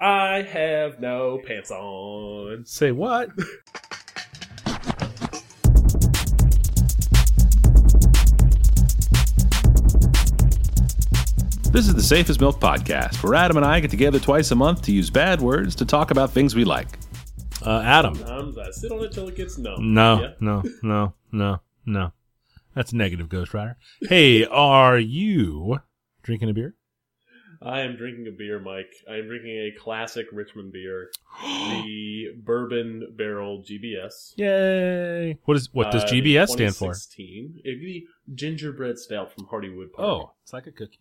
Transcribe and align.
I 0.00 0.42
have 0.42 1.00
no 1.00 1.40
pants 1.46 1.70
on. 1.70 2.64
Say 2.66 2.92
what? 2.92 3.30
This 11.72 11.88
is 11.88 11.94
the 11.94 12.02
Safest 12.02 12.40
Milk 12.40 12.60
Podcast, 12.60 13.20
where 13.24 13.34
Adam 13.34 13.56
and 13.56 13.66
I 13.66 13.80
get 13.80 13.90
together 13.90 14.20
twice 14.20 14.52
a 14.52 14.54
month 14.54 14.82
to 14.82 14.92
use 14.92 15.10
bad 15.10 15.40
words 15.40 15.74
to 15.76 15.84
talk 15.84 16.12
about 16.12 16.30
things 16.30 16.54
we 16.54 16.64
like. 16.64 16.86
Uh, 17.66 17.80
Adam. 17.80 18.14
Sometimes 18.14 18.58
I 18.58 18.70
sit 18.70 18.92
on 18.92 19.02
it 19.04 19.10
till 19.10 19.26
it 19.28 19.34
gets 19.34 19.58
numb. 19.58 19.92
No, 19.92 20.20
Yeah. 20.22 20.28
no, 20.38 20.62
no, 20.82 21.14
no, 21.32 21.60
no. 21.84 22.12
That's 22.76 22.92
a 22.92 22.96
negative, 22.96 23.28
Ghost 23.28 23.54
Rider. 23.54 23.76
Hey, 24.02 24.44
are 24.46 24.98
you 24.98 25.80
drinking 26.22 26.48
a 26.50 26.52
beer? 26.52 26.76
I 27.64 27.80
am 27.80 27.96
drinking 27.96 28.26
a 28.28 28.30
beer, 28.30 28.60
Mike. 28.60 28.92
I 29.10 29.16
am 29.16 29.26
drinking 29.26 29.50
a 29.56 29.72
classic 29.80 30.26
Richmond 30.32 30.72
beer, 30.72 31.10
the 31.42 32.32
Bourbon 32.42 33.14
Barrel 33.16 33.62
GBS. 33.68 34.34
Yay! 34.36 35.38
What 35.44 35.56
is 35.56 35.70
what 35.72 35.90
does 35.90 36.04
Uh, 36.04 36.08
GBS 36.08 36.48
stand 36.48 36.76
for? 36.76 36.92
2016. 36.92 37.60
It'd 37.64 37.80
be 37.80 38.06
gingerbread 38.34 38.98
stout 38.98 39.32
from 39.32 39.46
Hardywood 39.46 39.92
Park. 39.92 40.06
Oh, 40.08 40.32
it's 40.42 40.52
like 40.52 40.66
a 40.66 40.72
cookie. 40.72 41.00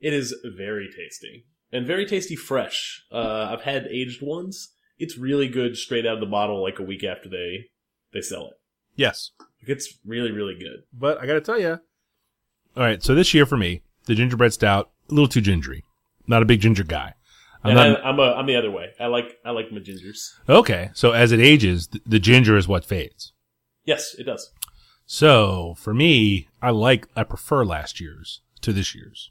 It 0.00 0.12
is 0.12 0.34
very 0.56 0.88
tasty 0.88 1.46
and 1.72 1.86
very 1.86 2.06
tasty 2.06 2.36
fresh. 2.36 3.04
Uh, 3.12 3.48
I've 3.50 3.62
had 3.62 3.86
aged 3.90 4.22
ones. 4.22 4.72
It's 4.98 5.18
really 5.18 5.48
good 5.48 5.76
straight 5.76 6.06
out 6.06 6.14
of 6.14 6.20
the 6.20 6.26
bottle, 6.26 6.62
like 6.62 6.78
a 6.78 6.82
week 6.82 7.04
after 7.04 7.28
they 7.28 7.66
they 8.12 8.20
sell 8.22 8.46
it. 8.46 8.54
Yes, 8.94 9.32
Like, 9.38 9.68
It's 9.76 9.98
really 10.06 10.30
really 10.32 10.54
good. 10.58 10.84
but 10.92 11.20
I 11.20 11.26
got 11.26 11.34
to 11.34 11.40
tell 11.42 11.60
you. 11.60 11.80
All 12.76 12.82
right, 12.82 13.02
so 13.02 13.14
this 13.14 13.34
year 13.34 13.44
for 13.46 13.56
me, 13.58 13.82
the 14.06 14.14
gingerbread 14.14 14.52
stout 14.54 14.90
a 15.10 15.14
little 15.14 15.28
too 15.28 15.40
gingery. 15.40 15.84
Not 16.26 16.42
a 16.42 16.46
big 16.46 16.60
ginger 16.60 16.84
guy. 16.84 17.14
I'm 17.62 17.76
and 17.76 17.92
not, 17.94 18.04
I, 18.04 18.08
I'm 18.08 18.18
a, 18.18 18.32
I'm 18.34 18.46
the 18.46 18.56
other 18.56 18.70
way. 18.70 18.90
I 19.00 19.06
like 19.06 19.38
I 19.44 19.50
like 19.50 19.72
my 19.72 19.78
gingers. 19.78 20.30
okay, 20.48 20.90
so 20.94 21.12
as 21.12 21.32
it 21.32 21.40
ages, 21.40 21.88
th- 21.88 22.04
the 22.06 22.18
ginger 22.18 22.56
is 22.56 22.68
what 22.68 22.84
fades. 22.84 23.32
Yes, 23.84 24.14
it 24.18 24.24
does. 24.24 24.52
So 25.06 25.74
for 25.78 25.94
me, 25.94 26.48
I 26.60 26.70
like 26.70 27.08
I 27.16 27.24
prefer 27.24 27.64
last 27.64 28.00
year's 28.00 28.40
to 28.60 28.72
this 28.72 28.94
year's. 28.94 29.30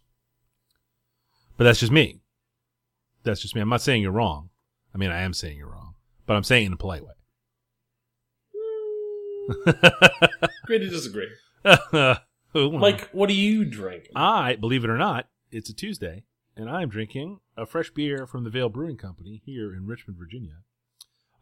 But 1.58 1.66
that's 1.66 1.80
just 1.80 1.92
me. 1.92 2.22
That's 3.24 3.42
just 3.42 3.56
me. 3.56 3.62
I'm 3.62 3.70
not 3.70 3.82
saying 3.82 4.02
you're 4.02 4.12
wrong. 4.12 4.50
I 4.94 4.98
mean, 4.98 5.12
I 5.12 5.22
am 5.22 5.34
saying 5.34 5.58
you're 5.58 5.72
wrong, 5.72 5.96
but 6.26 6.36
I'm 6.36 6.44
saying 6.44 6.64
it 6.64 6.68
in 6.68 6.74
a 6.74 6.78
polite 6.78 7.04
way. 7.04 7.14
Hmm. 8.54 9.72
Great 10.66 10.80
to 10.80 10.90
disagree. 10.90 11.30
Mike, 12.54 13.10
what 13.12 13.28
do 13.28 13.34
you 13.36 13.66
drink? 13.66 14.10
I 14.16 14.56
believe 14.56 14.84
it 14.84 14.90
or 14.90 14.98
not, 14.98 15.28
it's 15.52 15.70
a 15.70 15.74
Tuesday, 15.74 16.24
and 16.56 16.70
I 16.70 16.82
am 16.82 16.90
drinking 16.90 17.40
a 17.58 17.66
fresh 17.66 17.90
beer 17.92 18.26
from 18.28 18.44
the 18.44 18.50
Veil 18.50 18.70
Brewing 18.70 18.98
Company 18.98 19.42
here 19.46 19.74
in 19.74 19.86
Richmond, 19.86 20.18
Virginia. 20.18 20.58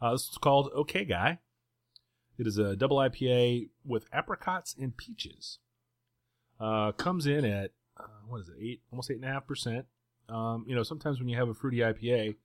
Uh, 0.02 0.12
this 0.12 0.30
is 0.30 0.38
called 0.38 0.70
OK 0.74 1.06
Guy. 1.06 1.40
It 2.38 2.48
is 2.48 2.58
a 2.58 2.76
double 2.76 2.98
IPA 2.98 3.70
with 3.86 4.06
apricots 4.12 4.76
and 4.80 4.96
peaches. 4.98 5.60
Uh, 6.60 6.92
comes 6.92 7.28
in 7.28 7.46
at 7.46 7.72
uh, 7.98 8.08
what 8.28 8.42
is 8.42 8.50
it, 8.50 8.56
eight, 8.60 8.82
almost 8.92 9.12
eight 9.12 9.18
and 9.18 9.26
a 9.26 9.30
half 9.30 9.48
percent. 9.48 9.86
Um, 10.30 10.66
you 10.68 10.76
know, 10.76 10.84
sometimes 10.84 11.20
when 11.20 11.30
you 11.30 11.38
have 11.38 11.50
a 11.50 11.54
fruity 11.54 11.78
IPA, 11.78 12.36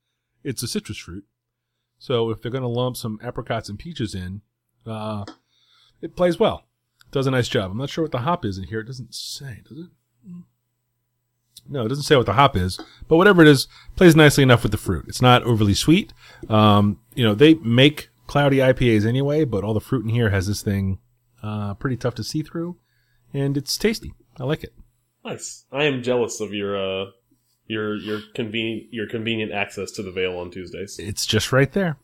it's 0.45 0.63
a 0.63 0.69
citrus 0.69 0.99
fruit. 0.99 1.25
So 1.99 2.31
if 2.31 2.41
they're 2.41 2.51
going 2.51 2.63
to 2.63 2.69
lump 2.69 2.97
some 2.97 3.19
apricots 3.23 3.69
and 3.69 3.79
peaches 3.79 4.15
in, 4.15 4.43
uh, 4.87 5.25
it 6.01 6.17
plays 6.17 6.39
well. 6.39 6.65
Does 7.11 7.27
a 7.27 7.31
nice 7.31 7.49
job. 7.49 7.71
I'm 7.71 7.79
not 7.79 7.91
sure 7.91 8.05
what 8.05 8.13
the 8.13 8.19
hop 8.19 8.45
is 8.45 8.59
in 8.59 8.65
here. 8.65 8.81
It 8.81 8.87
doesn't 8.87 9.15
say, 9.15 9.63
does 9.69 9.79
it? 9.79 9.91
No, 11.69 11.85
it 11.85 11.89
doesn't 11.89 12.05
say 12.05 12.17
what 12.17 12.27
the 12.27 12.35
hop 12.35 12.57
is, 12.57 12.79
but 13.09 13.17
whatever 13.17 13.43
it 13.43 13.49
is, 13.49 13.69
plays 13.97 14.15
nicely 14.15 14.43
enough 14.43 14.63
with 14.63 14.73
the 14.73 14.79
fruit. 14.79 15.07
It's 15.09 15.23
not 15.23 15.43
overly 15.45 15.75
sweet. 15.75 16.13
Um, 16.49 17.01
you 17.15 17.25
know, 17.25 17.35
they 17.35 17.55
make 17.55 18.11
cloudy 18.27 18.59
IPAs 18.59 19.07
anyway, 19.07 19.45
but 19.45 19.65
all 19.65 19.75
the 19.75 19.81
fruit 19.81 20.05
in 20.05 20.11
here 20.11 20.31
has 20.31 20.47
this 20.47 20.63
thing 20.63 20.99
uh, 21.43 21.75
pretty 21.75 21.97
tough 21.97 22.15
to 22.17 22.25
see 22.25 22.43
through, 22.43 22.77
and 23.33 23.57
it's 23.57 23.77
tasty. 23.77 24.15
I 24.39 24.45
like 24.45 24.63
it. 24.65 24.75
Nice. 25.25 25.65
I 25.73 25.85
am 25.85 26.03
jealous 26.03 26.41
of 26.41 26.55
your 26.55 26.77
uh 26.77 27.11
your 27.67 27.97
your 27.97 28.21
convenient 28.35 28.93
your 28.93 29.09
convenient 29.09 29.53
access 29.53 29.91
to 29.93 30.03
the 30.03 30.11
Veil 30.11 30.39
on 30.39 30.51
Tuesdays. 30.51 30.99
It's 30.99 31.27
just 31.27 31.53
right 31.53 31.71
there. 31.73 31.99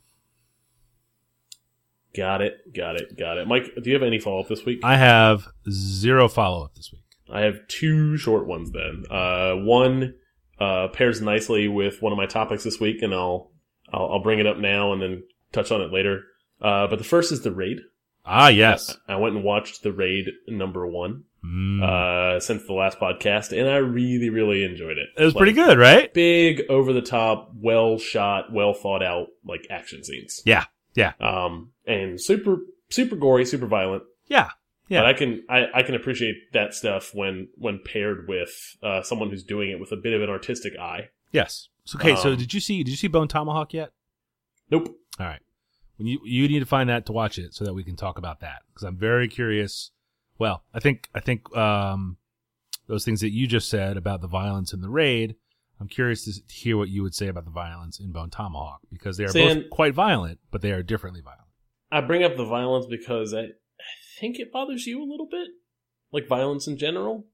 Got 2.14 2.42
it. 2.42 2.72
Got 2.74 2.96
it. 2.96 3.16
Got 3.18 3.38
it. 3.38 3.48
Mike, 3.48 3.74
do 3.82 3.90
you 3.90 3.94
have 3.94 4.02
any 4.02 4.20
follow 4.20 4.40
up 4.40 4.48
this 4.48 4.64
week? 4.64 4.80
I 4.84 4.96
have 4.96 5.48
zero 5.68 6.28
follow 6.28 6.64
up 6.64 6.74
this 6.74 6.92
week. 6.92 7.03
I 7.32 7.42
have 7.42 7.66
two 7.68 8.16
short 8.16 8.46
ones 8.46 8.70
then. 8.72 9.04
Uh, 9.10 9.54
one 9.56 10.14
uh, 10.60 10.88
pairs 10.88 11.20
nicely 11.20 11.68
with 11.68 12.00
one 12.02 12.12
of 12.12 12.18
my 12.18 12.26
topics 12.26 12.64
this 12.64 12.78
week, 12.80 13.02
and 13.02 13.12
I'll, 13.14 13.50
I'll 13.92 14.12
I'll 14.14 14.22
bring 14.22 14.38
it 14.38 14.46
up 14.46 14.58
now 14.58 14.92
and 14.92 15.00
then 15.02 15.22
touch 15.52 15.72
on 15.72 15.80
it 15.80 15.92
later. 15.92 16.22
Uh, 16.60 16.86
but 16.86 16.98
the 16.98 17.04
first 17.04 17.32
is 17.32 17.42
the 17.42 17.52
raid. 17.52 17.78
Ah, 18.26 18.48
yes. 18.48 18.96
I 19.08 19.16
went 19.16 19.34
and 19.34 19.44
watched 19.44 19.82
the 19.82 19.92
raid 19.92 20.26
number 20.48 20.86
one 20.86 21.24
Mm. 21.44 21.82
uh, 21.82 22.40
since 22.40 22.64
the 22.66 22.72
last 22.72 22.98
podcast, 22.98 23.52
and 23.52 23.68
I 23.68 23.76
really 23.76 24.30
really 24.30 24.64
enjoyed 24.64 24.96
it. 24.96 25.08
it 25.20 25.22
was 25.24 25.34
Like, 25.34 25.40
pretty 25.40 25.52
good, 25.52 25.76
right? 25.76 26.10
Big, 26.14 26.62
over 26.70 26.94
the 26.94 27.02
top, 27.02 27.50
well 27.54 27.98
shot, 27.98 28.50
well 28.50 28.72
thought 28.72 29.02
out 29.02 29.26
like 29.44 29.66
action 29.68 30.02
scenes. 30.02 30.40
Yeah. 30.46 30.64
Yeah. 30.94 31.12
Um, 31.20 31.72
and 31.86 32.18
super 32.18 32.60
super 32.88 33.16
gory, 33.16 33.44
super 33.44 33.66
violent. 33.66 34.04
Yeah. 34.26 34.50
Yeah. 34.88 35.00
But 35.00 35.06
I 35.06 35.12
can 35.14 35.44
I, 35.48 35.66
I 35.74 35.82
can 35.82 35.94
appreciate 35.94 36.36
that 36.52 36.74
stuff 36.74 37.14
when 37.14 37.48
when 37.56 37.80
paired 37.84 38.28
with 38.28 38.76
uh, 38.82 39.02
someone 39.02 39.30
who's 39.30 39.44
doing 39.44 39.70
it 39.70 39.80
with 39.80 39.92
a 39.92 39.96
bit 39.96 40.12
of 40.12 40.22
an 40.22 40.28
artistic 40.28 40.74
eye. 40.78 41.08
Yes. 41.32 41.68
So, 41.84 41.98
okay. 41.98 42.16
so 42.16 42.32
Um, 42.32 42.36
did 42.36 42.52
you 42.54 42.60
see? 42.60 42.82
Did 42.82 42.90
you 42.90 42.96
see 42.96 43.08
Bone 43.08 43.28
Tomahawk 43.28 43.72
yet? 43.72 43.92
Nope. 44.70 44.96
All 45.18 45.26
right. 45.26 45.40
When 45.96 46.06
you 46.06 46.20
you 46.24 46.48
need 46.48 46.60
to 46.60 46.66
find 46.66 46.88
that 46.90 47.06
to 47.06 47.12
watch 47.12 47.38
it 47.38 47.54
so 47.54 47.64
that 47.64 47.74
we 47.74 47.84
can 47.84 47.96
talk 47.96 48.18
about 48.18 48.40
that 48.40 48.62
because 48.68 48.82
I'm 48.82 48.96
very 48.96 49.28
curious. 49.28 49.90
Well, 50.38 50.64
I 50.74 50.80
think 50.80 51.08
I 51.14 51.20
think 51.20 51.54
um, 51.56 52.18
those 52.86 53.04
things 53.04 53.20
that 53.20 53.30
you 53.30 53.46
just 53.46 53.68
said 53.68 53.96
about 53.96 54.20
the 54.20 54.28
violence 54.28 54.72
in 54.72 54.80
the 54.80 54.90
raid. 54.90 55.36
I'm 55.80 55.88
curious 55.88 56.24
to 56.24 56.52
hear 56.52 56.76
what 56.76 56.88
you 56.88 57.02
would 57.02 57.14
say 57.14 57.26
about 57.26 57.44
the 57.44 57.50
violence 57.50 57.98
in 57.98 58.12
Bone 58.12 58.30
Tomahawk 58.30 58.80
because 58.92 59.16
they 59.16 59.24
are 59.24 59.32
both 59.32 59.70
quite 59.70 59.92
violent, 59.92 60.38
but 60.50 60.62
they 60.62 60.70
are 60.70 60.84
differently 60.84 61.20
violent. 61.20 61.48
I 61.90 62.00
bring 62.00 62.22
up 62.22 62.36
the 62.36 62.44
violence 62.44 62.86
because 62.86 63.34
I 63.34 63.48
think 64.20 64.38
it 64.38 64.52
bothers 64.52 64.86
you 64.86 65.02
a 65.02 65.08
little 65.10 65.28
bit, 65.30 65.48
like 66.12 66.26
violence 66.28 66.66
in 66.66 66.76
general. 66.78 67.26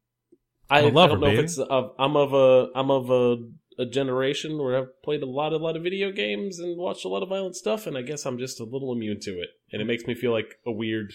I, 0.69 0.79
I 0.79 0.83
don't 0.83 0.95
know 0.95 1.17
baby. 1.21 1.39
if 1.39 1.45
it's 1.45 1.59
of, 1.59 1.93
I'm 1.99 2.17
of 2.17 2.33
a 2.33 2.69
I'm 2.77 2.91
of 2.91 3.11
a, 3.11 3.37
a 3.83 3.87
generation 3.87 4.57
where 4.59 4.79
I've 4.79 5.03
played 5.03 5.23
a 5.23 5.27
lot 5.27 5.53
a 5.53 5.57
lot 5.57 5.77
of 5.77 5.83
video 5.83 6.13
games 6.13 6.59
and 6.61 6.77
watched 6.79 7.05
a 7.05 7.09
lot 7.09 7.23
of 7.23 7.29
violent 7.29 7.57
stuff, 7.57 7.87
and 7.87 7.97
I 7.99 8.03
guess 8.03 8.25
I'm 8.25 8.39
just 8.39 8.61
a 8.61 8.65
little 8.65 8.93
immune 8.93 9.19
to 9.23 9.31
it, 9.41 9.49
and 9.73 9.83
it 9.83 9.85
makes 9.87 10.07
me 10.07 10.15
feel 10.15 10.31
like 10.33 10.57
a 10.67 10.71
weird 10.73 11.13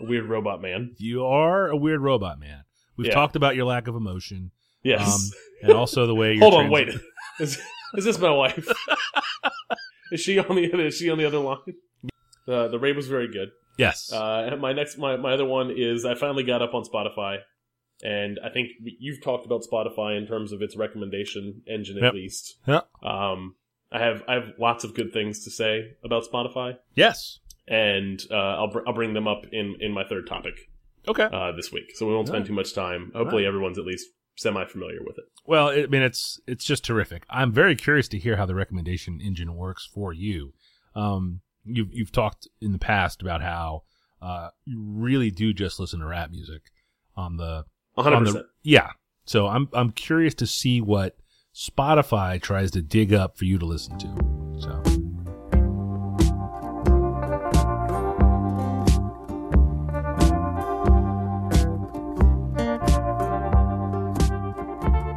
a 0.00 0.04
weird 0.04 0.26
robot 0.26 0.60
man. 0.60 0.94
You 0.98 1.24
are 1.24 1.68
a 1.68 1.76
weird 1.76 2.00
robot 2.02 2.38
man. 2.38 2.64
We've 2.96 3.06
Yeah. 3.08 3.14
talked 3.14 3.34
about 3.36 3.56
your 3.56 3.64
lack 3.64 3.88
of 3.88 3.94
emotion, 3.94 4.50
Yes. 4.82 5.32
um, 5.62 5.68
and 5.70 5.72
also 5.72 6.06
the 6.06 6.14
way. 6.14 6.32
You're 6.34 6.42
Hold 6.42 6.54
on, 6.54 6.70
wait. 6.70 6.88
Is, 7.40 7.58
is 7.94 8.04
this 8.04 8.18
my 8.18 8.30
wife? 8.30 8.68
is 10.12 10.20
she 10.20 10.38
on 10.38 10.56
the 10.56 10.72
other? 10.72 10.86
Is 10.86 10.96
she 10.96 11.08
on 11.10 11.18
the 11.18 11.24
other 11.26 11.38
line? 11.38 11.58
Uh, 12.46 12.68
the 12.68 12.78
raid 12.78 12.96
was 12.96 13.08
very 13.08 13.28
good. 13.30 13.50
Yes. 13.78 14.12
Uh, 14.12 14.54
my 14.60 14.72
next, 14.74 14.98
my, 14.98 15.16
my 15.16 15.32
other 15.32 15.44
one 15.46 15.70
is 15.74 16.04
I 16.04 16.14
finally 16.14 16.42
got 16.44 16.60
up 16.62 16.74
on 16.74 16.82
Spotify, 16.84 17.38
and 18.02 18.38
I 18.44 18.50
think 18.50 18.68
you've 18.82 19.22
talked 19.22 19.46
about 19.46 19.62
Spotify 19.62 20.18
in 20.18 20.26
terms 20.26 20.52
of 20.52 20.60
its 20.62 20.76
recommendation 20.76 21.62
engine 21.66 21.96
at 21.96 22.02
Yep. 22.02 22.12
least. 22.14 22.58
yeah. 22.66 22.80
Um, 23.02 23.54
I 23.90 24.00
have 24.00 24.22
I 24.28 24.34
have 24.34 24.50
lots 24.58 24.84
of 24.84 24.94
good 24.94 25.12
things 25.14 25.44
to 25.44 25.50
say 25.50 25.92
about 26.04 26.24
Spotify, 26.30 26.76
Yes. 26.94 27.38
and 27.66 28.20
uh, 28.30 28.34
I'll 28.34 28.70
br- 28.70 28.82
I'll 28.86 28.92
bring 28.92 29.14
them 29.14 29.26
up 29.26 29.42
in 29.50 29.76
in 29.80 29.92
my 29.92 30.04
third 30.04 30.26
topic 30.26 30.54
Okay. 31.06 31.24
uh, 31.32 31.52
this 31.52 31.72
week. 31.72 31.84
So 31.94 32.06
we 32.06 32.14
won't 32.14 32.26
spend 32.28 32.42
Alright. 32.42 32.48
too 32.48 32.54
much 32.54 32.74
time. 32.74 33.12
Hopefully, 33.14 33.44
Alright. 33.44 33.46
everyone's 33.46 33.78
at 33.78 33.86
least 33.86 34.06
semi 34.36 34.64
familiar 34.66 34.98
with 35.00 35.16
it. 35.18 35.24
Well, 35.46 35.68
I 35.70 35.86
mean, 35.86 36.02
it's 36.02 36.38
it's 36.46 36.66
just 36.66 36.84
terrific. 36.84 37.24
I'm 37.30 37.50
very 37.50 37.76
curious 37.76 38.08
to 38.08 38.18
hear 38.18 38.36
how 38.36 38.44
the 38.44 38.54
recommendation 38.54 39.20
engine 39.22 39.54
works 39.54 39.86
for 39.86 40.12
you. 40.12 40.52
Um, 40.94 41.40
you've 41.68 41.92
you've 41.92 42.12
talked 42.12 42.48
in 42.60 42.72
the 42.72 42.78
past 42.78 43.22
about 43.22 43.42
how 43.42 43.82
uh, 44.20 44.50
you 44.64 44.82
really 44.82 45.30
do 45.30 45.52
just 45.52 45.78
listen 45.78 46.00
to 46.00 46.06
rap 46.06 46.30
music 46.30 46.62
on 47.16 47.36
the 47.36 47.64
One 47.94 48.04
hundred 48.04 48.16
on 48.16 48.24
the 48.24 48.46
yeah. 48.62 48.90
So 49.24 49.46
I'm 49.46 49.68
I'm 49.72 49.90
curious 49.90 50.34
to 50.36 50.46
see 50.46 50.80
what 50.80 51.16
Spotify 51.54 52.40
tries 52.40 52.70
to 52.72 52.82
dig 52.82 53.12
up 53.12 53.36
for 53.36 53.44
you 53.44 53.58
to 53.58 53.66
listen 53.66 53.98
to. 53.98 54.60
So 54.60 54.82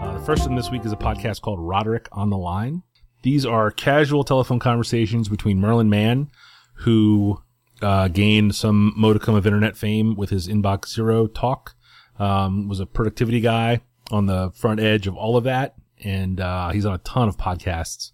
Uh, 0.03 0.17
the 0.17 0.23
first 0.25 0.45
one 0.47 0.55
this 0.55 0.71
week 0.71 0.85
is 0.85 0.91
a 0.91 0.97
podcast 0.97 1.41
called 1.41 1.59
Roderick 1.59 2.07
on 2.11 2.29
the 2.29 2.37
Line. 2.37 2.83
These 3.23 3.45
are 3.45 3.69
casual 3.71 4.23
telephone 4.23 4.59
conversations 4.59 5.29
between 5.29 5.59
Merlin 5.59 5.89
Mann, 5.89 6.29
who 6.73 7.41
uh, 7.81 8.07
gained 8.07 8.55
some 8.55 8.93
modicum 8.97 9.35
of 9.35 9.45
internet 9.45 9.77
fame 9.77 10.15
with 10.15 10.29
his 10.29 10.47
Inbox 10.47 10.89
Zero 10.89 11.27
talk, 11.27 11.75
um, 12.19 12.67
was 12.67 12.79
a 12.79 12.85
productivity 12.85 13.39
guy 13.41 13.81
on 14.09 14.25
the 14.25 14.51
front 14.51 14.79
edge 14.79 15.07
of 15.07 15.15
all 15.15 15.37
of 15.37 15.43
that, 15.43 15.75
and 16.03 16.39
uh, 16.39 16.69
he's 16.69 16.85
on 16.85 16.93
a 16.93 16.99
ton 16.99 17.27
of 17.27 17.37
podcasts. 17.37 18.11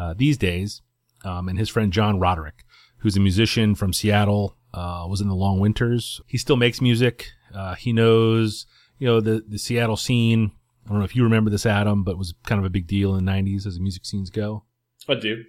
uh, 0.00 0.14
these 0.16 0.38
days, 0.38 0.80
um, 1.24 1.48
and 1.48 1.58
his 1.58 1.68
friend 1.68 1.92
John 1.92 2.18
Roderick, 2.18 2.64
who's 2.98 3.16
a 3.16 3.20
musician 3.20 3.74
from 3.74 3.92
Seattle, 3.92 4.56
uh, 4.72 5.04
was 5.08 5.20
in 5.20 5.28
the 5.28 5.34
Long 5.34 5.60
Winters. 5.60 6.20
He 6.26 6.38
still 6.38 6.56
makes 6.56 6.80
music. 6.80 7.28
Uh, 7.54 7.74
he 7.74 7.92
knows, 7.92 8.66
you 8.98 9.06
know, 9.06 9.20
the, 9.20 9.44
the 9.46 9.58
Seattle 9.58 9.96
scene. 9.96 10.52
I 10.90 10.92
don't 10.92 10.98
know 10.98 11.04
if 11.04 11.14
you 11.14 11.22
remember 11.22 11.50
this, 11.50 11.66
Adam, 11.66 12.02
but 12.02 12.12
it 12.12 12.18
was 12.18 12.34
kind 12.44 12.58
of 12.58 12.64
a 12.64 12.70
big 12.70 12.88
deal 12.88 13.14
in 13.14 13.24
the 13.24 13.30
90s 13.30 13.64
as 13.64 13.76
the 13.76 13.80
music 13.80 14.04
scenes 14.04 14.28
go. 14.28 14.64
I 15.08 15.14
do. 15.14 15.44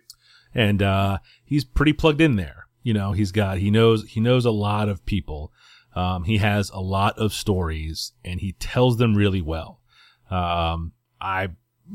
And, 0.53 0.83
uh, 0.83 1.17
he's 1.43 1.65
pretty 1.65 1.93
plugged 1.93 2.21
in 2.21 2.35
there. 2.35 2.67
You 2.83 2.93
know, 2.93 3.13
he's 3.13 3.31
got, 3.31 3.57
he 3.57 3.71
knows, 3.71 4.07
he 4.07 4.19
knows 4.19 4.45
a 4.45 4.51
lot 4.51 4.87
of 4.87 5.03
people. 5.07 5.51
Um, 5.95 6.25
he 6.25 6.37
has 6.37 6.69
a 6.69 6.79
lot 6.79 7.17
of 7.17 7.33
stories 7.33 8.11
and 8.23 8.39
he 8.39 8.51
tells 8.53 8.97
them 8.97 9.15
really 9.15 9.41
well. 9.41 9.81
Um, 10.29 10.93
I 11.19 11.49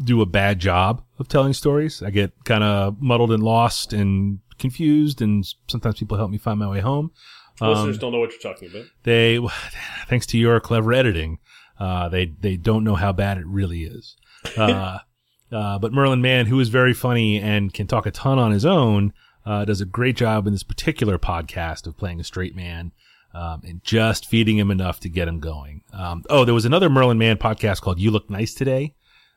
do 0.05 0.21
a 0.23 0.27
bad 0.27 0.59
job 0.59 1.05
of 1.21 1.29
telling 1.29 1.53
stories. 1.53 2.03
I 2.03 2.11
get 2.11 2.33
kind 2.45 2.65
of 2.65 3.01
muddled 3.01 3.31
and 3.31 3.43
lost 3.43 3.93
and 3.93 4.41
confused, 4.59 5.23
and 5.23 5.47
sometimes 5.69 5.99
people 5.99 6.17
help 6.17 6.31
me 6.31 6.39
find 6.39 6.59
my 6.59 6.69
way 6.69 6.81
home. 6.81 7.13
Um, 7.61 7.71
Listeners 7.71 7.99
don't 7.99 8.13
know 8.13 8.19
what 8.19 8.31
you're 8.31 8.53
talking 8.53 8.69
about. 8.69 8.85
They, 9.05 9.39
thanks 10.09 10.27
to 10.27 10.39
your 10.39 10.61
clever 10.61 10.93
editing, 10.93 11.39
uh, 11.79 12.09
they 12.09 12.27
they 12.41 12.57
don't 12.57 12.85
know 12.85 12.95
how 12.95 13.13
bad 13.13 13.39
it 13.39 13.47
really 13.47 13.85
is. 13.85 14.17
Uh, 14.57 14.99
uh, 15.53 15.79
but 15.79 15.93
Merlin 15.93 16.21
Mann, 16.23 16.47
who 16.47 16.59
is 16.61 16.69
very 16.69 16.95
funny 16.95 17.39
and 17.41 17.73
can 17.73 17.87
talk 17.87 18.07
a 18.07 18.11
ton 18.11 18.39
on 18.39 18.53
his 18.53 18.65
own, 18.65 19.13
uh, 19.45 19.65
does 19.65 19.81
a 19.81 19.87
great 19.87 20.17
job 20.17 20.47
in 20.47 20.53
this 20.53 20.63
particular 20.63 21.19
podcast 21.19 21.87
of 21.87 21.97
playing 21.97 22.21
a 22.21 22.25
straight 22.25 22.55
man. 22.57 22.93
Um, 23.35 23.61
and 23.65 23.85
just 23.85 24.25
feeding 24.25 24.57
him 24.57 24.71
enough 24.71 25.01
to 25.01 25.11
get 25.11 25.29
him 25.29 25.41
going. 25.41 25.83
Um, 25.93 26.25
oh, 26.31 26.47
there 26.47 26.55
was 26.55 26.65
another 26.65 26.89
Merlin 26.89 27.19
Mann 27.19 27.37
podcast 27.37 27.83
called 27.83 27.99
"You 28.01 28.11
Look 28.11 28.31
Nice 28.31 28.55
Today." 28.55 28.95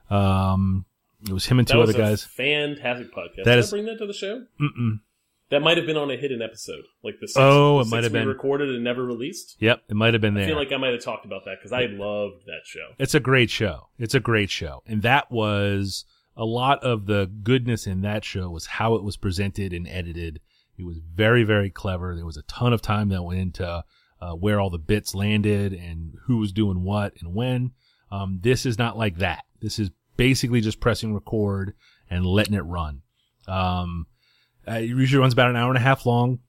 Um, 0.10 0.86
it 1.28 1.34
was 1.34 1.46
him 1.48 1.60
and 1.60 1.68
two 1.68 1.82
other 1.82 1.92
a 1.92 1.98
guys. 1.98 2.24
fantastic 2.24 3.14
podcast. 3.14 3.44
That 3.44 3.56
Did 3.56 3.60
is- 3.60 3.74
I 3.74 3.76
bring 3.76 3.86
that 3.88 3.98
to 3.98 4.06
the 4.08 4.14
show? 4.14 4.46
Mm-mm. 4.62 5.00
That 5.50 5.62
might 5.62 5.78
have 5.78 5.86
been 5.88 5.98
on 5.98 6.12
a 6.12 6.16
hidden 6.18 6.42
episode, 6.44 6.84
like 7.04 7.16
the 7.20 7.28
six, 7.28 7.38
Oh, 7.40 7.80
it 7.80 7.88
might 7.88 8.04
have 8.04 8.14
been. 8.14 8.28
recorded 8.28 8.70
and 8.70 8.84
never 8.84 9.04
released. 9.04 9.56
Yep, 9.60 9.82
it 9.90 9.96
might 9.96 10.14
have 10.14 10.22
been 10.22 10.36
there. 10.36 10.44
I 10.44 10.48
feel 10.48 10.56
like 10.58 10.72
I 10.72 10.78
might 10.78 10.94
have 10.94 11.04
talked 11.04 11.26
about 11.26 11.46
that 11.46 11.58
because 11.60 11.72
I 11.74 11.88
loved 11.88 12.46
that 12.46 12.62
show. 12.66 12.94
It's 13.00 13.16
a 13.16 13.20
great 13.20 13.50
show. 13.50 13.88
It's 13.98 14.14
a 14.14 14.20
great 14.20 14.50
show. 14.52 14.84
And 14.86 15.02
that 15.02 15.32
was 15.32 16.06
a 16.38 16.46
lot 16.46 16.84
of 16.84 17.08
the 17.08 17.32
goodness 17.44 17.88
in 17.88 18.02
that 18.02 18.24
show 18.24 18.50
was 18.50 18.66
how 18.68 18.94
it 18.96 19.04
was 19.04 19.18
presented 19.18 19.74
and 19.74 19.88
edited. 19.88 20.40
It 20.78 20.84
was 20.86 21.00
very, 21.00 21.44
very 21.44 21.70
clever. 21.72 22.16
There 22.16 22.26
was 22.26 22.38
a 22.38 22.44
ton 22.44 22.72
of 22.72 22.82
time 22.82 23.10
that 23.10 23.24
went 23.24 23.40
into 23.40 23.84
uh, 24.22 24.34
where 24.34 24.60
all 24.60 24.70
the 24.70 24.78
bits 24.78 25.16
landed 25.16 25.74
and 25.74 26.14
who 26.26 26.38
was 26.38 26.52
doing 26.52 26.84
what 26.84 27.14
and 27.22 27.34
when. 27.34 27.72
Um, 28.12 28.40
this 28.42 28.66
is 28.66 28.78
not 28.78 28.98
like 28.98 29.18
that. 29.18 29.46
This 29.62 29.80
is 29.80 29.90
basically 30.16 30.62
just 30.62 30.80
pressing 30.80 31.14
record 31.14 31.74
and 32.10 32.26
letting 32.26 32.54
it 32.54 32.60
run. 32.62 33.02
Um, 33.48 34.06
uh, 34.70 34.78
it 34.78 34.88
usually 34.88 35.20
runs 35.20 35.34
about 35.34 35.50
an 35.50 35.56
hour 35.56 35.70
and 35.70 35.78
a 35.78 35.82
half 35.82 36.06
long, 36.06 36.40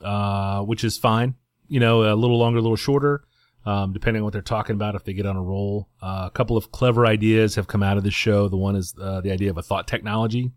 uh, 0.00 0.62
which 0.62 0.84
is 0.84 0.98
fine. 0.98 1.34
You 1.66 1.80
know, 1.80 2.02
a 2.02 2.14
little 2.14 2.38
longer, 2.38 2.58
a 2.58 2.62
little 2.62 2.76
shorter 2.76 3.24
um, 3.66 3.92
depending 3.92 4.20
on 4.20 4.24
what 4.24 4.32
they're 4.32 4.42
talking 4.42 4.74
about, 4.74 4.94
if 4.94 5.04
they 5.04 5.12
get 5.12 5.26
on 5.26 5.36
a 5.36 5.42
roll. 5.42 5.88
Uh, 6.02 6.24
a 6.26 6.30
couple 6.30 6.56
of 6.56 6.70
clever 6.70 7.06
ideas 7.06 7.54
have 7.54 7.66
come 7.66 7.82
out 7.82 7.96
of 7.96 8.04
this 8.04 8.14
show. 8.14 8.48
The 8.48 8.56
one 8.56 8.76
is 8.76 8.94
uh, 9.00 9.20
the 9.20 9.30
idea 9.30 9.50
of 9.50 9.58
a 9.58 9.62
thought 9.62 9.88
technology. 9.88 10.52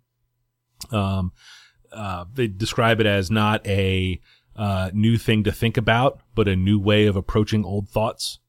Um, 0.91 1.31
uh, 1.91 2.25
they 2.33 2.47
describe 2.47 2.99
it 2.99 3.05
as 3.05 3.31
not 3.31 3.65
a 3.65 4.19
uh, 4.55 4.91
new 4.93 5.17
thing 5.17 5.43
to 5.45 5.51
think 5.51 5.77
about, 5.77 6.19
but 6.35 6.47
a 6.47 6.55
new 6.55 6.79
way 6.79 7.05
of 7.05 7.15
approaching 7.15 7.63
old 7.63 7.89
thoughts. 7.89 8.39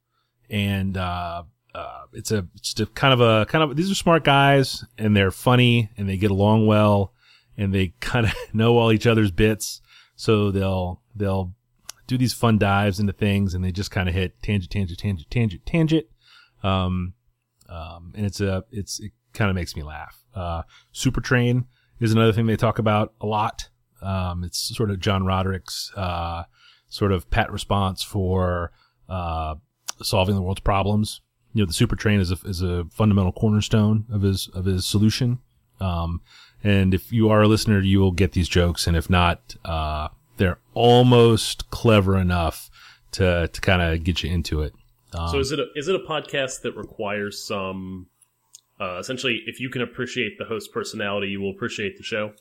And 0.50 0.96
uh, 0.96 1.44
uh, 1.74 2.02
it's 2.12 2.32
a 2.32 2.46
it's 2.54 2.74
kind 2.94 3.12
of 3.12 3.20
a 3.20 3.46
kind 3.46 3.62
of 3.62 3.76
these 3.76 3.90
are 3.90 3.94
smart 3.94 4.24
guys, 4.24 4.84
and 4.96 5.14
they're 5.14 5.30
funny, 5.30 5.90
and 5.96 6.08
they 6.08 6.16
get 6.16 6.30
along 6.30 6.66
well, 6.66 7.12
and 7.58 7.74
they 7.74 7.92
kind 8.00 8.24
of 8.24 8.32
know 8.54 8.78
all 8.78 8.90
each 8.90 9.06
other's 9.06 9.30
bits, 9.30 9.82
so 10.16 10.50
they'll 10.50 11.02
they'll 11.14 11.52
do 12.08 12.18
these 12.18 12.32
fun 12.32 12.58
dives 12.58 12.98
into 12.98 13.12
things 13.12 13.54
and 13.54 13.62
they 13.62 13.70
just 13.70 13.92
kind 13.92 14.08
of 14.08 14.14
hit 14.14 14.42
tangent, 14.42 14.72
tangent, 14.72 14.98
tangent, 14.98 15.30
tangent, 15.30 15.64
tangent. 15.66 16.06
Um, 16.64 17.12
um, 17.68 18.12
and 18.16 18.26
it's 18.26 18.40
a, 18.40 18.64
it's, 18.72 18.98
it 18.98 19.12
kind 19.34 19.50
of 19.50 19.54
makes 19.54 19.76
me 19.76 19.82
laugh. 19.82 20.24
Uh, 20.34 20.62
Super 20.90 21.20
Train 21.20 21.66
is 22.00 22.10
another 22.10 22.32
thing 22.32 22.46
they 22.46 22.56
talk 22.56 22.78
about 22.78 23.12
a 23.20 23.26
lot. 23.26 23.68
Um, 24.00 24.42
it's 24.42 24.74
sort 24.74 24.90
of 24.90 25.00
John 25.00 25.24
Roderick's, 25.24 25.92
uh, 25.96 26.44
sort 26.88 27.12
of 27.12 27.28
pat 27.30 27.52
response 27.52 28.02
for, 28.02 28.72
uh, 29.08 29.56
solving 30.02 30.34
the 30.34 30.42
world's 30.42 30.60
problems. 30.60 31.20
You 31.52 31.62
know, 31.62 31.66
the 31.66 31.74
super 31.74 31.96
train 31.96 32.20
is 32.20 32.30
a, 32.30 32.38
is 32.46 32.62
a 32.62 32.86
fundamental 32.90 33.32
cornerstone 33.32 34.06
of 34.10 34.22
his, 34.22 34.48
of 34.54 34.64
his 34.64 34.86
solution. 34.86 35.40
Um, 35.78 36.22
and 36.64 36.94
if 36.94 37.12
you 37.12 37.28
are 37.30 37.42
a 37.42 37.48
listener, 37.48 37.80
you 37.80 38.00
will 38.00 38.12
get 38.12 38.32
these 38.32 38.48
jokes. 38.48 38.86
And 38.86 38.96
if 38.96 39.08
not, 39.08 39.56
uh, 39.64 40.08
they're 40.36 40.58
almost 40.74 41.70
clever 41.70 42.16
enough 42.16 42.70
to, 43.12 43.48
to 43.48 43.60
kind 43.60 43.82
of 43.82 44.04
get 44.04 44.22
you 44.22 44.30
into 44.30 44.62
it. 44.62 44.74
Um, 45.14 45.28
So 45.28 45.38
is 45.38 45.52
it 45.52 45.58
a, 45.58 45.66
is 45.74 45.88
it 45.88 45.94
a 45.94 46.00
podcast 46.00 46.62
that 46.62 46.76
requires 46.76 47.42
some 47.42 48.08
uh, 48.80 48.98
essentially 48.98 49.42
if 49.46 49.60
you 49.60 49.70
can 49.70 49.82
appreciate 49.82 50.38
the 50.38 50.44
host 50.44 50.72
personality, 50.72 51.28
you 51.28 51.40
will 51.40 51.50
appreciate 51.50 51.96
the 51.96 52.02
show? 52.04 52.32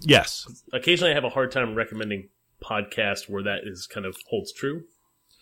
yes. 0.00 0.46
Occasionally, 0.72 1.10
I 1.10 1.14
have 1.14 1.24
a 1.24 1.30
hard 1.30 1.52
time 1.52 1.74
recommending 1.74 2.28
podcasts 2.62 3.28
where 3.28 3.42
that 3.42 3.60
is 3.64 3.86
kind 3.86 4.06
of 4.06 4.16
holds 4.28 4.52
true. 4.52 4.84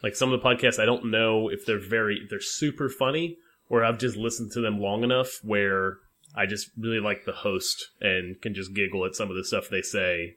Like 0.03 0.17
some 0.17 0.33
of 0.33 0.41
the 0.41 0.47
podcasts, 0.47 0.79
I 0.81 0.85
don't 0.85 1.11
know 1.11 1.49
if 1.49 1.65
they're 1.65 1.79
very 1.79 2.21
if 2.25 2.31
they're 2.31 2.41
super 2.41 2.89
funny 2.89 3.37
or 3.69 3.85
I've 3.85 3.99
just 3.99 4.17
listened 4.17 4.53
to 4.53 4.61
them 4.61 4.81
long 4.81 5.03
enough 5.05 5.39
where 5.43 5.99
I 6.37 6.47
just 6.47 6.71
really 6.77 7.01
like 7.01 7.25
the 7.25 7.33
host 7.33 7.89
and 8.01 8.41
can 8.41 8.55
just 8.55 8.75
giggle 8.75 9.05
at 9.05 9.15
some 9.15 9.31
of 9.31 9.37
the 9.37 9.45
stuff 9.45 9.69
they 9.69 9.83
say. 9.83 10.37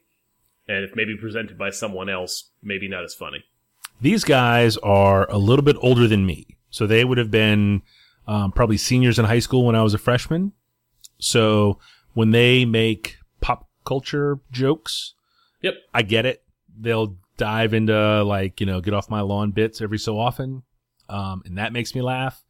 And 0.66 0.84
if 0.84 0.96
maybe 0.96 1.16
presented 1.16 1.58
by 1.58 1.70
someone 1.70 2.08
else, 2.08 2.50
maybe 2.62 2.88
not 2.88 3.04
as 3.04 3.14
funny. 3.14 3.44
These 4.00 4.24
guys 4.24 4.76
are 4.78 5.30
a 5.30 5.36
little 5.36 5.64
bit 5.64 5.76
older 5.80 6.08
than 6.08 6.24
me. 6.24 6.56
So 6.70 6.86
they 6.86 7.04
would 7.04 7.18
have 7.18 7.30
been 7.30 7.82
um, 8.26 8.52
probably 8.52 8.76
seniors 8.78 9.18
in 9.18 9.24
high 9.24 9.40
school 9.40 9.66
when 9.66 9.74
I 9.74 9.82
was 9.82 9.92
a 9.92 9.98
freshman. 9.98 10.52
So 11.18 11.78
when 12.14 12.30
they 12.30 12.64
make 12.64 13.18
pop 13.40 13.68
culture 13.84 14.38
jokes, 14.50 15.14
Yep. 15.62 15.74
I 15.92 16.02
get 16.02 16.26
it. 16.26 16.42
They'll 16.78 17.16
dive 17.36 17.74
into 17.74 18.22
like, 18.24 18.60
you 18.60 18.66
know, 18.66 18.80
get 18.80 18.94
off 18.94 19.10
my 19.10 19.20
lawn 19.20 19.50
bits 19.50 19.80
every 19.80 19.98
so 19.98 20.18
often. 20.18 20.62
Um, 21.08 21.42
and 21.44 21.58
that 21.58 21.72
makes 21.72 21.94
me 21.94 22.00
laugh. 22.00 22.42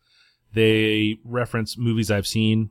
They 0.52 1.18
reference 1.24 1.78
movies 1.78 2.10
I've 2.10 2.26
seen 2.26 2.70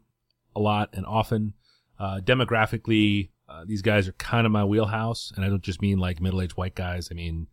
a 0.59 0.61
lot 0.61 0.89
and 0.93 1.05
often. 1.05 1.53
Uh, 1.97 2.19
demographically, 2.23 3.29
uh, 3.49 3.65
these 3.65 3.81
guys 3.81 4.07
are 4.07 4.13
kind 4.13 4.45
of 4.45 4.51
my 4.51 4.63
wheelhouse. 4.63 5.33
And 5.35 5.43
I 5.43 5.49
don't 5.49 5.63
just 5.63 5.81
mean 5.81 5.97
like 5.97 6.21
middle 6.21 6.41
aged 6.41 6.57
white 6.57 6.75
guys. 6.75 7.09
I 7.11 7.15
mean, 7.15 7.47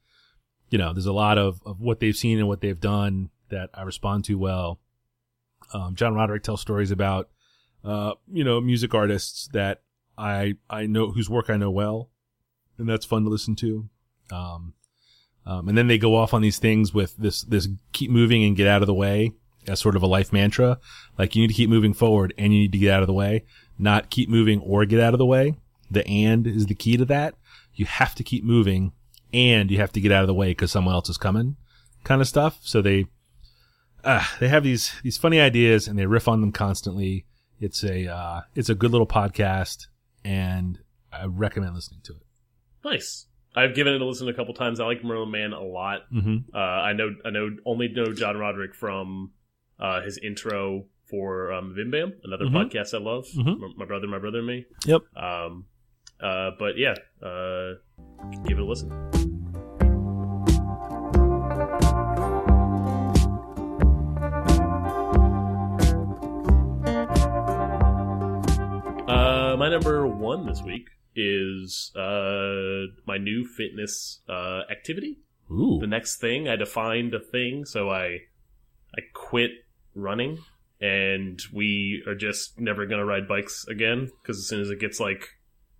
you 0.70 0.78
know, 0.78 0.92
there's 0.92 1.06
a 1.06 1.12
lot 1.12 1.38
of, 1.38 1.60
of 1.64 1.80
what 1.80 2.00
they've 2.00 2.16
seen 2.16 2.38
and 2.38 2.48
what 2.48 2.60
they've 2.60 2.78
done 2.78 3.30
that 3.48 3.70
I 3.72 3.82
respond 3.82 4.24
to 4.26 4.34
well. 4.34 4.80
Um, 5.72 5.94
John 5.94 6.14
Roderick 6.14 6.42
tells 6.42 6.60
stories 6.60 6.90
about, 6.90 7.30
uh, 7.84 8.12
you 8.30 8.44
know, 8.44 8.60
music 8.60 8.94
artists 8.94 9.48
that 9.52 9.82
I, 10.18 10.54
I 10.68 10.86
know 10.86 11.12
whose 11.12 11.30
work 11.30 11.48
I 11.48 11.56
know 11.56 11.70
well. 11.70 12.10
And 12.78 12.88
that's 12.88 13.06
fun 13.06 13.24
to 13.24 13.30
listen 13.30 13.56
to. 13.56 13.88
Um, 14.30 14.74
um, 15.46 15.68
and 15.68 15.78
then 15.78 15.86
they 15.86 15.98
go 15.98 16.16
off 16.16 16.34
on 16.34 16.42
these 16.42 16.58
things 16.58 16.92
with 16.92 17.16
this, 17.16 17.42
this 17.42 17.68
keep 17.92 18.10
moving 18.10 18.44
and 18.44 18.56
get 18.56 18.66
out 18.66 18.82
of 18.82 18.86
the 18.86 18.94
way 18.94 19.32
as 19.68 19.80
sort 19.80 19.96
of 19.96 20.02
a 20.02 20.06
life 20.06 20.32
mantra. 20.32 20.78
Like 21.18 21.34
you 21.34 21.42
need 21.42 21.48
to 21.48 21.54
keep 21.54 21.70
moving 21.70 21.94
forward 21.94 22.34
and 22.38 22.52
you 22.52 22.60
need 22.60 22.72
to 22.72 22.78
get 22.78 22.92
out 22.92 23.02
of 23.02 23.06
the 23.06 23.12
way, 23.12 23.44
not 23.78 24.10
keep 24.10 24.28
moving 24.28 24.60
or 24.60 24.84
get 24.84 25.00
out 25.00 25.14
of 25.14 25.18
the 25.18 25.26
way. 25.26 25.54
The 25.90 26.06
and 26.06 26.46
is 26.46 26.66
the 26.66 26.74
key 26.74 26.96
to 26.96 27.04
that. 27.06 27.34
You 27.74 27.86
have 27.86 28.14
to 28.16 28.24
keep 28.24 28.44
moving 28.44 28.92
and 29.32 29.70
you 29.70 29.78
have 29.78 29.92
to 29.92 30.00
get 30.00 30.12
out 30.12 30.22
of 30.22 30.28
the 30.28 30.34
way 30.34 30.48
because 30.48 30.72
someone 30.72 30.94
else 30.94 31.08
is 31.08 31.18
coming 31.18 31.56
kind 32.04 32.20
of 32.20 32.28
stuff. 32.28 32.58
So 32.62 32.82
they, 32.82 33.06
uh, 34.04 34.24
they 34.40 34.48
have 34.48 34.64
these, 34.64 34.92
these 35.02 35.16
funny 35.16 35.40
ideas 35.40 35.88
and 35.88 35.98
they 35.98 36.06
riff 36.06 36.28
on 36.28 36.40
them 36.40 36.52
constantly. 36.52 37.26
It's 37.60 37.84
a, 37.84 38.06
uh, 38.08 38.40
it's 38.54 38.68
a 38.68 38.74
good 38.74 38.92
little 38.92 39.06
podcast 39.06 39.86
and 40.24 40.78
I 41.12 41.26
recommend 41.26 41.74
listening 41.74 42.00
to 42.04 42.12
it. 42.12 42.22
Nice. 42.84 43.26
I've 43.56 43.74
given 43.74 43.94
it 43.94 44.02
a 44.02 44.04
listen 44.04 44.28
a 44.28 44.34
couple 44.34 44.52
times. 44.52 44.80
I 44.80 44.84
like 44.84 45.02
Merlin 45.02 45.30
Mann 45.30 45.52
a 45.54 45.62
lot. 45.62 46.02
Mm-hmm. 46.12 46.54
Uh, 46.54 46.58
I 46.58 46.92
know 46.92 47.14
I 47.24 47.30
know 47.30 47.56
only 47.64 47.88
know 47.88 48.12
John 48.12 48.36
Roderick 48.36 48.74
from 48.74 49.32
uh, 49.78 50.02
his 50.02 50.18
intro 50.18 50.86
for 51.08 51.52
um, 51.52 51.74
MBMBaM, 51.76 52.12
another 52.24 52.46
Mhm. 52.46 52.52
podcast 52.70 52.94
I 52.94 52.98
love. 52.98 53.26
Mhm. 53.36 53.58
My- 53.60 53.72
My 53.76 53.84
brother, 53.84 54.06
my 54.08 54.18
brother, 54.18 54.38
and 54.38 54.46
me. 54.46 54.64
Yep. 54.86 55.02
Um, 55.16 55.66
uh, 56.20 56.50
but 56.58 56.76
yeah, 56.78 56.94
uh, 57.22 57.74
give 58.46 58.58
it 58.58 58.62
a 58.62 58.64
listen. 58.64 58.90
Uh, 69.08 69.54
my 69.56 69.68
number 69.68 70.04
one 70.06 70.46
this 70.46 70.62
week 70.62 70.88
is 71.14 71.92
uh, 71.94 72.86
my 73.06 73.16
new 73.18 73.44
fitness 73.46 74.20
uh, 74.28 74.62
activity 74.70 75.18
Ooh. 75.50 75.78
the 75.80 75.86
next 75.86 76.16
thing. 76.16 76.48
I 76.48 76.56
defined 76.56 77.14
a 77.14 77.20
thing, 77.20 77.64
so 77.64 77.88
I 77.88 78.22
I 78.96 79.00
quit 79.14 79.50
running, 79.96 80.38
and 80.80 81.40
we 81.52 82.02
are 82.06 82.14
just 82.14 82.60
never 82.60 82.86
gonna 82.86 83.04
ride 83.04 83.26
bikes 83.26 83.66
again 83.68 84.10
because 84.22 84.38
as 84.38 84.46
soon 84.46 84.60
as 84.60 84.70
it 84.70 84.78
gets 84.80 85.00
like 85.00 85.28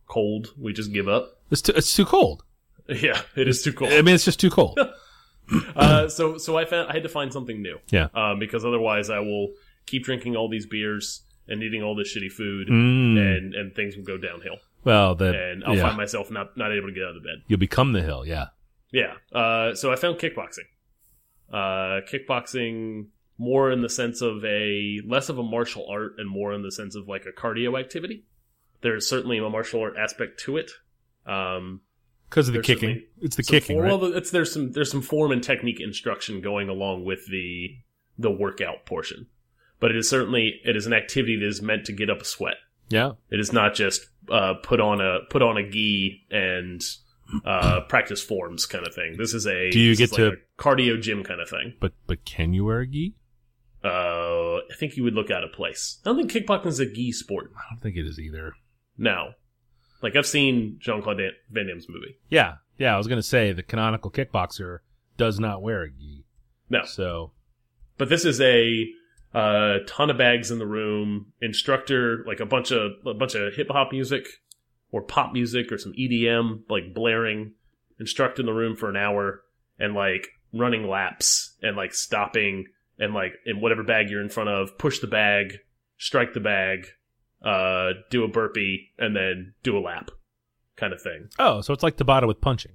cold, 0.08 0.48
we 0.58 0.72
just 0.72 0.92
give 0.92 1.08
up. 1.08 1.40
It's 1.50 1.62
too, 1.62 1.72
it's 1.76 1.94
too 1.94 2.04
cold. 2.06 2.42
Yeah, 2.88 3.20
it 3.34 3.48
is 3.48 3.62
too 3.62 3.72
cold. 3.72 3.90
I 3.92 4.00
mean, 4.02 4.14
it's 4.14 4.24
just 4.24 4.38
too 4.38 4.48
cold. 4.50 4.78
uh, 5.76 6.08
so 6.08 6.38
so 6.38 6.56
I 6.56 6.64
found 6.64 6.88
I 6.88 6.92
had 6.94 7.02
to 7.02 7.08
find 7.08 7.32
something 7.32 7.60
new. 7.60 7.78
Yeah. 7.90 8.08
Um, 8.14 8.38
because 8.38 8.64
otherwise 8.64 9.10
I 9.10 9.18
will 9.18 9.48
keep 9.86 10.04
drinking 10.04 10.36
all 10.36 10.48
these 10.48 10.66
beers 10.66 11.22
and 11.48 11.62
eating 11.64 11.82
all 11.82 11.96
this 11.96 12.16
shitty 12.16 12.30
food, 12.30 12.68
Mm. 12.68 13.18
and 13.18 13.54
and 13.54 13.74
things 13.74 13.96
will 13.96 14.04
go 14.04 14.16
downhill, 14.16 14.58
well, 14.84 15.16
the 15.16 15.34
and 15.50 15.64
I'll 15.64 15.74
yeah. 15.76 15.82
find 15.82 15.96
myself 15.96 16.30
not 16.30 16.56
not 16.56 16.70
able 16.72 16.86
to 16.86 16.92
get 16.94 17.02
out 17.02 17.16
of 17.16 17.24
bed. 17.24 17.42
you'll 17.48 17.58
become 17.58 17.92
the 17.92 18.02
hill. 18.02 18.24
Yeah. 18.24 18.46
Yeah. 18.92 19.14
Uh, 19.32 19.74
so 19.74 19.92
I 19.92 19.96
found 19.96 20.18
kickboxing. 20.18 20.66
Uh, 21.52 22.00
kickboxing 22.10 23.06
more 23.38 23.70
in 23.70 23.82
the 23.82 23.88
sense 23.88 24.20
of 24.22 24.44
a 24.44 25.00
less 25.06 25.28
of 25.28 25.38
a 25.38 25.42
martial 25.42 25.86
art 25.90 26.12
and 26.18 26.28
more 26.28 26.52
in 26.54 26.62
the 26.62 26.72
sense 26.72 26.94
of 26.94 27.06
like 27.08 27.26
a 27.26 27.32
cardio 27.32 27.78
activity. 27.78 28.24
There's 28.82 29.08
certainly 29.08 29.38
a 29.38 29.48
martial 29.48 29.80
art 29.80 29.94
aspect 29.98 30.40
to 30.40 30.56
it. 30.56 30.70
Um, 31.26 31.80
Because 32.30 32.48
of 32.48 32.54
the 32.54 32.60
kicking. 32.62 33.02
It's 33.20 33.36
the 33.36 33.42
kicking, 33.42 33.76
form- 33.76 33.88
right? 33.90 34.00
Well, 34.00 34.14
it's 34.16 34.30
there's 34.30 34.52
some 34.52 34.72
there's 34.72 34.90
some 34.90 35.02
form 35.02 35.32
and 35.32 35.42
technique 35.42 35.80
instruction 35.80 36.40
going 36.40 36.68
along 36.68 37.04
with 37.04 37.26
the 37.30 37.76
the 38.18 38.30
workout 38.30 38.86
portion, 38.86 39.26
but 39.80 39.90
it 39.90 39.96
is 39.96 40.08
certainly 40.08 40.60
it 40.64 40.76
is 40.76 40.86
an 40.86 40.92
activity 40.92 41.36
that 41.36 41.46
is 41.46 41.60
meant 41.60 41.84
to 41.86 41.92
get 41.92 42.08
up 42.10 42.20
a 42.20 42.24
sweat. 42.24 42.56
yeah. 42.88 43.12
It 43.30 43.40
is 43.40 43.52
not 43.52 43.74
just 43.74 44.06
uh, 44.30 44.54
put 44.62 44.80
on 44.80 45.00
a 45.00 45.18
put 45.30 45.42
on 45.42 45.56
a 45.58 45.68
gi 45.68 46.26
and 46.30 46.82
uh, 47.44 47.80
practice 47.88 48.22
forms 48.22 48.66
kind 48.66 48.86
of 48.86 48.94
thing. 48.94 49.16
This 49.18 49.34
is 49.34 49.46
a 49.46 49.70
Do 49.70 49.80
you 49.80 49.94
get 49.96 50.10
is 50.10 50.16
to- 50.16 50.36
cardio 50.58 51.00
gym 51.00 51.22
kind 51.24 51.40
of 51.40 51.48
thing? 51.48 51.74
But 51.80 51.92
but 52.06 52.24
can 52.24 52.52
you 52.54 52.64
wear 52.64 52.80
a 52.80 52.86
gi? 52.86 53.14
Uh, 53.84 54.56
I 54.56 54.74
think 54.78 54.96
you 54.96 55.04
would 55.04 55.14
look 55.14 55.30
out 55.30 55.44
of 55.44 55.52
place. 55.52 55.98
I 56.04 56.08
don't 56.10 56.16
think 56.28 56.32
kickboxing 56.46 56.66
is 56.66 56.80
a 56.80 56.86
gi 56.86 57.12
sport. 57.12 57.52
I 57.56 57.60
don't 57.70 57.80
think 57.80 57.96
it 57.96 58.06
is 58.06 58.18
either. 58.18 58.54
No, 58.98 59.32
like 60.02 60.16
I've 60.16 60.26
seen 60.26 60.78
Jean 60.80 61.02
Claude 61.02 61.20
Van 61.50 61.66
Damme's 61.66 61.88
movie. 61.88 62.16
Yeah. 62.28 62.54
Yeah. 62.78 62.94
I 62.94 62.98
was 62.98 63.06
gonna 63.06 63.22
say 63.22 63.52
the 63.52 63.62
canonical 63.62 64.10
kickboxer 64.10 64.78
does 65.16 65.38
not 65.38 65.62
wear 65.62 65.82
a 65.82 65.90
gi. 65.90 66.24
No, 66.68 66.84
So 66.84 67.32
but 67.98 68.08
this 68.08 68.24
is 68.24 68.40
a 68.40 68.86
uh, 69.34 69.78
ton 69.86 70.10
of 70.10 70.18
bags 70.18 70.50
in 70.50 70.58
the 70.58 70.66
room. 70.66 71.32
Instructor, 71.40 72.24
like 72.26 72.40
a 72.40 72.46
bunch 72.46 72.70
of 72.72 72.92
a 73.06 73.14
bunch 73.14 73.34
of 73.34 73.54
hip 73.54 73.68
hop 73.70 73.92
music 73.92 74.26
or 74.90 75.02
pop 75.02 75.32
music 75.32 75.70
or 75.70 75.78
some 75.78 75.92
EDM, 75.92 76.62
like 76.68 76.94
blaring. 76.94 77.52
Instruct 77.98 78.38
in 78.38 78.46
the 78.46 78.52
room 78.52 78.76
for 78.76 78.90
an 78.90 78.96
hour 78.96 79.42
and 79.78 79.94
like 79.94 80.28
running 80.52 80.86
laps 80.88 81.56
and 81.62 81.76
like 81.76 81.94
stopping 81.94 82.66
and 82.98 83.14
like 83.14 83.34
in 83.44 83.60
whatever 83.60 83.82
bag 83.82 84.10
you're 84.10 84.22
in 84.22 84.28
front 84.28 84.48
of, 84.48 84.78
push 84.78 85.00
the 85.00 85.06
bag, 85.06 85.58
strike 85.98 86.32
the 86.34 86.40
bag, 86.40 86.86
uh, 87.44 87.90
do 88.10 88.24
a 88.24 88.28
burpee, 88.28 88.92
and 88.98 89.14
then 89.14 89.54
do 89.62 89.76
a 89.76 89.80
lap, 89.80 90.10
kind 90.76 90.92
of 90.92 91.00
thing. 91.02 91.28
oh, 91.38 91.60
so 91.60 91.72
it's 91.72 91.82
like 91.82 91.96
Tabata 91.96 92.26
with 92.26 92.40
punching. 92.40 92.72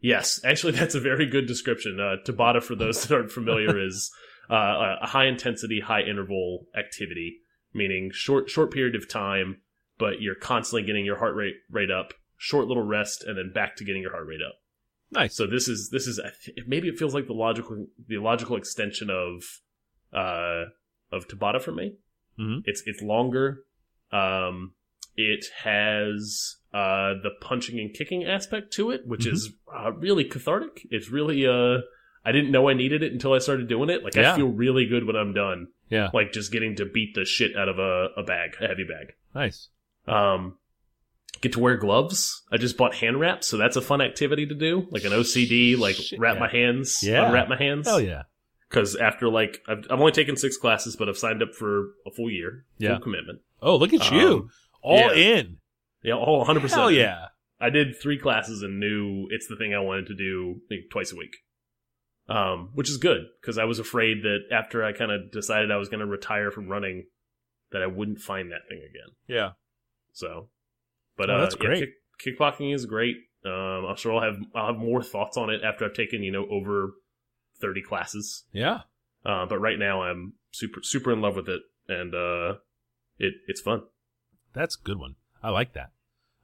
Yes, 0.00 0.40
actually, 0.44 0.72
that's 0.78 0.94
a 0.94 1.00
very 1.00 1.26
good 1.26 1.46
description. 1.46 1.98
Uh, 2.00 2.16
Tabata, 2.24 2.62
for 2.62 2.74
those 2.74 3.02
that 3.02 3.14
aren't 3.14 3.32
familiar, 3.32 3.78
is 3.86 4.10
uh, 4.50 4.96
a 5.02 5.06
high 5.06 5.26
intensity, 5.26 5.80
high 5.80 6.02
interval 6.02 6.66
activity, 6.76 7.38
meaning 7.74 8.10
short 8.12 8.48
short 8.48 8.72
period 8.72 8.94
of 8.94 9.08
time, 9.08 9.60
but 9.98 10.20
you're 10.20 10.34
constantly 10.34 10.86
getting 10.86 11.04
your 11.04 11.18
heart 11.18 11.34
rate 11.34 11.56
rate 11.70 11.90
up. 11.90 12.12
Short 12.40 12.68
little 12.68 12.84
rest, 12.84 13.24
and 13.24 13.36
then 13.36 13.52
back 13.52 13.74
to 13.76 13.84
getting 13.84 14.00
your 14.00 14.12
heart 14.12 14.26
rate 14.26 14.40
up. 14.46 14.54
Nice. 15.10 15.34
So 15.34 15.46
this 15.46 15.68
is 15.68 15.90
this 15.90 16.06
is 16.06 16.20
maybe 16.66 16.88
it 16.88 16.98
feels 16.98 17.14
like 17.14 17.26
the 17.26 17.32
logical 17.32 17.86
the 18.08 18.18
logical 18.18 18.56
extension 18.56 19.08
of 19.10 19.42
uh 20.12 20.64
of 21.10 21.26
Tabata 21.28 21.60
for 21.62 21.72
me. 21.72 21.94
Mhm. 22.38 22.62
It's 22.64 22.82
it's 22.86 23.00
longer. 23.02 23.64
Um, 24.12 24.74
it 25.16 25.46
has 25.62 26.56
uh 26.74 27.14
the 27.22 27.30
punching 27.40 27.78
and 27.80 27.92
kicking 27.94 28.24
aspect 28.24 28.72
to 28.74 28.90
it, 28.90 29.06
which 29.06 29.24
Mhm. 29.24 29.32
is 29.32 29.52
uh, 29.74 29.92
really 29.92 30.24
cathartic. 30.24 30.86
It's 30.90 31.08
really 31.10 31.46
uh 31.46 31.78
I 32.24 32.32
didn't 32.32 32.50
know 32.50 32.68
I 32.68 32.74
needed 32.74 33.02
it 33.02 33.12
until 33.12 33.32
I 33.32 33.38
started 33.38 33.68
doing 33.68 33.88
it. 33.88 34.04
Like 34.04 34.14
Yeah. 34.14 34.32
I 34.34 34.36
feel 34.36 34.48
really 34.48 34.84
good 34.86 35.04
when 35.06 35.16
I'm 35.16 35.32
done. 35.32 35.68
yeah. 35.88 36.10
Like 36.12 36.32
just 36.32 36.52
getting 36.52 36.76
to 36.76 36.84
beat 36.84 37.14
the 37.14 37.24
shit 37.24 37.56
out 37.56 37.68
of 37.70 37.78
a, 37.78 38.08
a 38.18 38.22
bag, 38.22 38.56
a 38.60 38.66
heavy 38.66 38.84
bag. 38.84 39.14
Nice. 39.34 39.68
Um, 40.06 40.58
get 41.40 41.52
to 41.52 41.60
wear 41.60 41.76
gloves. 41.76 42.42
I 42.50 42.56
just 42.56 42.76
bought 42.76 42.94
hand 42.94 43.20
wraps, 43.20 43.46
so 43.46 43.56
that's 43.56 43.76
a 43.76 43.80
fun 43.80 44.00
activity 44.00 44.46
to 44.46 44.54
do. 44.54 44.86
Like 44.90 45.04
an 45.04 45.12
OCD, 45.12 45.78
like 45.78 45.96
Shit, 45.96 46.18
wrap 46.18 46.34
yeah. 46.36 46.40
my 46.40 46.48
hands, 46.48 47.00
Yeah. 47.02 47.26
unwrap 47.26 47.48
my 47.48 47.56
hands. 47.56 47.86
Hell 47.86 48.00
yeah. 48.00 48.22
Because 48.68 48.96
after 48.96 49.28
like 49.28 49.58
I've, 49.68 49.86
I've 49.90 50.00
only 50.00 50.12
taken 50.12 50.36
six 50.36 50.56
classes, 50.56 50.96
but 50.96 51.08
I've 51.08 51.18
signed 51.18 51.42
up 51.42 51.54
for 51.54 51.86
a 52.06 52.10
full 52.14 52.30
year, 52.30 52.64
Yeah. 52.78 52.94
full 52.94 53.00
commitment. 53.04 53.40
Oh, 53.62 53.76
look 53.76 53.92
at 53.92 54.10
you. 54.10 54.28
Um, 54.28 54.50
All 54.82 54.98
yeah. 55.16 55.36
in. 55.38 55.56
Yeah, 56.02 56.14
oh, 56.14 56.38
100 56.38 56.60
percent. 56.60 56.80
Hell 56.80 56.90
yeah. 56.90 57.26
I 57.60 57.70
did 57.70 58.00
three 58.00 58.18
classes 58.18 58.62
and 58.62 58.78
knew 58.78 59.26
it's 59.30 59.48
the 59.48 59.56
thing 59.56 59.74
I 59.74 59.80
wanted 59.80 60.06
to 60.06 60.14
do 60.14 60.60
like, 60.70 60.90
twice 60.90 61.12
a 61.12 61.16
week. 61.16 61.36
Um, 62.28 62.70
which 62.74 62.90
is 62.90 62.98
good 62.98 63.22
because 63.40 63.56
I 63.56 63.64
was 63.64 63.78
afraid 63.78 64.22
that 64.22 64.40
after 64.52 64.84
I 64.84 64.92
kind 64.92 65.10
of 65.10 65.32
decided 65.32 65.70
I 65.70 65.76
was 65.78 65.88
going 65.88 66.00
to 66.00 66.06
retire 66.06 66.50
from 66.50 66.68
running, 66.68 67.06
that 67.72 67.82
I 67.82 67.86
wouldn't 67.86 68.18
find 68.20 68.50
that 68.52 68.68
thing 68.68 68.78
again. 68.78 69.14
Yeah. 69.26 69.50
So, 70.12 70.50
but 71.18 71.28
Oh, 71.28 71.34
uh, 71.34 71.40
that's 71.42 71.56
yeah, 71.60 71.66
great. 71.66 71.88
kick, 72.24 72.38
kickboxing 72.38 72.74
is 72.74 72.86
great. 72.86 73.16
Um, 73.44 73.84
I'm 73.88 73.96
sure 73.96 74.14
I'll 74.14 74.22
have 74.22 74.40
I'll 74.54 74.66
have 74.68 74.76
more 74.78 75.02
thoughts 75.02 75.36
on 75.36 75.50
it 75.50 75.60
after 75.62 75.84
I've 75.84 75.94
taken 75.94 76.22
you 76.22 76.32
know 76.32 76.46
over 76.50 76.92
thirty 77.60 77.82
classes. 77.82 78.44
Yeah. 78.52 78.80
Uh, 79.26 79.44
but 79.46 79.58
right 79.58 79.78
now 79.78 80.02
I'm 80.02 80.34
super 80.52 80.80
super 80.82 81.12
in 81.12 81.20
love 81.20 81.36
with 81.36 81.48
it, 81.48 81.60
and 81.88 82.14
uh, 82.14 82.54
it 83.18 83.34
it's 83.46 83.60
fun. 83.60 83.82
That's 84.54 84.76
a 84.76 84.82
good 84.82 84.98
one. 84.98 85.16
I 85.42 85.50
like 85.50 85.74
that. 85.74 85.90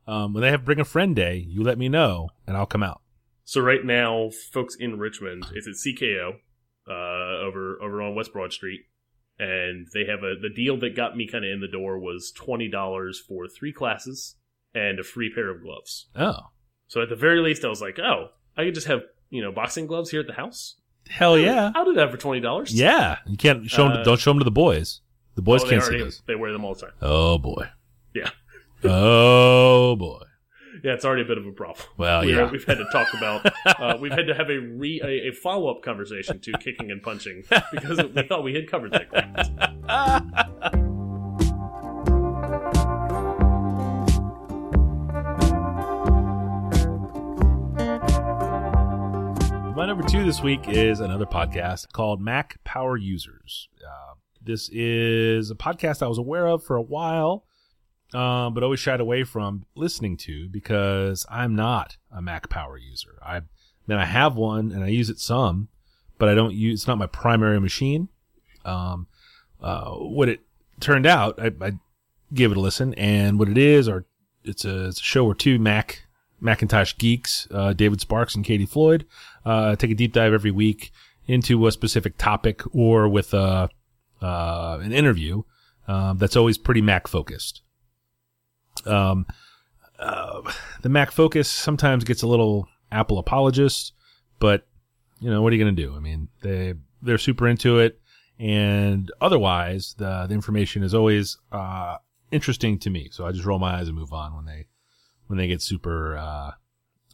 Um, 0.06 0.34
when 0.34 0.42
they 0.42 0.50
have 0.50 0.64
Bring 0.66 0.80
a 0.80 0.84
Friend 0.84 1.16
Day, 1.16 1.36
you 1.36 1.62
let 1.62 1.78
me 1.78 1.88
know 1.88 2.28
and 2.46 2.56
I'll 2.56 2.66
come 2.66 2.82
out. 2.82 3.00
So 3.44 3.60
right 3.60 3.84
now, 3.84 4.30
folks 4.52 4.76
in 4.76 4.98
Richmond, 4.98 5.46
it's 5.54 5.66
at 5.66 5.74
CKO 5.74 6.34
uh, 6.88 7.44
over 7.46 7.78
over 7.82 8.02
on 8.02 8.14
West 8.14 8.32
Broad 8.32 8.52
Street, 8.52 8.82
and 9.38 9.86
they 9.94 10.04
have 10.04 10.22
a 10.22 10.34
the 10.40 10.50
deal 10.54 10.76
that 10.78 10.94
got 10.94 11.16
me 11.16 11.26
kind 11.26 11.44
of 11.44 11.50
in 11.50 11.60
the 11.60 11.68
door 11.68 11.98
was 11.98 12.30
twenty 12.32 12.68
dollars 12.68 13.18
for 13.20 13.48
three 13.48 13.72
classes 13.72 14.36
and 14.74 14.98
a 14.98 15.04
free 15.04 15.32
pair 15.32 15.50
of 15.50 15.62
gloves. 15.62 16.08
Oh. 16.16 16.50
So 16.88 17.02
at 17.02 17.08
the 17.08 17.16
very 17.16 17.40
least, 17.40 17.64
I 17.64 17.68
was 17.68 17.80
like, 17.80 17.98
oh, 17.98 18.28
I 18.56 18.64
could 18.64 18.74
just 18.74 18.86
have 18.86 19.02
you 19.30 19.42
know 19.42 19.52
boxing 19.52 19.86
gloves 19.86 20.10
here 20.10 20.20
at 20.20 20.26
the 20.26 20.34
house. 20.34 20.76
Hell 21.08 21.38
yeah. 21.38 21.72
I'll 21.74 21.84
do 21.84 21.94
that 21.94 22.10
for 22.10 22.16
twenty 22.16 22.40
dollars. 22.40 22.74
Yeah. 22.74 23.18
You 23.26 23.36
can't 23.36 23.68
show 23.68 23.86
'em 23.86 23.92
Uh, 23.92 24.02
don't 24.02 24.20
show 24.20 24.30
them 24.30 24.38
to 24.38 24.44
the 24.44 24.50
boys. 24.50 25.00
The 25.34 25.42
boys 25.42 25.64
oh, 25.64 25.68
can't 25.68 25.82
see 25.82 25.88
already 25.88 26.04
those. 26.04 26.22
they 26.26 26.34
wear 26.34 26.52
them 26.52 26.64
all 26.64 26.74
the 26.74 26.80
time. 26.80 26.92
Oh 27.02 27.38
boy. 27.38 27.68
Yeah. 28.14 28.30
oh 28.84 29.96
boy. 29.96 30.22
Yeah, 30.82 30.92
it's 30.92 31.04
already 31.04 31.22
a 31.22 31.24
bit 31.24 31.38
of 31.38 31.46
a 31.46 31.52
problem. 31.52 31.86
Well, 31.96 32.22
we 32.22 32.34
yeah. 32.34 32.50
we've 32.50 32.64
had 32.64 32.78
to 32.78 32.84
talk 32.92 33.14
about. 33.14 33.50
Uh, 33.66 33.96
we've 34.00 34.12
had 34.12 34.26
to 34.26 34.34
have 34.34 34.50
a 34.50 34.58
re 34.58 35.00
a, 35.02 35.28
a 35.28 35.32
follow 35.32 35.68
up 35.68 35.82
conversation 35.82 36.38
to 36.38 36.52
kicking 36.58 36.90
and 36.90 37.02
punching 37.02 37.42
because 37.72 38.00
we 38.14 38.22
thought 38.22 38.44
we 38.44 38.54
had 38.54 38.70
covered 38.70 38.92
that. 38.92 39.08
this 50.34 50.42
week 50.42 50.66
is 50.66 50.98
another 50.98 51.26
podcast 51.26 51.92
called 51.92 52.20
Mac 52.20 52.58
Power 52.64 52.96
Users. 52.96 53.68
Uh, 53.80 54.14
this 54.42 54.68
is 54.70 55.48
a 55.52 55.54
podcast 55.54 56.02
I 56.02 56.08
was 56.08 56.18
aware 56.18 56.48
of 56.48 56.64
for 56.64 56.74
a 56.74 56.82
while, 56.82 57.44
um, 58.12 58.52
but 58.52 58.64
always 58.64 58.80
shied 58.80 58.98
away 58.98 59.22
from 59.22 59.64
listening 59.76 60.16
to 60.16 60.48
because 60.48 61.24
I'm 61.30 61.54
not 61.54 61.98
a 62.10 62.20
Mac 62.20 62.48
Power 62.48 62.76
user. 62.76 63.16
I 63.24 63.42
then 63.86 63.98
I 63.98 64.06
have 64.06 64.34
one 64.34 64.72
and 64.72 64.82
I 64.82 64.88
use 64.88 65.08
it 65.08 65.20
some, 65.20 65.68
but 66.18 66.28
I 66.28 66.34
don't 66.34 66.52
use. 66.52 66.80
It's 66.80 66.88
not 66.88 66.98
my 66.98 67.06
primary 67.06 67.60
machine. 67.60 68.08
Um, 68.64 69.06
uh, 69.62 69.90
what 69.90 70.28
it 70.28 70.40
turned 70.80 71.06
out, 71.06 71.40
I, 71.40 71.52
I 71.60 71.72
gave 72.32 72.50
it 72.50 72.56
a 72.56 72.60
listen, 72.60 72.92
and 72.94 73.38
what 73.38 73.48
it 73.48 73.56
is, 73.56 73.88
or 73.88 74.04
it's 74.42 74.64
a, 74.64 74.86
it's 74.86 74.98
a 74.98 75.04
show 75.04 75.26
where 75.26 75.36
two 75.36 75.60
Mac 75.60 76.03
Macintosh 76.44 76.94
geeks, 76.98 77.48
uh, 77.50 77.72
David 77.72 78.00
Sparks 78.00 78.34
and 78.34 78.44
Katie 78.44 78.66
Floyd, 78.66 79.06
uh, 79.44 79.74
take 79.76 79.90
a 79.90 79.94
deep 79.94 80.12
dive 80.12 80.32
every 80.32 80.50
week 80.50 80.92
into 81.26 81.66
a 81.66 81.72
specific 81.72 82.18
topic 82.18 82.62
or 82.74 83.08
with 83.08 83.32
a, 83.32 83.70
uh, 84.20 84.78
an 84.82 84.92
interview 84.92 85.42
um, 85.88 86.18
that's 86.18 86.36
always 86.36 86.58
pretty 86.58 86.82
Mac 86.82 87.06
focused. 87.06 87.62
Um, 88.84 89.26
uh, 89.98 90.42
the 90.82 90.88
Mac 90.88 91.10
focus 91.10 91.48
sometimes 91.50 92.04
gets 92.04 92.22
a 92.22 92.26
little 92.26 92.68
Apple 92.92 93.18
apologist, 93.18 93.92
but 94.38 94.66
you 95.20 95.30
know 95.30 95.42
what 95.42 95.52
are 95.52 95.56
you 95.56 95.64
going 95.64 95.74
to 95.74 95.82
do? 95.82 95.94
I 95.94 96.00
mean, 96.00 96.28
they 96.42 96.74
they're 97.02 97.18
super 97.18 97.46
into 97.48 97.78
it, 97.78 98.00
and 98.38 99.10
otherwise 99.20 99.94
the 99.98 100.26
the 100.28 100.34
information 100.34 100.82
is 100.82 100.94
always 100.94 101.38
uh, 101.52 101.96
interesting 102.30 102.78
to 102.80 102.90
me. 102.90 103.08
So 103.12 103.26
I 103.26 103.32
just 103.32 103.44
roll 103.44 103.58
my 103.58 103.76
eyes 103.76 103.88
and 103.88 103.96
move 103.96 104.12
on 104.12 104.34
when 104.34 104.44
they 104.44 104.66
when 105.26 105.38
they 105.38 105.46
get 105.46 105.62
super, 105.62 106.16
uh, 106.16 106.50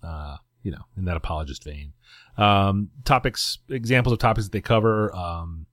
uh, 0.02 0.36
you 0.62 0.70
know, 0.70 0.84
in 0.96 1.04
that 1.04 1.16
apologist 1.16 1.64
vein. 1.64 1.92
Um, 2.36 2.90
topics, 3.04 3.58
examples 3.68 4.12
of 4.12 4.18
topics 4.18 4.46
that 4.46 4.52
they 4.52 4.60
cover. 4.60 5.14
Um, 5.14 5.66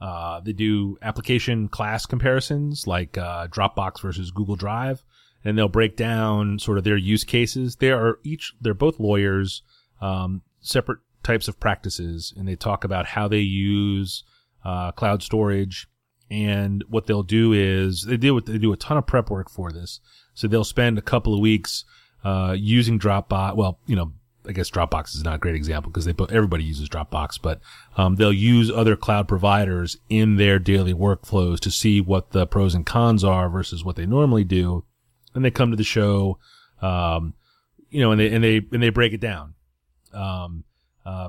uh, 0.00 0.40
they 0.40 0.52
do 0.52 0.96
application 1.02 1.68
class 1.68 2.06
comparisons 2.06 2.86
like 2.86 3.18
uh, 3.18 3.48
Dropbox 3.48 4.00
versus 4.00 4.30
Google 4.30 4.56
Drive, 4.56 5.04
and 5.44 5.58
they'll 5.58 5.68
break 5.68 5.96
down 5.96 6.58
sort 6.58 6.78
of 6.78 6.84
their 6.84 6.96
use 6.96 7.24
cases. 7.24 7.76
They 7.76 7.90
are 7.90 8.18
each 8.24 8.54
they're 8.60 8.72
both 8.74 8.98
lawyers, 8.98 9.62
um, 10.00 10.42
separate 10.60 11.00
types 11.22 11.48
of 11.48 11.60
practices, 11.60 12.32
and 12.36 12.48
they 12.48 12.56
talk 12.56 12.84
about 12.84 13.06
how 13.06 13.28
they 13.28 13.40
use 13.40 14.24
uh, 14.64 14.92
cloud 14.92 15.22
storage. 15.22 15.86
And 16.30 16.84
what 16.88 17.06
they'll 17.06 17.24
do 17.24 17.52
is 17.52 18.04
they 18.06 18.16
do 18.16 18.40
they 18.40 18.58
do 18.58 18.72
a 18.72 18.76
ton 18.76 18.96
of 18.96 19.06
prep 19.06 19.30
work 19.30 19.50
for 19.50 19.70
this. 19.70 20.00
So 20.40 20.48
they'll 20.48 20.64
spend 20.64 20.96
a 20.96 21.02
couple 21.02 21.34
of 21.34 21.40
weeks 21.40 21.84
uh, 22.24 22.56
using 22.58 22.98
Dropbox. 22.98 23.56
Well, 23.56 23.78
you 23.86 23.94
know, 23.94 24.12
I 24.48 24.52
guess 24.52 24.70
Dropbox 24.70 25.14
is 25.14 25.22
not 25.22 25.34
a 25.34 25.38
great 25.38 25.54
example 25.54 25.92
because 25.92 26.06
they 26.06 26.14
put, 26.14 26.32
everybody 26.32 26.64
uses 26.64 26.88
Dropbox, 26.88 27.38
but 27.42 27.60
um, 27.98 28.16
they'll 28.16 28.32
use 28.32 28.70
other 28.70 28.96
cloud 28.96 29.28
providers 29.28 29.98
in 30.08 30.36
their 30.36 30.58
daily 30.58 30.94
workflows 30.94 31.60
to 31.60 31.70
see 31.70 32.00
what 32.00 32.30
the 32.30 32.46
pros 32.46 32.74
and 32.74 32.86
cons 32.86 33.22
are 33.22 33.50
versus 33.50 33.84
what 33.84 33.96
they 33.96 34.06
normally 34.06 34.44
do, 34.44 34.82
and 35.34 35.44
they 35.44 35.50
come 35.50 35.70
to 35.72 35.76
the 35.76 35.84
show, 35.84 36.38
um, 36.80 37.34
you 37.90 38.00
know, 38.00 38.10
and 38.10 38.18
they 38.18 38.32
and 38.32 38.42
they 38.42 38.62
and 38.72 38.82
they 38.82 38.88
break 38.88 39.12
it 39.12 39.20
down. 39.20 39.52
Um, 40.14 40.64
uh, 41.04 41.28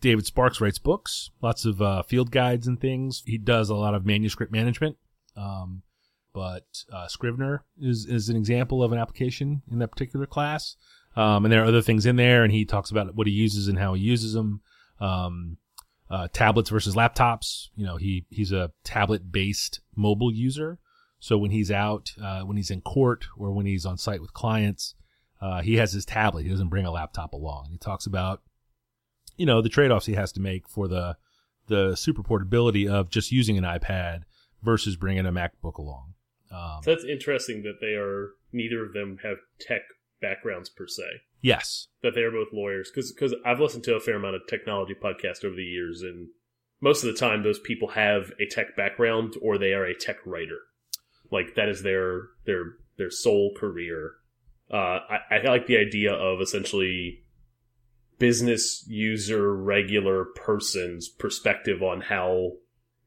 David 0.00 0.26
Sparks 0.26 0.60
writes 0.60 0.78
books, 0.78 1.30
lots 1.40 1.64
of 1.64 1.80
uh, 1.80 2.02
field 2.02 2.32
guides 2.32 2.66
and 2.66 2.80
things. 2.80 3.22
He 3.26 3.38
does 3.38 3.70
a 3.70 3.76
lot 3.76 3.94
of 3.94 4.04
manuscript 4.04 4.50
management. 4.50 4.96
Um, 5.36 5.82
but 6.32 6.64
uh, 6.92 7.08
Scrivener 7.08 7.64
is 7.80 8.06
is 8.06 8.28
an 8.28 8.36
example 8.36 8.82
of 8.82 8.92
an 8.92 8.98
application 8.98 9.62
in 9.70 9.78
that 9.78 9.92
particular 9.92 10.26
class. 10.26 10.76
Um, 11.16 11.44
and 11.44 11.52
there 11.52 11.62
are 11.62 11.66
other 11.66 11.82
things 11.82 12.06
in 12.06 12.16
there, 12.16 12.44
and 12.44 12.52
he 12.52 12.64
talks 12.64 12.90
about 12.90 13.14
what 13.14 13.26
he 13.26 13.32
uses 13.32 13.66
and 13.66 13.78
how 13.78 13.94
he 13.94 14.02
uses 14.02 14.32
them. 14.32 14.60
Um, 15.00 15.56
uh, 16.10 16.28
tablets 16.32 16.70
versus 16.70 16.94
laptops. 16.94 17.68
You 17.76 17.86
know, 17.86 17.96
he 17.96 18.26
he's 18.30 18.52
a 18.52 18.72
tablet 18.84 19.30
based 19.30 19.80
mobile 19.94 20.32
user. 20.32 20.78
So 21.20 21.38
when 21.38 21.50
he's 21.50 21.70
out, 21.70 22.12
uh, 22.20 22.42
when 22.42 22.56
he's 22.56 22.70
in 22.70 22.80
court 22.80 23.26
or 23.36 23.52
when 23.52 23.66
he's 23.66 23.84
on 23.84 23.98
site 23.98 24.22
with 24.22 24.32
clients, 24.32 24.94
uh, 25.40 25.60
he 25.60 25.76
has 25.76 25.92
his 25.92 26.04
tablet. 26.04 26.44
He 26.44 26.50
doesn't 26.50 26.70
bring 26.70 26.86
a 26.86 26.90
laptop 26.90 27.32
along. 27.32 27.68
He 27.70 27.78
talks 27.78 28.06
about, 28.06 28.42
you 29.36 29.46
know, 29.46 29.60
the 29.60 29.68
trade 29.68 29.90
offs 29.90 30.06
he 30.06 30.14
has 30.14 30.32
to 30.32 30.40
make 30.40 30.68
for 30.68 30.88
the 30.88 31.16
the 31.66 31.94
super 31.94 32.22
portability 32.22 32.88
of 32.88 33.10
just 33.10 33.30
using 33.30 33.56
an 33.56 33.64
iPad 33.64 34.22
versus 34.62 34.96
bringing 34.96 35.26
a 35.26 35.32
MacBook 35.32 35.76
along. 35.76 36.14
Um, 36.50 36.80
so 36.82 36.90
that's 36.90 37.04
interesting 37.04 37.62
that 37.62 37.78
they 37.80 37.94
are 37.94 38.30
neither 38.52 38.84
of 38.84 38.92
them 38.92 39.18
have 39.22 39.36
tech 39.60 39.82
backgrounds 40.20 40.68
per 40.68 40.86
se. 40.86 41.04
Yes, 41.42 41.88
that 42.02 42.14
they 42.14 42.22
are 42.22 42.30
both 42.30 42.52
lawyers 42.52 42.90
because 42.90 43.12
because 43.12 43.34
I've 43.44 43.60
listened 43.60 43.84
to 43.84 43.94
a 43.94 44.00
fair 44.00 44.16
amount 44.16 44.36
of 44.36 44.42
technology 44.48 44.94
podcasts 44.94 45.44
over 45.44 45.54
the 45.54 45.62
years, 45.62 46.02
and 46.02 46.28
most 46.80 47.04
of 47.04 47.12
the 47.12 47.18
time 47.18 47.42
those 47.42 47.60
people 47.60 47.88
have 47.88 48.32
a 48.40 48.46
tech 48.46 48.76
background 48.76 49.34
or 49.40 49.58
they 49.58 49.72
are 49.72 49.84
a 49.84 49.94
tech 49.96 50.16
writer. 50.26 50.58
Like 51.30 51.54
that 51.54 51.68
is 51.68 51.82
their 51.82 52.22
their 52.44 52.74
their 52.98 53.10
sole 53.10 53.54
career. 53.56 54.12
Uh, 54.70 55.00
I, 55.08 55.18
I 55.30 55.42
like 55.44 55.66
the 55.66 55.78
idea 55.78 56.12
of 56.12 56.40
essentially 56.40 57.24
business 58.18 58.84
user 58.86 59.56
regular 59.56 60.26
person's 60.36 61.08
perspective 61.08 61.82
on 61.82 62.02
how 62.02 62.52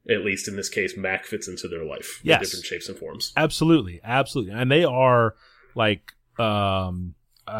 at 0.10 0.26
least 0.26 0.48
in 0.48 0.56
this 0.56 0.70
case, 0.70 0.98
Mac 0.98 1.26
fits 1.26 1.48
into 1.48 1.68
their 1.68 1.86
life 1.86 2.20
yes. 2.24 2.40
in 2.40 2.44
different 2.44 2.66
shapes 2.66 2.90
and 2.90 2.98
forms. 2.98 3.34
Absolutely, 3.38 4.02
absolutely, 4.04 4.54
and 4.54 4.72
they 4.72 4.84
are 4.84 5.36
like 5.76 6.14
um, 6.38 7.16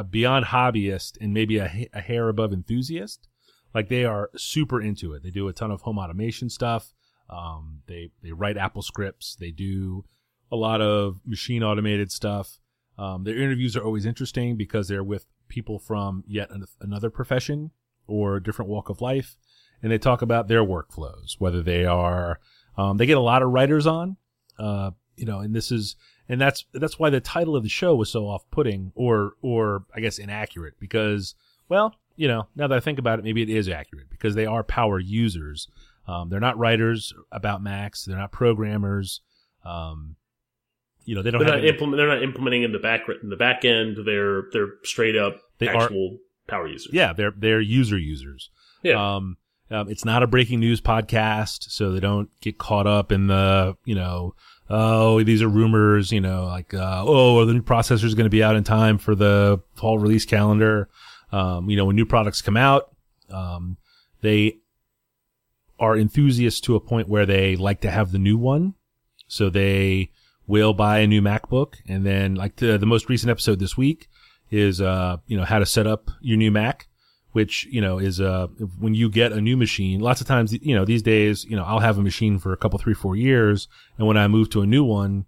beyond 0.10 0.46
hobbyist 0.46 1.18
and 1.22 1.34
maybe 1.34 1.58
a, 1.58 1.90
a, 1.94 2.02
hair 2.02 2.30
above 2.30 2.54
enthusiast. 2.54 3.28
Like 3.74 3.90
they 3.90 4.06
are 4.06 4.30
super 4.36 4.82
into 4.82 5.14
it. 5.14 5.24
They 5.24 5.32
do 5.32 5.48
a 5.48 5.54
ton 5.54 5.72
of 5.72 5.82
home 5.82 5.98
automation 5.98 6.50
stuff. 6.50 6.94
Um, 7.30 7.82
they 7.88 8.12
they 8.22 8.32
write 8.32 8.58
Apple 8.58 8.82
scripts. 8.82 9.36
They 9.36 9.52
do 9.52 10.06
a 10.52 10.56
lot 10.56 10.82
of 10.82 11.22
machine 11.26 11.64
automated 11.64 12.12
stuff. 12.12 12.60
Um, 12.98 13.24
their 13.24 13.38
interviews 13.38 13.76
are 13.76 13.84
always 13.84 14.06
interesting 14.06 14.56
because 14.56 14.88
they're 14.88 15.04
with 15.04 15.26
people 15.48 15.80
from 15.80 16.24
yet 16.28 16.52
an, 16.52 16.66
another 16.80 17.10
profession 17.10 17.72
or 18.06 18.36
a 18.36 18.44
different 18.44 18.70
walk 18.70 18.90
of 18.90 19.02
life 19.02 19.38
and 19.84 19.92
they 19.92 19.98
talk 20.00 20.22
about 20.22 20.48
their 20.48 20.64
workflows, 20.64 21.36
whether 21.40 21.62
they 21.62 21.86
are, 21.86 22.40
um, 22.78 22.98
they 22.98 23.06
get 23.06 23.18
a 23.18 23.22
lot 23.22 23.44
of 23.44 23.52
writers 23.52 23.86
on, 23.86 24.18
uh, 24.58 24.92
you 25.16 25.26
know, 25.26 25.40
and 25.40 25.54
this 25.54 25.72
is, 25.72 25.96
and 26.28 26.42
that's, 26.42 26.66
that's 26.74 26.98
why 26.98 27.10
the 27.10 27.20
title 27.20 27.56
of 27.56 27.64
the 27.64 27.70
show 27.70 27.94
was 27.94 28.10
so 28.10 28.26
off 28.26 28.44
putting 28.50 28.92
or, 28.96 29.34
or 29.42 29.84
I 29.94 30.00
guess 30.00 30.18
inaccurate 30.18 30.76
because, 30.80 31.36
well, 31.70 31.94
you 32.16 32.28
know, 32.28 32.48
now 32.56 32.68
that 32.68 32.76
I 32.76 32.80
think 32.80 32.98
about 32.98 33.20
it, 33.20 33.26
maybe 33.26 33.42
it 33.42 33.50
is 33.50 33.68
accurate 33.68 34.10
because 34.10 34.36
they 34.36 34.46
are 34.46 34.64
power 34.64 35.00
users. 35.00 35.68
Um, 36.08 36.30
they're 36.30 36.40
not 36.40 36.58
writers 36.58 37.14
about 37.32 37.62
Macs. 37.62 38.06
They're 38.06 38.18
not 38.18 38.32
programmers. 38.32 39.22
Um, 39.66 40.16
you 41.06 41.16
know, 41.16 41.22
they 41.22 41.32
don't. 41.32 41.44
They're 41.44 41.56
not 41.56 41.66
implement. 41.66 41.98
They're 41.98 42.08
not 42.08 42.24
implementing 42.24 42.64
in 42.64 42.72
the 42.72 42.80
back 42.80 43.02
in 43.22 43.30
the 43.30 43.36
back 43.36 43.66
end. 43.66 43.98
They're 44.06 44.44
they're 44.52 44.74
straight 44.84 45.18
up 45.18 45.38
they 45.58 45.68
actual 45.68 46.18
are, 46.18 46.50
power 46.52 46.68
users. 46.68 46.94
Yeah, 46.94 47.14
they're 47.14 47.34
they're 47.36 47.62
user 47.62 47.98
users. 47.98 48.50
Yeah. 48.84 49.16
Um, 49.16 49.38
um, 49.74 49.90
it's 49.90 50.06
not 50.06 50.24
a 50.24 50.28
breaking 50.28 50.60
news 50.60 50.82
podcast, 50.82 51.72
so 51.72 51.92
they 51.92 52.00
don't 52.00 52.30
get 52.42 52.58
caught 52.58 52.88
up 52.88 53.12
in 53.12 53.28
the, 53.28 53.76
you 53.86 53.96
know, 53.96 54.36
oh, 54.70 55.24
these 55.24 55.42
are 55.42 55.48
rumors, 55.48 56.12
you 56.12 56.22
know, 56.22 56.46
like, 56.46 56.74
uh, 56.74 57.04
oh, 57.06 57.46
the 57.46 57.54
new 57.54 57.62
processor 57.62 58.06
is 58.06 58.16
going 58.16 58.26
to 58.26 58.30
be 58.30 58.44
out 58.44 58.56
in 58.56 58.64
time 58.64 58.98
for 58.98 59.16
the 59.16 59.62
fall 59.76 60.00
release 60.00 60.26
calendar. 60.26 60.90
Um, 61.32 61.70
you 61.70 61.76
know, 61.76 61.86
when 61.86 61.96
new 61.96 62.06
products 62.06 62.42
come 62.42 62.58
out, 62.58 62.96
um, 63.30 63.78
they 64.22 64.60
are 65.80 65.98
enthusiasts 65.98 66.62
to 66.62 66.76
a 66.76 66.80
point 66.80 67.10
where 67.10 67.26
they 67.26 67.56
like 67.56 67.82
to 67.82 67.92
have 67.92 68.12
the 68.12 68.20
new 68.20 68.38
one. 68.38 68.76
So 69.28 69.50
they 69.50 70.12
will 70.46 70.74
buy 70.74 71.00
a 71.00 71.08
new 71.08 71.22
MacBook. 71.22 71.76
And 71.88 72.06
then 72.06 72.36
like 72.36 72.58
the, 72.58 72.78
the 72.78 72.86
most 72.86 73.10
recent 73.10 73.32
episode 73.32 73.60
this 73.60 73.76
week 73.76 74.08
is, 74.52 74.80
uh, 74.80 75.18
you 75.26 75.36
know, 75.36 75.46
how 75.46 75.60
to 75.60 75.66
set 75.66 75.88
up 75.88 76.12
your 76.22 76.38
new 76.38 76.52
Mac 76.52 76.88
which 77.34 77.66
you 77.70 77.82
know 77.82 78.00
is 78.00 78.22
uh 78.22 78.48
when 78.80 78.96
you 78.96 79.10
get 79.10 79.34
a 79.34 79.42
new 79.42 79.58
machine 79.58 80.00
lots 80.00 80.22
of 80.22 80.28
times 80.28 80.54
you 80.54 80.74
know 80.74 80.86
these 80.86 81.02
days 81.02 81.44
you 81.46 81.56
know 81.56 81.64
i'll 81.66 81.80
have 81.80 81.98
a 81.98 82.02
machine 82.02 82.40
for 82.40 82.54
a 82.54 82.58
couple 82.58 82.80
three 82.80 82.94
four 82.94 83.16
years 83.16 83.68
and 83.98 84.08
when 84.08 84.18
i 84.18 84.28
move 84.28 84.50
to 84.50 84.62
a 84.62 84.66
new 84.66 84.84
one 84.84 85.26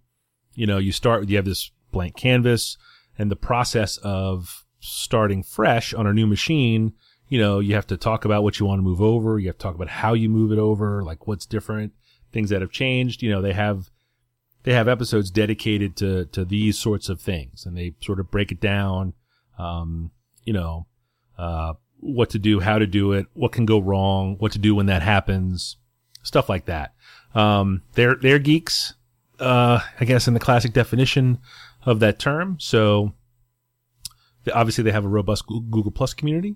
you 0.53 0.65
know 0.65 0.77
you 0.77 0.91
start 0.91 1.27
you 1.27 1.35
have 1.35 1.45
this 1.45 1.71
blank 1.91 2.15
canvas 2.15 2.77
and 3.17 3.29
the 3.29 3.35
process 3.35 3.97
of 3.97 4.65
starting 4.79 5.43
fresh 5.43 5.93
on 5.93 6.07
a 6.07 6.13
new 6.13 6.27
machine 6.27 6.93
you 7.27 7.39
know 7.39 7.59
you 7.59 7.73
have 7.73 7.87
to 7.87 7.97
talk 7.97 8.23
about 8.23 8.43
what 8.43 8.59
you 8.59 8.65
want 8.65 8.79
to 8.79 8.83
move 8.83 9.01
over 9.01 9.39
you 9.39 9.47
have 9.47 9.57
to 9.57 9.63
talk 9.63 9.75
about 9.75 9.89
how 9.89 10.13
you 10.13 10.29
move 10.29 10.51
it 10.51 10.59
over 10.59 11.03
like 11.03 11.27
what's 11.27 11.45
different 11.45 11.91
things 12.31 12.49
that 12.49 12.61
have 12.61 12.71
changed 12.71 13.21
you 13.21 13.29
know 13.29 13.41
they 13.41 13.53
have 13.53 13.89
they 14.63 14.73
have 14.73 14.87
episodes 14.87 15.31
dedicated 15.31 15.95
to 15.95 16.25
to 16.25 16.45
these 16.45 16.77
sorts 16.77 17.09
of 17.09 17.19
things 17.19 17.65
and 17.65 17.75
they 17.75 17.95
sort 18.01 18.19
of 18.19 18.29
break 18.29 18.51
it 18.51 18.59
down 18.59 19.13
um 19.57 20.11
you 20.43 20.53
know 20.53 20.85
uh 21.37 21.73
what 21.99 22.29
to 22.31 22.39
do, 22.39 22.59
how 22.59 22.79
to 22.79 22.87
do 22.87 23.13
it, 23.13 23.27
what 23.33 23.51
can 23.51 23.65
go 23.65 23.79
wrong, 23.79 24.35
what 24.39 24.51
to 24.53 24.59
do 24.59 24.75
when 24.75 24.85
that 24.87 25.01
happens, 25.01 25.77
stuff 26.23 26.49
like 26.49 26.65
that. 26.65 26.93
Um, 27.33 27.81
they're, 27.93 28.15
they're 28.15 28.39
geeks, 28.39 28.93
uh, 29.39 29.79
I 29.99 30.05
guess 30.05 30.27
in 30.27 30.33
the 30.33 30.39
classic 30.39 30.73
definition 30.73 31.39
of 31.85 31.99
that 31.99 32.19
term. 32.19 32.57
So 32.59 33.13
they, 34.43 34.51
obviously 34.51 34.83
they 34.83 34.91
have 34.91 35.05
a 35.05 35.09
robust 35.09 35.45
Google 35.47 35.91
Plus 35.91 36.13
community, 36.13 36.55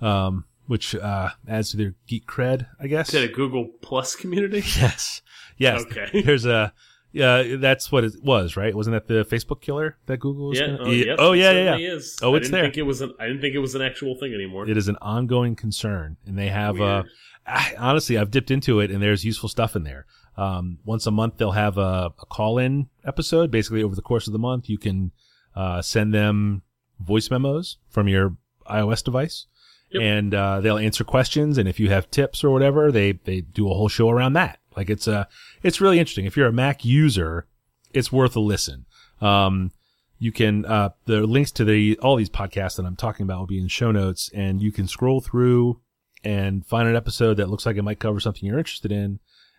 um, 0.00 0.44
which, 0.66 0.94
uh, 0.94 1.30
adds 1.48 1.70
to 1.70 1.76
their 1.76 1.94
geek 2.06 2.26
cred, 2.26 2.66
I 2.78 2.86
guess. 2.86 3.08
Is 3.08 3.14
that 3.14 3.30
a 3.30 3.32
Google 3.32 3.68
Plus 3.82 4.14
community? 4.16 4.62
Yes. 4.80 5.22
Yes. 5.56 5.82
Okay. 5.82 6.22
There's 6.22 6.46
a, 6.46 6.72
yeah, 7.12 7.56
that's 7.56 7.90
what 7.90 8.04
it 8.04 8.22
was, 8.22 8.56
right? 8.56 8.74
Wasn't 8.74 8.92
that 8.94 9.06
the 9.06 9.24
Facebook 9.24 9.60
killer 9.60 9.96
that 10.06 10.18
Google 10.18 10.48
was? 10.48 10.60
Yeah. 10.60 10.66
Gonna, 10.68 10.78
oh, 10.82 10.90
yep, 10.90 11.16
oh 11.18 11.32
yeah, 11.32 11.50
yeah, 11.50 11.76
yeah. 11.76 11.94
Is. 11.94 12.18
Oh, 12.22 12.34
it's 12.34 12.50
there. 12.50 12.62
Think 12.62 12.78
it 12.78 12.82
was 12.82 13.00
an, 13.00 13.14
I 13.18 13.26
didn't 13.26 13.40
think 13.40 13.54
it 13.54 13.58
was 13.58 13.74
an 13.74 13.82
actual 13.82 14.14
thing 14.14 14.32
anymore. 14.32 14.68
It 14.68 14.76
is 14.76 14.88
an 14.88 14.96
ongoing 15.00 15.56
concern, 15.56 16.16
and 16.26 16.38
they 16.38 16.48
have. 16.48 16.80
Uh, 16.80 17.04
I, 17.46 17.74
honestly, 17.78 18.16
I've 18.16 18.30
dipped 18.30 18.50
into 18.50 18.80
it, 18.80 18.90
and 18.90 19.02
there's 19.02 19.24
useful 19.24 19.48
stuff 19.48 19.74
in 19.74 19.82
there. 19.82 20.06
Um, 20.36 20.78
once 20.84 21.06
a 21.06 21.10
month, 21.10 21.38
they'll 21.38 21.50
have 21.52 21.78
a, 21.78 22.12
a 22.20 22.26
call-in 22.26 22.88
episode. 23.04 23.50
Basically, 23.50 23.82
over 23.82 23.96
the 23.96 24.02
course 24.02 24.26
of 24.26 24.32
the 24.32 24.38
month, 24.38 24.68
you 24.68 24.78
can 24.78 25.10
uh, 25.56 25.82
send 25.82 26.14
them 26.14 26.62
voice 27.00 27.30
memos 27.30 27.78
from 27.88 28.06
your 28.06 28.36
iOS 28.68 29.02
device. 29.02 29.46
Yep. 29.90 30.02
And 30.02 30.34
uh, 30.34 30.60
they'll 30.60 30.78
answer 30.78 31.02
questions, 31.02 31.58
and 31.58 31.68
if 31.68 31.80
you 31.80 31.90
have 31.90 32.08
tips 32.12 32.44
or 32.44 32.50
whatever, 32.50 32.92
they 32.92 33.12
they 33.12 33.40
do 33.40 33.68
a 33.68 33.74
whole 33.74 33.88
show 33.88 34.08
around 34.08 34.34
that. 34.34 34.59
Like 34.76 34.90
it's 34.90 35.06
a, 35.06 35.28
it's 35.62 35.80
really 35.80 35.98
interesting. 35.98 36.26
If 36.26 36.36
you're 36.36 36.48
a 36.48 36.52
Mac 36.52 36.84
user, 36.84 37.46
it's 37.92 38.12
worth 38.12 38.36
a 38.36 38.40
listen. 38.40 38.86
Um, 39.20 39.72
you 40.18 40.32
can, 40.32 40.64
uh, 40.66 40.90
the 41.06 41.26
links 41.26 41.50
to 41.52 41.64
the, 41.64 41.98
all 41.98 42.16
these 42.16 42.30
podcasts 42.30 42.76
that 42.76 42.84
I'm 42.84 42.96
talking 42.96 43.24
about 43.24 43.38
will 43.40 43.46
be 43.46 43.60
in 43.60 43.68
show 43.68 43.90
notes 43.90 44.30
and 44.34 44.62
you 44.62 44.70
can 44.70 44.86
scroll 44.86 45.20
through 45.20 45.80
and 46.22 46.64
find 46.66 46.88
an 46.88 46.96
episode 46.96 47.38
that 47.38 47.48
looks 47.48 47.64
like 47.64 47.76
it 47.76 47.82
might 47.82 47.98
cover 47.98 48.20
something 48.20 48.44
you're 48.44 48.58
interested 48.58 48.92
in 48.92 49.18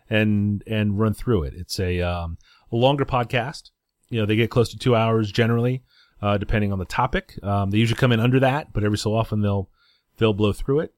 and, 0.10 0.64
and 0.68 1.00
run 1.00 1.14
through 1.14 1.44
it. 1.44 1.54
It's 1.56 1.80
a, 1.80 2.02
um, 2.02 2.38
a 2.72 2.76
longer 2.76 3.06
podcast. 3.06 3.72
You 4.10 4.20
know, 4.20 4.26
they 4.26 4.36
get 4.36 4.52
close 4.52 4.70
to 4.70 4.78
two 4.78 4.96
hours 4.96 5.32
generally, 5.32 5.84
uh, 6.22 6.38
depending 6.38 6.72
on 6.72 6.80
the 6.80 6.86
topic. 6.86 7.40
Um, 7.44 7.72
they 7.72 7.80
usually 7.80 7.98
come 8.00 8.12
in 8.12 8.20
under 8.20 8.40
that, 8.42 8.72
but 8.72 8.84
every 8.84 8.98
so 8.98 9.16
often 9.16 9.42
they'll, 9.42 9.70
they'll 10.18 10.34
blow 10.34 10.54
through 10.54 10.82
it. 10.82 10.94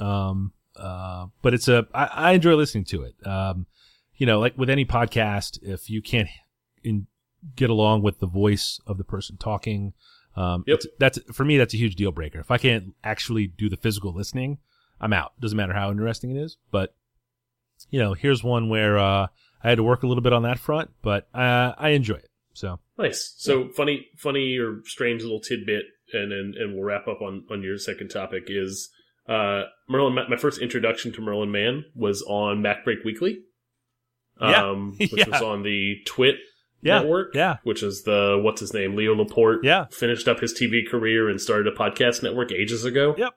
Um, 0.00 0.52
uh, 0.76 1.26
but 1.42 1.54
it's 1.54 1.68
a, 1.68 1.86
I, 1.94 2.04
I 2.04 2.32
enjoy 2.32 2.54
listening 2.54 2.84
to 2.86 3.02
it. 3.02 3.14
Um, 3.26 3.66
you 4.16 4.26
know, 4.26 4.38
like 4.40 4.56
with 4.56 4.70
any 4.70 4.84
podcast, 4.84 5.58
if 5.62 5.90
you 5.90 6.00
can't 6.02 6.28
in 6.82 7.06
get 7.56 7.68
along 7.70 8.02
with 8.02 8.20
the 8.20 8.26
voice 8.26 8.80
of 8.86 8.96
the 8.98 9.04
person 9.04 9.36
talking. 9.36 9.92
Um, 10.36 10.64
Yep. 10.66 10.80
that's 10.98 11.18
for 11.32 11.44
me. 11.44 11.58
That's 11.58 11.74
a 11.74 11.76
huge 11.76 11.94
deal 11.94 12.10
breaker. 12.10 12.40
If 12.40 12.50
I 12.50 12.58
can't 12.58 12.94
actually 13.04 13.46
do 13.46 13.68
the 13.68 13.76
physical 13.76 14.14
listening, 14.14 14.58
I'm 15.00 15.12
out. 15.12 15.32
Doesn't 15.40 15.56
matter 15.56 15.74
how 15.74 15.90
interesting 15.90 16.30
it 16.34 16.40
is. 16.40 16.56
But 16.70 16.94
you 17.90 17.98
know, 18.00 18.14
here's 18.14 18.42
one 18.42 18.68
where 18.68 18.98
uh, 18.98 19.26
I 19.62 19.68
had 19.68 19.76
to 19.76 19.82
work 19.82 20.02
a 20.02 20.06
little 20.06 20.22
bit 20.22 20.32
on 20.32 20.42
that 20.44 20.58
front, 20.58 20.90
but 21.02 21.28
uh, 21.34 21.74
I 21.76 21.90
enjoy 21.90 22.16
it. 22.16 22.30
So 22.54 22.78
Nice. 22.98 23.34
So 23.36 23.68
funny, 23.70 24.06
funny 24.16 24.56
or 24.58 24.80
strange 24.84 25.22
little 25.22 25.40
tidbit, 25.40 25.84
and 26.12 26.32
and, 26.32 26.54
and 26.54 26.74
we'll 26.74 26.84
wrap 26.84 27.06
up 27.08 27.20
on 27.20 27.44
on 27.50 27.62
your 27.62 27.78
second 27.78 28.08
topic 28.08 28.44
is 28.48 28.90
uh 29.28 29.62
Merlin. 29.88 30.14
My 30.28 30.36
first 30.36 30.60
introduction 30.60 31.12
to 31.12 31.20
Merlin 31.20 31.50
Mann 31.50 31.84
was 31.94 32.22
on 32.22 32.62
MacBreak 32.62 33.04
Weekly. 33.04 33.40
Yeah. 34.40 34.70
Um, 34.70 34.96
which 34.98 35.12
Yeah. 35.16 35.28
was 35.28 35.42
on 35.42 35.62
the 35.62 35.96
Twit 36.06 36.36
yeah, 36.82 36.98
network. 37.00 37.34
yeah, 37.34 37.56
Which 37.64 37.82
is 37.82 38.02
the 38.02 38.38
what's 38.42 38.60
his 38.60 38.74
name, 38.74 38.94
Leo 38.96 39.14
Laporte. 39.14 39.64
yeah. 39.64 39.86
Finished 39.90 40.28
up 40.28 40.40
his 40.40 40.52
TV 40.52 40.86
career 40.88 41.28
and 41.28 41.40
started 41.40 41.72
a 41.72 41.76
podcast 41.76 42.22
network 42.22 42.52
ages 42.52 42.84
ago. 42.84 43.14
Yep. 43.16 43.32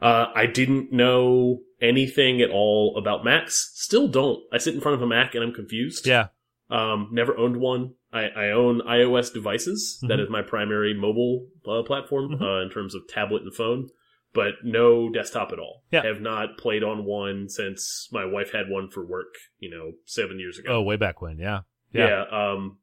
Uh, 0.00 0.26
I 0.34 0.46
didn't 0.46 0.92
know 0.92 1.60
anything 1.80 2.40
at 2.42 2.50
all 2.50 2.96
about 2.98 3.24
Macs. 3.24 3.70
Still 3.76 4.08
don't. 4.08 4.40
I 4.52 4.58
sit 4.58 4.74
in 4.74 4.80
front 4.80 4.96
of 4.96 5.02
a 5.02 5.06
Mac 5.06 5.34
and 5.34 5.44
I'm 5.44 5.54
confused. 5.54 6.06
Yeah. 6.06 6.28
Um, 6.70 7.08
never 7.12 7.36
owned 7.38 7.58
one. 7.58 7.94
I, 8.12 8.24
I 8.28 8.50
own 8.50 8.80
iOS 8.80 9.32
devices. 9.32 9.98
That 10.08 10.18
Mhm. 10.18 10.24
is 10.24 10.28
my 10.30 10.42
primary 10.42 10.92
mobile 10.92 11.46
uh, 11.66 11.82
platform 11.84 12.30
Mhm. 12.36 12.42
uh, 12.42 12.62
in 12.64 12.70
terms 12.70 12.94
of 12.94 13.02
tablet 13.08 13.42
and 13.42 13.54
phone, 13.54 13.88
but 14.34 14.54
no 14.64 15.10
desktop 15.10 15.52
at 15.52 15.58
all. 15.58 15.82
Yeah. 15.90 16.04
Have 16.04 16.20
not 16.20 16.56
played 16.58 16.82
on 16.82 17.04
one 17.04 17.48
since 17.48 18.08
my 18.12 18.24
wife 18.24 18.52
had 18.52 18.68
one 18.68 18.88
for 18.90 19.04
work. 19.04 19.34
You 19.58 19.70
know, 19.70 19.92
seven 20.06 20.38
years 20.38 20.58
ago. 20.58 20.76
Oh, 20.76 20.82
way 20.82 20.96
back 20.96 21.20
when. 21.22 21.38
Yeah. 21.38 21.60
yeah. 21.92 22.24
Um, 22.30 22.78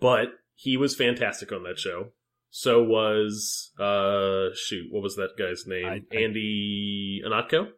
but 0.00 0.28
he 0.54 0.76
was 0.76 0.94
fantastic 0.94 1.52
on 1.52 1.62
that 1.64 1.78
show. 1.78 2.12
So 2.54 2.82
was 2.82 3.72
uh 3.78 4.54
shoot, 4.54 4.86
what 4.90 5.02
was 5.02 5.16
that 5.16 5.30
guy's 5.38 5.64
name? 5.66 5.86
I- 5.86 6.02
I- 6.14 6.20
Andy 6.22 7.22
Ihnatko. 7.26 7.68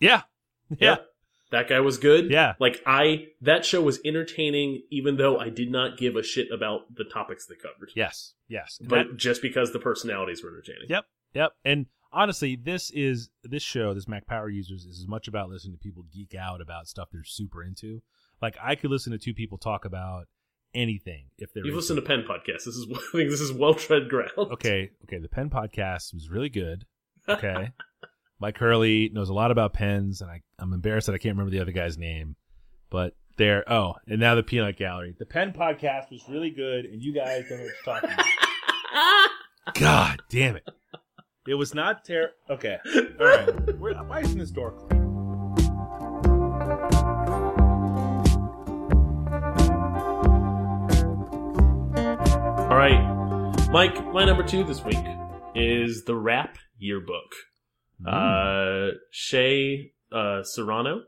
Yeah. 0.00 0.22
Yeah. 0.78 0.96
That 1.50 1.68
guy 1.68 1.80
was 1.80 1.98
good. 1.98 2.30
Yeah. 2.30 2.54
Like 2.58 2.82
I 2.84 3.28
that 3.40 3.64
show 3.64 3.80
was 3.80 4.00
entertaining 4.04 4.82
even 4.90 5.16
though 5.16 5.38
I 5.38 5.48
did 5.48 5.70
not 5.70 5.96
give 5.96 6.16
a 6.16 6.22
shit 6.22 6.48
about 6.52 6.94
the 6.94 7.04
topics 7.04 7.46
they 7.46 7.54
covered. 7.54 7.90
Yes. 7.94 8.34
Yes. 8.48 8.78
But 8.82 8.88
that- 9.08 9.16
just 9.16 9.40
because 9.40 9.72
the 9.72 9.78
personalities 9.78 10.42
were 10.42 10.50
entertaining. 10.50 10.88
Yep. 10.88 11.04
Yep. 11.34 11.52
And 11.64 11.86
honestly, 12.12 12.56
this 12.56 12.90
is 12.90 13.30
this 13.44 13.62
show, 13.62 13.94
this 13.94 14.08
Mac 14.08 14.26
Power 14.26 14.48
Users, 14.48 14.84
is 14.84 15.00
as 15.00 15.08
much 15.08 15.28
about 15.28 15.48
listening 15.48 15.74
to 15.74 15.78
people 15.78 16.04
geek 16.12 16.34
out 16.34 16.60
about 16.60 16.88
stuff 16.88 17.08
they're 17.12 17.24
super 17.24 17.62
into. 17.62 18.02
Like 18.40 18.56
I 18.62 18.74
could 18.74 18.90
listen 18.90 19.12
to 19.12 19.18
two 19.18 19.34
people 19.34 19.58
talk 19.58 19.84
about 19.84 20.26
anything 20.74 21.26
if 21.38 21.52
they're 21.52 21.64
You've 21.64 21.74
listened 21.76 21.96
to 21.98 22.02
Pen 22.02 22.24
Podcast. 22.28 22.64
This 22.64 22.68
is 22.68 22.86
I 22.92 23.16
think 23.16 23.30
this 23.30 23.40
is 23.40 23.52
well 23.52 23.74
tread 23.74 24.08
ground. 24.08 24.32
Okay, 24.36 24.90
okay. 25.04 25.18
The 25.18 25.28
pen 25.28 25.50
podcast 25.50 26.14
was 26.14 26.28
really 26.30 26.50
good. 26.50 26.84
Okay. 27.28 27.72
Myke 28.42 28.56
Hurley 28.56 29.10
knows 29.12 29.28
a 29.28 29.34
lot 29.34 29.50
about 29.50 29.74
pens, 29.74 30.22
and 30.22 30.30
I, 30.30 30.40
I'm 30.58 30.72
embarrassed 30.72 31.08
that 31.08 31.12
I 31.12 31.18
can't 31.18 31.34
remember 31.36 31.50
the 31.50 31.60
other 31.60 31.72
guy's 31.72 31.98
name. 31.98 32.36
But 32.88 33.14
there, 33.36 33.70
oh, 33.70 33.96
and 34.06 34.18
now 34.18 34.34
the 34.34 34.42
Peanut 34.42 34.78
Gallery. 34.78 35.14
The 35.18 35.26
pen 35.26 35.52
podcast 35.52 36.10
was 36.10 36.22
really 36.26 36.48
good, 36.48 36.86
and 36.86 37.02
you 37.02 37.12
guys 37.12 37.44
don't 37.48 37.58
know 37.58 37.64
what 37.64 38.00
you're 38.00 38.00
talking 38.00 38.10
about. 38.10 39.74
God 39.74 40.22
damn 40.30 40.56
it. 40.56 40.66
It 41.48 41.54
was 41.54 41.74
not 41.74 42.04
ter 42.04 42.32
Okay. 42.50 42.76
All 43.18 43.26
right. 43.26 43.78
Where, 43.78 43.94
why 43.94 44.20
isn't 44.20 44.38
this 44.38 44.50
door 44.50 44.72
closed? 44.72 44.92
All 52.68 52.76
right. 52.76 53.66
Mike, 53.70 54.12
my 54.12 54.26
number 54.26 54.42
two 54.42 54.62
this 54.62 54.84
week 54.84 54.98
is 55.54 56.04
the 56.04 56.14
rap 56.14 56.58
yearbook. 56.76 57.32
Uh, 58.06 58.88
Shea 59.10 59.92
uh, 60.12 60.42
Serrano, 60.42 61.04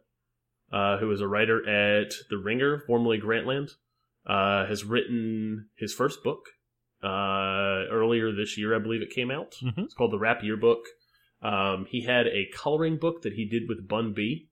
uh, 0.72 0.96
who 0.96 1.10
is 1.12 1.20
a 1.20 1.28
writer 1.28 1.58
at 1.68 2.14
The 2.30 2.38
Ringer, 2.38 2.82
formerly 2.86 3.20
Grantland, 3.20 3.72
uh, 4.26 4.64
has 4.64 4.84
written 4.84 5.66
his 5.76 5.92
first 5.92 6.24
book 6.24 6.46
uh, 7.02 7.86
earlier 7.90 8.32
this 8.32 8.56
year. 8.58 8.74
I 8.74 8.78
believe 8.78 9.02
it 9.02 9.10
came 9.10 9.30
out. 9.30 9.56
Mhm. 9.62 9.78
It's 9.84 9.94
called 9.94 10.12
The 10.12 10.18
Rap 10.18 10.42
Yearbook. 10.42 10.80
Um, 11.42 11.86
he 11.88 12.02
had 12.02 12.26
a 12.26 12.46
coloring 12.54 12.96
book 12.98 13.22
that 13.22 13.32
he 13.34 13.44
did 13.46 13.68
with 13.68 13.88
Bun 13.88 14.12
B, 14.12 14.48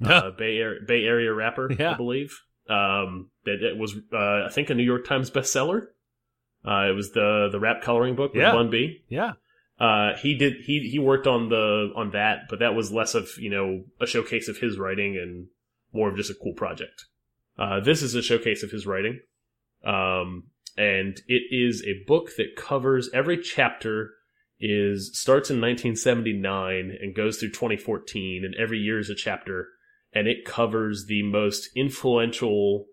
uh, 0.04 0.30
Bay, 0.30 0.58
Area, 0.58 0.80
Bay 0.86 1.04
Area 1.04 1.32
rapper, 1.32 1.70
Yeah. 1.78 1.92
I 1.92 1.96
believe. 1.96 2.38
Um, 2.68 3.30
that 3.44 3.62
it 3.62 3.76
was, 3.76 3.94
uh, 4.12 4.44
I 4.46 4.48
think, 4.50 4.70
a 4.70 4.74
New 4.74 4.84
York 4.84 5.06
Times 5.06 5.30
bestseller. 5.30 5.88
Uh, 6.66 6.88
it 6.88 6.94
was 6.94 7.12
the 7.12 7.48
the 7.52 7.60
rap 7.60 7.82
coloring 7.82 8.14
book 8.14 8.32
with 8.32 8.40
Yeah. 8.42 8.52
Bun 8.52 8.70
B. 8.70 9.02
yeah. 9.08 9.32
Uh, 9.78 10.16
he 10.16 10.34
did 10.36 10.54
he 10.64 10.88
he 10.88 10.98
worked 11.00 11.26
on 11.26 11.48
the 11.48 11.90
on 11.96 12.10
that, 12.12 12.42
but 12.48 12.60
that 12.60 12.74
was 12.76 12.92
less 12.92 13.14
of 13.16 13.28
you 13.38 13.50
know 13.50 13.84
a 14.00 14.06
showcase 14.06 14.48
of 14.48 14.58
his 14.58 14.78
writing 14.78 15.16
and 15.16 15.48
more 15.92 16.08
of 16.08 16.16
just 16.16 16.30
a 16.30 16.34
cool 16.34 16.54
project. 16.54 17.06
Uh, 17.58 17.80
this 17.80 18.00
is 18.02 18.14
a 18.14 18.22
showcase 18.22 18.62
of 18.62 18.70
his 18.70 18.86
writing, 18.86 19.20
um, 19.84 20.44
and 20.76 21.20
it 21.28 21.42
is 21.50 21.82
a 21.86 22.04
book 22.06 22.30
that 22.36 22.56
covers 22.56 23.08
every 23.14 23.38
chapter 23.40 24.10
is 24.60 25.10
starts 25.18 25.50
in 25.50 25.60
1979 25.60 26.96
and 27.00 27.14
goes 27.14 27.38
through 27.38 27.50
2014, 27.50 28.44
and 28.44 28.54
every 28.54 28.78
year 28.78 28.98
is 28.98 29.10
a 29.10 29.14
chapter, 29.14 29.68
and 30.12 30.26
it 30.28 30.44
covers 30.44 31.06
the 31.06 31.22
most 31.22 31.68
influential 31.76 32.86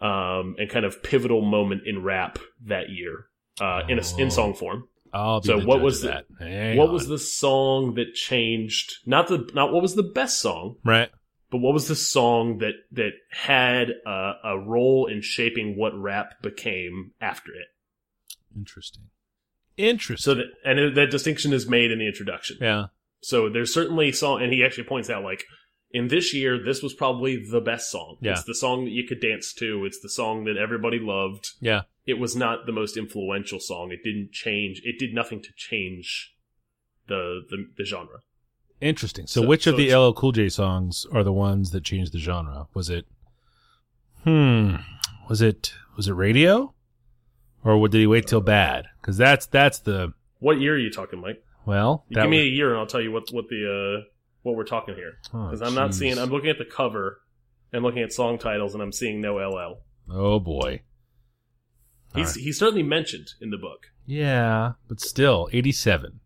um, 0.00 0.56
and 0.58 0.68
kind 0.68 0.84
of 0.84 1.02
pivotal 1.02 1.40
moment 1.42 1.82
in 1.86 2.02
rap 2.02 2.38
that 2.66 2.90
year 2.90 3.26
uh, 3.60 3.82
in 3.88 3.98
a, 3.98 4.02
in 4.18 4.26
Oh. 4.26 4.30
song 4.30 4.54
form. 4.54 4.88
So 5.14 5.60
what 5.64 5.80
was 5.80 6.02
the- 6.02 6.08
that? 6.08 6.24
Hang 6.38 6.76
what 6.76 6.88
on. 6.88 6.92
was 6.92 7.08
the 7.08 7.18
song 7.18 7.94
that 7.94 8.12
changed? 8.14 8.96
Not 9.06 9.28
the 9.28 9.48
not 9.54 9.72
what 9.72 9.80
was 9.80 9.94
the 9.94 10.02
best 10.02 10.40
song, 10.40 10.76
right? 10.84 11.08
But 11.50 11.58
what 11.58 11.72
was 11.74 11.88
the 11.88 11.96
song 11.96 12.58
that 12.58 12.74
that 12.92 13.12
had 13.30 13.90
a, 14.06 14.32
a 14.44 14.58
role 14.58 15.06
in 15.06 15.20
shaping 15.22 15.76
what 15.78 15.92
rap 15.96 16.42
became 16.42 17.12
after 17.20 17.52
it? 17.52 17.68
Interesting. 18.56 19.04
Interesting. 19.76 20.22
So 20.22 20.34
that 20.34 20.46
and 20.64 20.78
it- 20.78 20.94
that 20.94 21.10
distinction 21.10 21.52
is 21.52 21.68
made 21.68 21.90
in 21.90 21.98
the 21.98 22.06
introduction. 22.06 22.58
yeah. 22.60 22.86
So 23.22 23.48
there's 23.48 23.72
certainly 23.74 24.12
song, 24.12 24.42
and 24.42 24.52
he 24.52 24.62
actually 24.64 24.84
points 24.84 25.10
out 25.10 25.24
like 25.24 25.44
in 25.90 26.08
this 26.08 26.34
year, 26.34 26.62
this 26.62 26.82
was 26.82 26.94
probably 26.94 27.42
the 27.50 27.60
best 27.60 27.90
song. 27.90 28.16
Yeah. 28.20 28.32
It's 28.32 28.44
the 28.44 28.54
song 28.54 28.84
that 28.84 28.90
you 28.90 29.06
could 29.06 29.20
dance 29.20 29.52
to. 29.54 29.84
It's 29.84 30.00
the 30.00 30.08
song 30.10 30.44
that 30.44 30.56
everybody 30.56 30.98
loved. 31.00 31.48
Yeah. 31.60 31.82
It 32.06 32.18
was 32.18 32.36
not 32.36 32.66
the 32.66 32.72
most 32.72 32.96
influential 32.96 33.58
song. 33.60 33.90
It 33.92 34.00
didn't 34.04 34.32
change. 34.32 34.80
It 34.84 34.98
did 34.98 35.14
nothing 35.14 35.42
to 35.42 35.48
change 35.56 36.34
the 37.08 37.40
the, 37.48 37.66
the 37.76 37.84
genre. 37.84 38.20
Interesting. 38.80 39.26
So, 39.26 39.40
So- 39.42 39.46
which 39.46 39.66
of 39.66 39.76
the 39.76 39.94
LL 39.94 40.12
Cool 40.12 40.32
J 40.32 40.48
songs 40.48 41.06
are 41.12 41.24
the 41.24 41.32
ones 41.32 41.70
that 41.70 41.82
changed 41.84 42.12
the 42.12 42.18
genre? 42.18 42.66
Was 42.74 42.90
it, 42.90 43.06
hmm, 44.24 44.76
was 45.28 45.40
it 45.42 45.72
was 45.96 46.08
it 46.08 46.12
radio, 46.12 46.74
or 47.64 47.88
did 47.88 47.98
he 47.98 48.06
wait 48.06 48.26
till 48.26 48.40
bad? 48.40 48.86
Because 49.00 49.16
that's 49.16 49.46
that's 49.46 49.78
the 49.78 50.12
What 50.40 50.60
year 50.60 50.74
are 50.74 50.78
you 50.78 50.90
talking, 50.90 51.20
Mike? 51.20 51.42
well. 51.64 52.04
Give 52.10 52.28
me 52.28 52.40
a 52.40 52.44
year, 52.44 52.70
and 52.70 52.78
I'll 52.78 52.86
tell 52.86 53.00
you 53.00 53.10
what 53.12 53.30
what 53.32 53.48
the 53.48 54.02
uh, 54.02 54.08
what 54.42 54.56
we're 54.56 54.64
talking 54.64 54.94
here. 54.94 55.14
oh, 55.32 55.46
Because 55.46 55.62
I'm 55.62 55.74
not 55.74 55.94
seeing. 55.94 56.18
I'm 56.18 56.30
looking 56.30 56.50
at 56.50 56.58
the 56.58 56.64
cover 56.64 57.20
and 57.72 57.82
looking 57.82 58.02
at 58.02 58.12
song 58.12 58.38
titles, 58.38 58.74
and 58.74 58.82
I'm 58.82 58.92
seeing 58.92 59.20
no 59.20 59.36
LL. 59.36 59.78
oh 60.10 60.38
boy. 60.38 60.82
He's 62.14 62.28
Alright. 62.28 62.36
he's 62.44 62.58
certainly 62.58 62.82
mentioned 62.84 63.28
in 63.40 63.50
the 63.50 63.58
book. 63.58 63.86
Yeah, 64.06 64.72
but 64.88 65.00
still, 65.00 65.48
eighty-seven. 65.52 66.20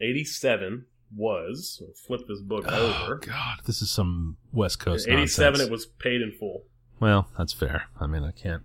87 0.00 0.86
was 1.16 1.82
flip 2.06 2.22
this 2.28 2.40
book 2.40 2.64
Oh 2.66 3.02
over. 3.04 3.16
God, 3.16 3.58
this 3.66 3.80
is 3.82 3.90
some 3.90 4.36
West 4.52 4.80
Coast. 4.80 5.06
87 5.08 5.52
nonsense. 5.52 5.68
it 5.68 5.72
was 5.72 5.86
paid 5.86 6.20
in 6.22 6.32
full. 6.32 6.64
Well, 7.00 7.28
that's 7.38 7.52
fair. 7.52 7.84
I 8.00 8.06
mean, 8.06 8.24
I 8.24 8.30
can't 8.32 8.62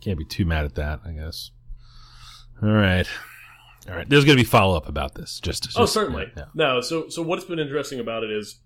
can't 0.00 0.18
be 0.18 0.24
too 0.24 0.44
mad 0.44 0.64
at 0.64 0.74
that. 0.76 1.00
I 1.04 1.12
guess. 1.12 1.50
All 2.62 2.68
right, 2.70 3.06
all 3.88 3.94
right. 3.96 4.08
There's 4.08 4.24
going 4.24 4.36
to 4.36 4.42
be 4.42 4.48
follow 4.48 4.76
up 4.76 4.88
about 4.88 5.14
this. 5.14 5.40
Just, 5.40 5.64
just 5.64 5.78
oh, 5.78 5.86
certainly. 5.86 6.30
yeah, 6.36 6.44
No, 6.54 6.80
so 6.80 7.08
so 7.08 7.22
what's 7.22 7.44
been 7.44 7.58
interesting 7.58 8.00
about 8.00 8.22
it 8.22 8.30
is 8.30 8.60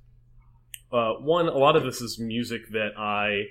uh, 0.92 1.12
one 1.14 1.46
a 1.48 1.56
lot 1.58 1.76
of 1.76 1.84
this 1.84 2.00
is 2.00 2.18
music 2.18 2.62
that 2.72 2.90
I 2.98 3.44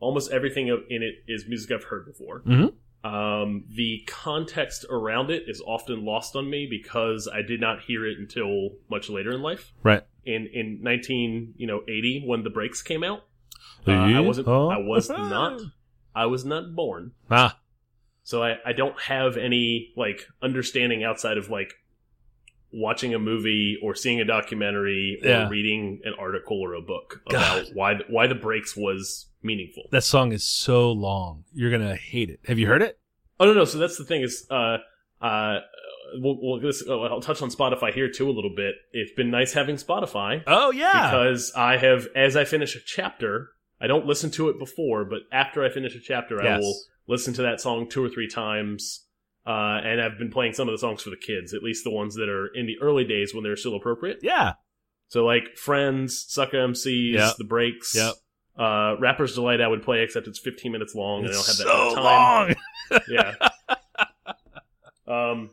almost 0.00 0.30
everything 0.32 0.68
in 0.68 1.02
it 1.02 1.14
is 1.26 1.46
music 1.48 1.70
I've 1.72 1.84
heard 1.84 2.06
before. 2.06 2.42
yeah. 2.46 2.54
Mhm. 2.56 2.72
Um, 3.04 3.64
the 3.68 4.02
context 4.06 4.84
around 4.90 5.30
it 5.30 5.44
is 5.46 5.62
often 5.64 6.04
lost 6.04 6.34
on 6.34 6.50
me 6.50 6.66
because 6.68 7.28
I 7.32 7.42
did 7.42 7.60
not 7.60 7.82
hear 7.82 8.04
it 8.04 8.18
until 8.18 8.70
much 8.90 9.08
later 9.08 9.32
in 9.32 9.40
life. 9.42 9.72
Right. 9.82 10.02
In 10.24 10.48
in 10.52 10.80
19 10.82 11.54
you 11.56 11.66
know 11.66 11.82
80 11.88 12.24
when 12.26 12.42
the 12.42 12.50
breaks 12.50 12.82
came 12.82 13.04
out, 13.04 13.24
uh, 13.86 13.92
I 13.92 14.20
wasn't 14.20 14.48
Oh. 14.48 14.68
I 14.68 14.78
was 14.78 15.08
not 15.08 15.60
I 16.14 16.26
was 16.26 16.44
not 16.44 16.74
born. 16.74 17.12
Ah, 17.30 17.58
So 18.24 18.42
I, 18.42 18.56
I 18.66 18.72
don't 18.72 19.00
have 19.02 19.36
any 19.36 19.92
like 19.96 20.26
understanding 20.42 21.04
outside 21.04 21.38
of 21.38 21.48
like 21.48 21.74
watching 22.72 23.14
a 23.14 23.18
movie 23.18 23.78
or 23.82 23.94
seeing 23.94 24.20
a 24.20 24.24
documentary 24.24 25.18
or 25.22 25.28
Yeah. 25.28 25.48
reading 25.48 26.00
an 26.04 26.14
article 26.18 26.60
or 26.60 26.74
a 26.74 26.80
book 26.82 27.20
God. 27.30 27.62
about 27.62 27.74
why 27.74 27.94
why 28.08 28.26
the 28.26 28.34
breaks 28.34 28.76
was 28.76 29.26
meaningful. 29.42 29.84
That 29.90 30.04
song 30.04 30.32
is 30.32 30.44
so 30.44 30.90
long. 30.92 31.44
You're 31.54 31.70
gonna 31.70 31.96
hate 31.96 32.28
it. 32.30 32.40
Have 32.46 32.58
you 32.58 32.66
heard 32.66 32.82
it? 32.82 32.98
Oh 33.40 33.46
no, 33.46 33.52
no. 33.54 33.64
So 33.64 33.78
that's 33.78 33.96
the 33.96 34.04
thing 34.04 34.22
is, 34.22 34.46
uh, 34.50 34.78
uh, 35.22 35.60
we'll, 36.14 36.36
we'll 36.40 36.60
this, 36.60 36.82
uh, 36.86 37.00
I'll 37.02 37.20
touch 37.20 37.40
on 37.42 37.50
Spotify 37.50 37.92
here 37.92 38.10
too 38.10 38.28
a 38.28 38.32
little 38.32 38.52
bit. 38.54 38.74
It's 38.92 39.12
been 39.12 39.30
nice 39.30 39.52
having 39.52 39.76
Spotify 39.76 40.42
Oh 40.46 40.70
yeah. 40.72 41.10
because 41.10 41.52
I 41.56 41.76
have, 41.76 42.08
as 42.16 42.36
I 42.36 42.44
finish 42.44 42.74
a 42.76 42.80
chapter, 42.84 43.50
I 43.80 43.86
don't 43.86 44.06
listen 44.06 44.30
to 44.32 44.48
it 44.48 44.58
before, 44.58 45.04
but 45.04 45.20
after 45.32 45.64
I 45.64 45.70
finish 45.70 45.94
a 45.94 46.00
chapter, 46.00 46.42
I 46.42 46.58
will 46.58 46.76
listen 47.06 47.32
to 47.34 47.42
that 47.42 47.60
song 47.60 47.88
two 47.88 48.04
or 48.04 48.08
three 48.08 48.28
times. 48.28 49.04
Uh, 49.48 49.80
and 49.82 49.98
I've 50.02 50.18
been 50.18 50.30
playing 50.30 50.52
some 50.52 50.68
of 50.68 50.72
the 50.74 50.78
songs 50.78 51.02
for 51.02 51.08
the 51.08 51.16
kids, 51.16 51.54
at 51.54 51.62
least 51.62 51.82
the 51.84 51.90
ones 51.90 52.14
that 52.16 52.28
are 52.28 52.48
in 52.54 52.66
the 52.66 52.76
early 52.82 53.04
days 53.04 53.32
when 53.34 53.42
they're 53.44 53.56
still 53.56 53.74
appropriate. 53.76 54.18
yeah. 54.22 54.52
So 55.08 55.24
like 55.24 55.56
Friends, 55.56 56.26
Sucker 56.28 56.58
MCs, 56.58 57.14
Yep. 57.14 57.36
The 57.38 57.44
Breaks, 57.44 57.94
Yep. 57.94 58.12
uh, 58.58 58.96
Rapper's 59.00 59.34
Delight. 59.34 59.62
I 59.62 59.68
would 59.68 59.82
play, 59.82 60.02
except 60.02 60.26
it's 60.28 60.38
15 60.38 60.70
minutes 60.70 60.94
long, 60.94 61.20
and 61.24 61.30
I 61.30 61.32
don't 61.32 61.46
have 61.46 61.56
that 61.56 61.66
so 61.66 61.94
time 61.94 62.04
long. 62.04 62.54
yeah. 63.08 63.48
um, 65.06 65.50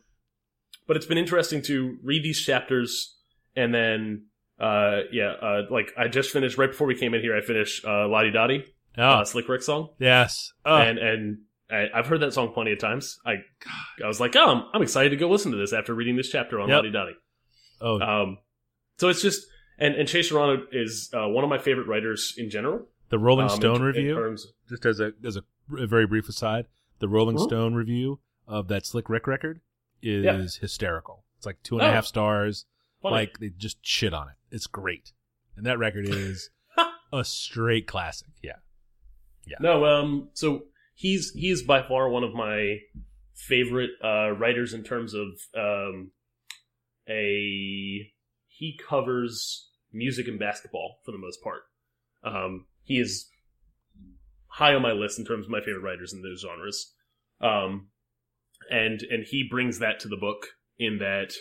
but 0.88 0.98
it's 0.98 1.06
been 1.06 1.18
interesting 1.18 1.62
to 1.64 1.98
read 2.04 2.22
these 2.24 2.42
chapters 2.42 3.16
and 3.56 3.74
then, 3.74 4.26
uh, 4.60 5.02
yeah, 5.12 5.32
uh, 5.42 5.62
like 5.70 5.92
I 5.98 6.08
just 6.10 6.32
finished 6.32 6.58
right 6.58 6.70
before 6.70 6.88
we 6.88 6.96
came 6.96 7.14
in 7.14 7.22
here. 7.22 7.36
I 7.36 7.42
finished 7.42 7.86
uh, 7.86 8.08
La 8.10 8.24
Di 8.24 8.32
Da 8.32 8.48
Di, 8.48 8.64
Oh 8.98 9.04
uh, 9.04 9.26
Slick 9.26 9.48
Rick 9.50 9.64
song, 9.64 9.90
yes. 10.00 10.52
Oh, 10.66 10.76
and 10.78 10.98
and 10.98 11.38
I, 11.72 11.86
I've 11.94 12.08
heard 12.08 12.20
that 12.22 12.34
song 12.34 12.52
plenty 12.54 12.72
of 12.74 12.80
times. 12.80 13.18
I 13.26 13.36
I 14.04 14.08
was 14.08 14.20
like, 14.20 14.36
oh, 14.36 14.46
I'm, 14.46 14.64
I'm 14.74 14.82
excited 14.82 15.10
to 15.10 15.16
go 15.18 15.30
listen 15.30 15.52
to 15.52 15.58
this 15.58 15.74
after 15.74 15.94
reading 15.94 16.16
this 16.16 16.30
chapter 16.30 16.60
on 16.60 16.70
Yep. 16.70 16.76
La 16.76 16.82
Di 16.84 16.92
Da 16.92 17.06
Di. 17.06 17.12
oh 17.82 18.00
Um, 18.02 18.38
so 18.98 19.10
it's 19.10 19.22
just 19.22 19.46
and 19.80 19.96
and 19.96 20.08
Chase 20.08 20.30
Serrano 20.30 20.64
is 20.72 21.10
uh, 21.14 21.28
one 21.28 21.44
of 21.44 21.50
my 21.50 21.58
favorite 21.58 21.88
writers 21.88 22.34
in 22.38 22.50
general. 22.50 22.88
the 23.10 23.20
Rolling 23.20 23.50
um, 23.50 23.56
Stone 23.56 23.76
in 23.78 23.82
review. 23.82 24.14
terms- 24.16 24.48
just 24.70 24.86
as 24.86 25.00
a 25.00 25.14
as 25.26 25.36
a, 25.38 25.44
a 25.78 25.88
very 25.88 26.06
brief 26.08 26.30
aside, 26.30 26.68
the 27.00 27.08
Rolling 27.08 27.38
Mhm. 27.38 27.48
Stone 27.48 27.74
review 27.74 28.20
of 28.48 28.68
that 28.68 28.86
Slick 28.86 29.10
Rick 29.10 29.26
record 29.28 29.62
is 30.02 30.24
Yeah. 30.24 30.62
hysterical. 30.62 31.24
It's 31.38 31.46
like 31.48 31.62
two 31.64 31.78
and 31.80 31.86
a 31.88 31.90
Oh. 31.90 31.94
half 31.94 32.06
stars. 32.06 32.66
funny. 33.02 33.16
Like 33.16 33.40
they 33.40 33.50
just 33.50 33.78
shit 33.86 34.14
on 34.14 34.30
it. 34.30 34.36
It's 34.52 34.68
great, 34.68 35.12
and 35.58 35.66
that 35.66 35.78
record 35.80 36.08
is 36.08 36.50
a 37.14 37.24
straight 37.26 37.86
classic. 37.88 38.30
Yeah, 38.44 38.58
yeah. 39.46 39.58
No, 39.60 39.86
um, 39.86 40.30
so 40.34 40.64
he's 40.96 41.32
he's 41.36 41.62
by 41.62 41.84
far 41.84 42.10
one 42.10 42.24
of 42.24 42.34
my 42.34 42.78
favorite 43.36 43.92
uh, 44.04 44.32
writers 44.32 44.74
in 44.74 44.84
terms 44.84 45.14
of 45.14 45.28
um, 45.56 46.12
a 47.08 48.12
he 48.48 48.80
covers 48.90 49.70
music 49.94 50.28
and 50.28 50.40
basketball 50.40 50.98
for 51.06 51.12
the 51.12 51.18
most 51.18 51.44
part. 51.44 51.62
Um, 52.24 52.66
he 52.84 53.00
is 53.00 53.28
high 54.48 54.74
on 54.74 54.82
my 54.82 54.94
list 54.94 55.20
in 55.20 55.26
terms 55.26 55.46
of 55.46 55.52
my 55.52 55.60
favorite 55.60 55.84
writers 55.84 56.14
in 56.14 56.22
those 56.22 56.42
genres. 56.42 56.94
Um, 57.42 57.90
and 58.72 59.02
and 59.12 59.26
he 59.26 59.48
brings 59.50 59.80
that 59.80 60.00
to 60.00 60.08
the 60.08 60.18
book 60.18 60.48
in 60.80 60.98
that 61.00 61.34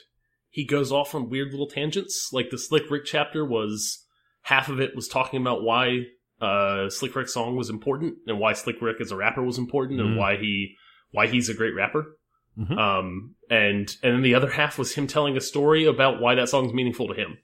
he 0.51 0.65
goes 0.65 0.93
off 0.93 1.15
on 1.15 1.31
weird 1.31 1.53
little 1.53 1.69
tangents. 1.69 2.31
Like 2.33 2.51
the 2.51 2.59
Slick 2.59 2.91
Rick 2.91 3.05
chapter 3.07 3.45
was 3.45 4.05
half 4.43 4.69
of 4.69 4.81
it 4.81 4.95
was 4.95 5.09
talking 5.09 5.41
about 5.41 5.63
why 5.63 6.03
uh, 6.45 6.91
Slick 6.91 7.15
Rick's 7.17 7.33
song 7.35 7.57
was 7.57 7.71
important 7.71 8.17
and 8.27 8.39
why 8.39 8.53
Slick 8.53 8.81
Rick 8.83 9.01
as 9.01 9.11
a 9.13 9.17
rapper 9.17 9.43
was 9.43 9.59
important 9.59 10.01
Mhm. 10.01 10.05
and 10.07 10.17
why 10.17 10.37
he 10.37 10.77
why 11.11 11.27
he's 11.29 11.49
a 11.49 11.55
great 11.55 11.75
rapper. 11.75 12.19
Mhm. 12.59 12.77
Um, 12.79 13.35
and 13.51 13.97
and 14.03 14.15
then 14.15 14.23
the 14.23 14.35
other 14.35 14.51
half 14.51 14.79
was 14.79 14.95
him 14.95 15.07
telling 15.07 15.37
a 15.37 15.41
story 15.41 15.85
about 15.87 16.21
why 16.21 16.35
that 16.35 16.49
song's 16.49 16.73
meaningful 16.73 17.09
to 17.09 17.15
him. 17.15 17.39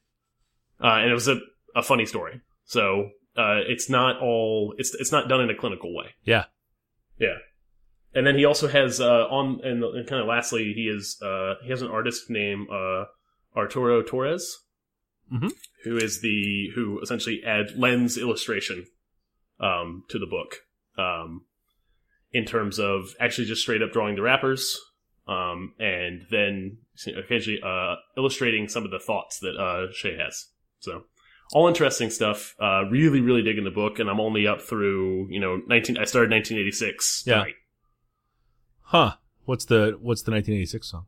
Uh, 0.82 0.98
and 1.02 1.10
it 1.10 1.14
was 1.14 1.28
a, 1.28 1.40
a 1.74 1.82
funny 1.82 2.06
story. 2.06 2.40
So 2.64 3.10
uh, 3.36 3.60
it's 3.66 3.88
not 3.88 4.20
all 4.20 4.74
it's 4.78 4.94
it's 4.94 5.12
not 5.12 5.28
done 5.28 5.40
in 5.40 5.50
a 5.50 5.54
clinical 5.54 5.94
way. 5.94 6.14
Yeah. 6.24 6.44
Yeah. 7.18 7.38
And 8.14 8.26
then 8.26 8.36
he 8.36 8.44
also 8.44 8.66
has 8.66 9.00
uh, 9.00 9.26
on 9.28 9.60
and, 9.62 9.84
and 9.84 10.06
kind 10.08 10.20
of 10.20 10.26
lastly 10.28 10.72
he 10.74 10.88
is 10.88 11.20
uh, 11.22 11.54
he 11.62 11.70
has 11.70 11.82
an 11.82 11.88
artist 11.90 12.28
named 12.28 12.68
uh, 12.70 13.04
Arturo 13.56 14.02
Torres, 14.02 14.58
Mhm. 15.32 15.52
who 15.84 15.96
is 15.96 16.20
the 16.20 16.70
who 16.74 17.00
essentially 17.00 17.42
add 17.44 17.76
lends 17.76 18.18
illustration 18.18 18.86
um, 19.60 20.04
to 20.08 20.18
the 20.18 20.26
book 20.26 20.56
um, 20.98 21.44
in 22.32 22.44
terms 22.44 22.78
of 22.78 23.14
actually 23.20 23.46
just 23.46 23.62
straight 23.62 23.82
up 23.82 23.92
drawing 23.92 24.16
the 24.16 24.22
rappers 24.22 24.78
um, 25.28 25.74
and 25.78 26.22
then 26.30 26.78
occasionally 27.16 27.60
uh, 27.62 27.94
illustrating 28.16 28.68
some 28.68 28.84
of 28.84 28.90
the 28.90 28.98
thoughts 28.98 29.38
that 29.38 29.56
uh, 29.56 29.92
Shea 29.92 30.16
has. 30.16 30.46
So 30.80 31.04
all 31.52 31.68
interesting 31.68 32.10
stuff. 32.10 32.54
Uh, 32.60 32.84
really, 32.90 33.20
really 33.20 33.42
digging 33.42 33.64
the 33.64 33.70
book, 33.70 33.98
and 33.98 34.08
I'm 34.08 34.20
only 34.20 34.46
up 34.46 34.60
through 34.62 35.28
you 35.30 35.40
know 35.40 35.60
19. 35.66 35.96
I 35.98 36.04
started 36.04 36.30
1986. 36.30 37.24
Yeah. 37.26 37.34
tonight. 37.34 37.54
Huh. 38.82 39.12
What's 39.44 39.64
the 39.66 39.98
What's 40.00 40.22
the 40.22 40.30
1986 40.32 40.90
song? 40.90 41.06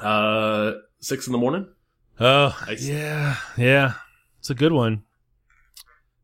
Uh, 0.00 0.72
six 1.00 1.26
in 1.26 1.32
the 1.32 1.38
morning. 1.38 1.66
Oh, 2.20 2.56
I 2.66 2.72
yeah, 2.80 3.36
yeah. 3.56 3.92
It's 4.40 4.50
a 4.50 4.54
good 4.54 4.72
one. 4.72 5.02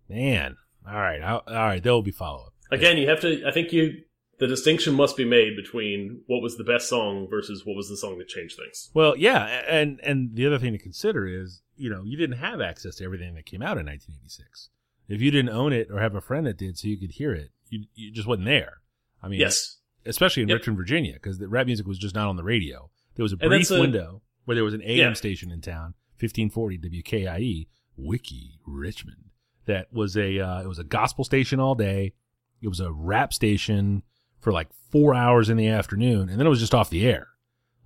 Man. 0.09 0.57
All 0.87 0.95
right. 0.95 1.23
I'll, 1.23 1.43
all 1.47 1.55
right. 1.55 1.83
There 1.83 1.93
will 1.93 2.03
be 2.03 2.11
follow 2.11 2.47
up. 2.47 2.53
Again, 2.71 2.99
you 2.99 3.09
have 3.09 3.21
to. 3.21 3.47
I 3.47 3.53
think 3.53 3.73
you. 3.73 4.03
The 4.41 4.49
distinction 4.49 4.95
must 4.95 5.17
be 5.17 5.25
made 5.25 5.55
between 5.55 6.23
what 6.27 6.43
was 6.43 6.57
the 6.57 6.65
best 6.65 6.89
song 6.89 7.29
versus 7.31 7.65
what 7.65 7.77
was 7.77 7.89
the 7.89 7.97
song 7.97 8.19
that 8.19 8.27
changed 8.27 8.57
things. 8.57 8.91
Well, 8.93 9.17
yeah, 9.17 9.63
and 9.69 10.01
and 10.03 10.35
the 10.35 10.45
other 10.47 10.59
thing 10.59 10.73
to 10.73 10.79
consider 10.79 11.29
is, 11.29 11.63
you 11.77 11.89
know, 11.89 12.03
you 12.05 12.17
didn't 12.17 12.39
have 12.39 12.61
access 12.61 12.97
to 12.97 13.05
everything 13.05 13.37
that 13.37 13.47
came 13.47 13.63
out 13.63 13.79
in 13.79 13.87
1986. 13.87 14.71
If 15.09 15.21
you 15.21 15.31
didn't 15.31 15.51
own 15.51 15.73
it 15.73 15.89
or 15.89 16.01
have 16.01 16.17
a 16.17 16.21
friend 16.21 16.47
that 16.47 16.59
did, 16.59 16.77
so 16.77 16.89
you 16.89 16.99
could 16.99 17.13
hear 17.13 17.33
it, 17.33 17.51
you 17.69 17.85
you 17.95 18.11
just 18.11 18.27
wasn't 18.27 18.47
there. 18.47 18.79
I 19.23 19.29
mean, 19.29 19.39
Yes. 19.39 19.77
especially 20.05 20.43
in 20.43 20.49
Yep. 20.49 20.59
Richmond, 20.59 20.79
Virginia, 20.79 21.13
because 21.15 21.39
the 21.39 21.49
rap 21.49 21.67
music 21.67 21.87
was 21.87 21.99
just 21.99 22.17
not 22.17 22.27
on 22.27 22.35
the 22.37 22.43
radio. 22.45 22.91
There 23.15 23.23
was 23.23 23.33
a 23.33 23.37
brief 23.37 23.71
a- 23.71 23.79
window 23.81 24.21
where 24.45 24.55
there 24.55 24.65
was 24.65 24.75
an 24.75 24.83
AM 24.83 24.99
Yeah. 24.99 25.13
station 25.15 25.51
in 25.51 25.61
town, 25.61 25.95
1540 26.19 26.79
WKIE, 26.79 27.67
Wiki 27.97 28.59
Richmond. 28.67 29.31
That 29.67 29.93
was 29.93 30.17
a 30.17 30.39
uh, 30.41 30.63
it 30.63 30.67
was 30.69 30.79
a 30.79 30.85
gospel 30.85 31.25
station 31.25 31.59
all 31.61 31.75
day. 31.75 32.13
It 32.61 32.69
was 32.69 32.81
a 32.81 32.93
rap 32.93 33.33
station 33.33 34.03
for 34.41 34.53
like 34.53 34.69
four 34.91 35.15
hours 35.15 35.49
in 35.49 35.57
the 35.57 35.69
afternoon, 35.69 36.29
and 36.29 36.39
then 36.39 36.47
it 36.47 36.51
was 36.51 36.61
just 36.61 36.75
off 36.75 36.91
the 36.91 37.07
air. 37.07 37.29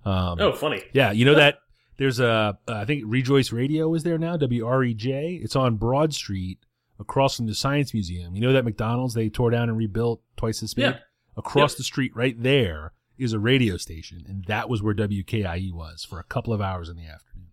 Um, 0.05 0.39
Oh, 0.39 0.51
funny. 0.53 0.81
yeah, 0.93 1.11
you 1.11 1.25
know 1.25 1.35
that 1.35 1.59
there's 1.97 2.19
a 2.19 2.27
uh, 2.27 2.53
I 2.67 2.85
think 2.85 3.03
Rejoice 3.05 3.51
Radio 3.51 3.93
is 3.93 4.03
there 4.03 4.17
now, 4.17 4.35
W 4.37 4.65
R 4.65 4.83
E 4.83 4.93
J. 4.93 5.39
It's 5.41 5.55
on 5.55 5.75
Broad 5.77 6.13
Street 6.13 6.59
across 6.99 7.37
from 7.37 7.47
the 7.47 7.55
Science 7.55 7.93
Museum. 7.93 8.35
You 8.35 8.41
know 8.41 8.51
that 8.53 8.65
McDonald's 8.65 9.13
they 9.13 9.29
tore 9.29 9.51
down 9.51 9.69
and 9.69 9.77
rebuilt 9.77 10.21
twice 10.35 10.61
as 10.63 10.73
big? 10.73 10.83
Yeah. 10.85 10.97
Across 11.37 11.73
Yep. 11.73 11.77
the 11.77 11.83
street 11.83 12.15
right 12.15 12.41
there 12.41 12.91
is 13.19 13.33
a 13.33 13.39
radio 13.39 13.77
station 13.77 14.23
and 14.27 14.45
that 14.45 14.69
was 14.69 14.81
where 14.81 14.93
WKIE 14.95 15.71
was 15.73 16.03
for 16.03 16.19
a 16.19 16.23
couple 16.23 16.53
of 16.53 16.61
hours 16.61 16.89
in 16.89 16.95
the 16.95 17.05
afternoon. 17.05 17.47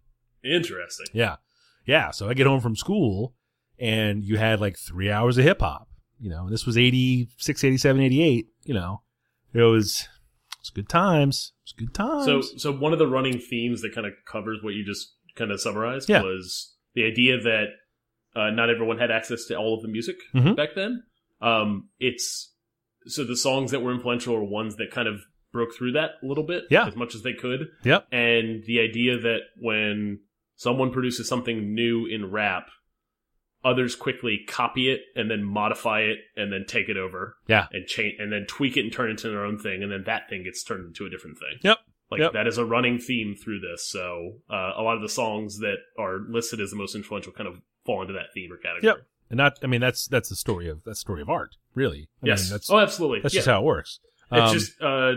Interesting. 0.45 1.07
Yeah. 1.13 1.37
Yeah, 1.87 2.11
so 2.11 2.29
I 2.29 2.35
get 2.35 2.47
home 2.47 2.61
from 2.61 2.77
school 2.77 3.35
and 3.79 4.25
you 4.25 4.39
had 4.39 4.61
like 4.61 4.77
3 4.79 5.11
hours 5.11 5.39
of 5.39 5.45
hip 5.45 5.61
hop, 5.61 5.89
you 6.19 6.31
know. 6.31 6.49
This 6.51 6.67
was 6.67 6.77
86, 6.79 7.63
87, 7.65 8.03
88, 8.03 8.47
you 8.65 8.75
know. 8.75 9.03
It 9.53 9.63
was 9.63 10.01
it 10.53 10.59
was 10.61 10.71
good 10.71 10.89
times. 10.89 11.53
It 11.59 11.67
was 11.67 11.73
good 11.87 11.95
times. 11.95 12.25
So, 12.25 12.41
so 12.59 12.73
one 12.73 12.93
of 12.93 12.99
the 12.99 13.07
running 13.07 13.39
themes 13.39 13.83
that 13.83 13.95
kind 13.95 14.07
of 14.07 14.13
covers 14.31 14.59
what 14.63 14.75
you 14.75 14.85
just 14.85 15.15
kind 15.37 15.51
of 15.51 15.61
summarized 15.61 16.09
Yeah. 16.09 16.23
was 16.23 16.75
the 16.95 17.05
idea 17.05 17.39
that 17.41 17.67
uh, 18.35 18.51
not 18.51 18.69
everyone 18.69 18.99
had 18.99 19.11
access 19.11 19.47
to 19.47 19.57
all 19.57 19.75
of 19.77 19.83
the 19.83 19.89
music 19.89 20.17
Mhm. 20.35 20.57
back 20.57 20.71
then. 20.75 21.05
Um, 21.41 21.89
it's 21.99 22.53
so 23.07 23.23
the 23.25 23.37
songs 23.37 23.71
that 23.71 23.81
were 23.81 23.93
influential 23.95 24.35
are 24.35 24.43
ones 24.45 24.77
that 24.77 24.91
kind 24.91 25.07
of 25.09 25.21
broke 25.57 25.75
through 25.75 25.93
that 25.93 26.13
a 26.23 26.27
little 26.27 26.45
bit, 26.45 26.65
Yeah. 26.71 26.87
as 26.87 26.95
much 26.97 27.15
as 27.15 27.23
they 27.23 27.33
could. 27.33 27.69
Yep. 27.85 28.07
And 28.13 28.63
the 28.65 28.81
idea 28.81 29.19
that 29.19 29.41
when 29.59 30.21
someone 30.55 30.91
produces 30.93 31.29
something 31.29 31.75
new 31.75 32.07
in 32.07 32.31
rap, 32.31 32.69
others 33.65 33.97
quickly 33.97 34.41
copy 34.47 34.91
it 34.91 35.01
and 35.17 35.31
then 35.31 35.43
modify 35.43 36.01
it 36.01 36.19
and 36.37 36.53
then 36.53 36.65
take 36.69 36.89
it 36.89 36.97
over. 36.97 37.37
Yeah. 37.49 37.67
And 37.73 37.87
change 37.87 38.15
and 38.19 38.31
then 38.33 38.47
tweak 38.47 38.77
it 38.77 38.81
and 38.85 38.93
turn 38.93 39.09
it 39.09 39.13
into 39.13 39.29
their 39.31 39.45
own 39.45 39.59
thing, 39.59 39.83
and 39.83 39.91
then 39.91 40.05
that 40.07 40.29
thing 40.29 40.45
gets 40.45 40.63
turned 40.63 40.87
into 40.87 41.05
a 41.07 41.11
different 41.11 41.39
thing. 41.39 41.59
Yep. 41.63 41.79
Like 42.11 42.21
Yep. 42.21 42.33
that 42.35 42.47
is 42.47 42.59
a 42.59 42.65
running 42.65 42.99
theme 42.99 43.35
through 43.35 43.61
this. 43.61 43.89
So 43.89 44.35
uh, 44.49 44.73
a 44.77 44.83
lot 44.83 44.95
of 44.97 45.03
the 45.03 45.09
songs 45.09 45.59
that 45.59 45.79
are 45.99 46.21
listed 46.29 46.61
as 46.61 46.71
the 46.71 46.77
most 46.77 46.95
influential 46.95 47.33
kind 47.33 47.49
of 47.49 47.61
fall 47.85 48.03
into 48.03 48.13
that 48.15 48.33
theme 48.33 48.53
or 48.53 48.57
category. 48.57 48.83
Yep. 48.95 49.07
And 49.31 49.39
not, 49.39 49.59
I 49.63 49.67
mean, 49.67 49.81
that's 49.81 50.07
that's 50.07 50.29
the 50.29 50.37
story 50.37 50.69
of 50.69 50.85
that's 50.85 50.99
the 50.99 51.01
story 51.01 51.21
of 51.21 51.29
art, 51.29 51.57
really. 51.75 52.09
I 52.23 52.27
Yes. 52.29 52.45
mean, 52.45 52.51
that's 52.53 52.71
oh, 52.71 52.79
absolutely. 52.79 53.21
that's 53.23 53.35
yeah. 53.35 53.39
just 53.39 53.49
how 53.49 53.61
it 53.61 53.65
works. 53.65 53.99
it's 54.31 54.41
Um, 54.41 54.53
just 54.55 54.81
uh, 54.81 55.13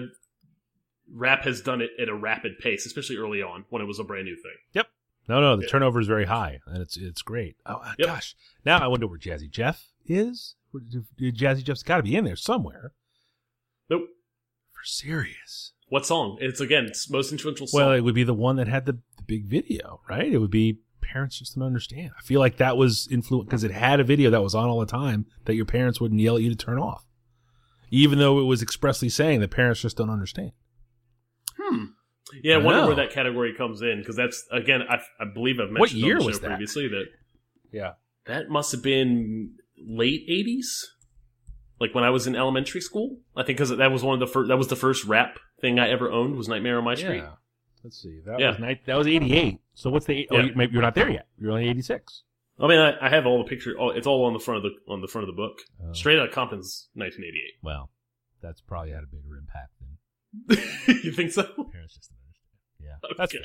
rap 1.13 1.43
has 1.43 1.61
done 1.61 1.81
it 1.81 1.91
at 1.99 2.09
a 2.09 2.15
rapid 2.15 2.59
pace, 2.59 2.85
especially 2.85 3.17
early 3.17 3.41
on 3.41 3.65
when 3.69 3.81
it 3.81 3.85
was 3.85 3.99
a 3.99 4.03
brand 4.03 4.25
new 4.25 4.35
thing. 4.35 4.55
Yep. 4.73 4.87
No, 5.27 5.41
no, 5.41 5.55
the 5.55 5.63
yeah. 5.63 5.69
turnover 5.69 5.99
is 5.99 6.07
very 6.07 6.25
high, 6.25 6.59
and 6.65 6.81
it's 6.81 6.97
it's 6.97 7.21
great. 7.21 7.55
Oh 7.65 7.75
uh, 7.75 7.93
Yep. 7.99 8.07
gosh, 8.07 8.35
now 8.65 8.79
I 8.79 8.87
wonder 8.87 9.07
where 9.07 9.19
Jazzy 9.19 9.49
Jeff 9.49 9.87
is. 10.05 10.55
Jazzy 11.19 11.63
Jeff's 11.63 11.83
got 11.83 11.97
to 11.97 12.03
be 12.03 12.15
in 12.15 12.25
there 12.25 12.35
somewhere. 12.35 12.93
Nope. 13.89 14.07
For 14.71 14.83
serious. 14.83 15.73
What 15.87 16.05
song? 16.05 16.37
It's 16.41 16.59
again 16.59 16.85
it's 16.85 17.09
most 17.09 17.31
influential 17.31 17.67
song. 17.67 17.79
Well, 17.79 17.91
it 17.91 18.01
would 18.01 18.15
be 18.15 18.23
the 18.23 18.33
one 18.33 18.55
that 18.57 18.67
had 18.67 18.85
the, 18.85 18.93
the 19.17 19.23
big 19.25 19.45
video, 19.45 20.01
right? 20.09 20.31
It 20.31 20.37
would 20.39 20.51
be 20.51 20.79
parents 21.01 21.39
just 21.39 21.55
don't 21.55 21.65
understand. 21.65 22.11
I 22.17 22.21
feel 22.21 22.39
like 22.39 22.57
that 22.57 22.77
was 22.77 23.07
influent 23.11 23.49
because 23.49 23.63
it 23.63 23.71
had 23.71 23.99
a 23.99 24.03
video 24.03 24.29
that 24.29 24.43
was 24.43 24.53
on 24.53 24.69
all 24.69 24.79
the 24.79 24.85
time 24.85 25.25
that 25.45 25.55
your 25.55 25.65
parents 25.65 25.99
wouldn't 25.99 26.21
yell 26.21 26.35
at 26.37 26.43
you 26.43 26.49
to 26.49 26.55
turn 26.55 26.77
off, 26.77 27.05
even 27.89 28.19
though 28.19 28.39
it 28.39 28.43
was 28.43 28.61
expressly 28.61 29.09
saying 29.09 29.39
that 29.41 29.49
parents 29.51 29.81
just 29.81 29.97
don't 29.97 30.11
understand. 30.11 30.51
Hmm. 31.69 31.85
Yeah, 32.43 32.55
I 32.55 32.57
wonder 32.59 32.85
where 32.85 32.95
that 32.97 33.11
category 33.11 33.53
comes 33.55 33.81
in 33.81 33.99
because 33.99 34.15
that's 34.15 34.45
again 34.51 34.81
I, 34.87 34.99
I 35.19 35.25
believe 35.25 35.59
I've 35.59 35.71
mentioned 35.71 35.79
What 35.79 35.91
on 35.91 35.97
year 35.97 36.15
the 36.15 36.21
show 36.21 36.27
was 36.27 36.39
that? 36.41 36.47
previously 36.47 36.87
that 36.89 37.05
Yeah. 37.71 37.91
that 38.25 38.49
must 38.49 38.71
have 38.71 38.83
been 38.83 39.55
late 39.77 40.25
eighties, 40.27 40.85
like 41.79 41.95
when 41.95 42.03
I 42.03 42.09
was 42.11 42.27
in 42.27 42.35
elementary 42.35 42.81
school. 42.81 43.17
I 43.35 43.43
think 43.43 43.57
because 43.57 43.75
that 43.75 43.91
was 43.91 44.03
one 44.03 44.13
of 44.13 44.19
the 44.19 44.27
first 44.27 44.49
that 44.49 44.57
was 44.57 44.67
the 44.67 44.75
first 44.75 45.05
rap 45.05 45.39
thing 45.61 45.79
I 45.79 45.89
ever 45.89 46.11
owned 46.11 46.35
was 46.35 46.47
Nightmare 46.47 46.77
on 46.77 46.83
My 46.83 46.95
Street. 46.95 47.17
Yeah. 47.17 47.31
Let's 47.83 48.01
see. 48.01 48.19
That 48.25 48.39
Yeah. 48.39 48.59
was 48.59 48.77
that 48.85 48.95
was 48.97 49.07
eighty 49.07 49.33
eight. 49.35 49.59
So 49.73 49.89
what's 49.89 50.05
the? 50.05 50.27
Oh, 50.29 50.37
Yeah. 50.37 50.51
maybe 50.55 50.73
you're 50.73 50.81
not 50.81 50.95
there 50.95 51.09
yet. 51.09 51.27
You're 51.39 51.51
only 51.51 51.67
eighty 51.67 51.81
six. 51.81 52.23
I 52.59 52.67
mean, 52.67 52.77
I, 52.79 53.07
I 53.07 53.09
have 53.09 53.25
all 53.25 53.37
the 53.41 53.49
pictures. 53.49 53.75
All, 53.79 53.91
it's 53.91 54.05
all 54.05 54.25
on 54.25 54.33
the 54.33 54.39
front 54.39 54.57
of 54.57 54.63
the 54.71 54.91
on 54.91 54.99
the 55.01 55.07
front 55.07 55.27
of 55.27 55.33
the 55.33 55.37
book. 55.41 55.59
Oh. 55.81 55.93
Straight 55.93 56.19
out 56.19 56.27
of 56.27 56.33
Compton's 56.35 56.89
1988. 56.93 57.53
Well, 57.63 57.89
that's 58.41 58.59
probably 58.59 58.91
had 58.91 59.03
a 59.03 59.07
bigger 59.07 59.37
impact 59.37 59.78
you 60.87 61.11
think 61.11 61.31
so? 61.31 61.43
parents 61.43 61.95
just. 61.95 62.11
Yeah. 62.79 62.95
That's 63.17 63.33
Okay. 63.33 63.43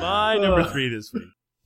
My 0.00 0.38
number 0.38 0.64
three 0.64 0.88
this 0.88 1.12
week 1.12 1.24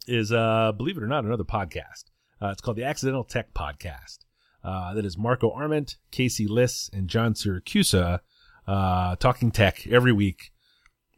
is, 0.08 0.32
uh, 0.32 0.72
believe 0.76 0.96
it 0.96 1.02
or 1.02 1.06
not, 1.06 1.24
another 1.24 1.44
podcast. 1.44 2.04
Uh, 2.42 2.48
it's 2.48 2.60
called 2.60 2.76
the 2.76 2.84
Accidental 2.84 3.24
Tech 3.24 3.54
Podcast. 3.54 4.18
Uh, 4.64 4.94
that 4.94 5.04
is 5.04 5.16
Marco 5.16 5.50
Arment, 5.52 5.96
Casey 6.10 6.48
Liss, 6.48 6.90
and 6.92 7.08
John 7.08 7.34
Siracusa 7.34 8.20
uh, 8.66 9.16
talking 9.16 9.50
tech 9.50 9.86
every 9.86 10.12
week, 10.12 10.52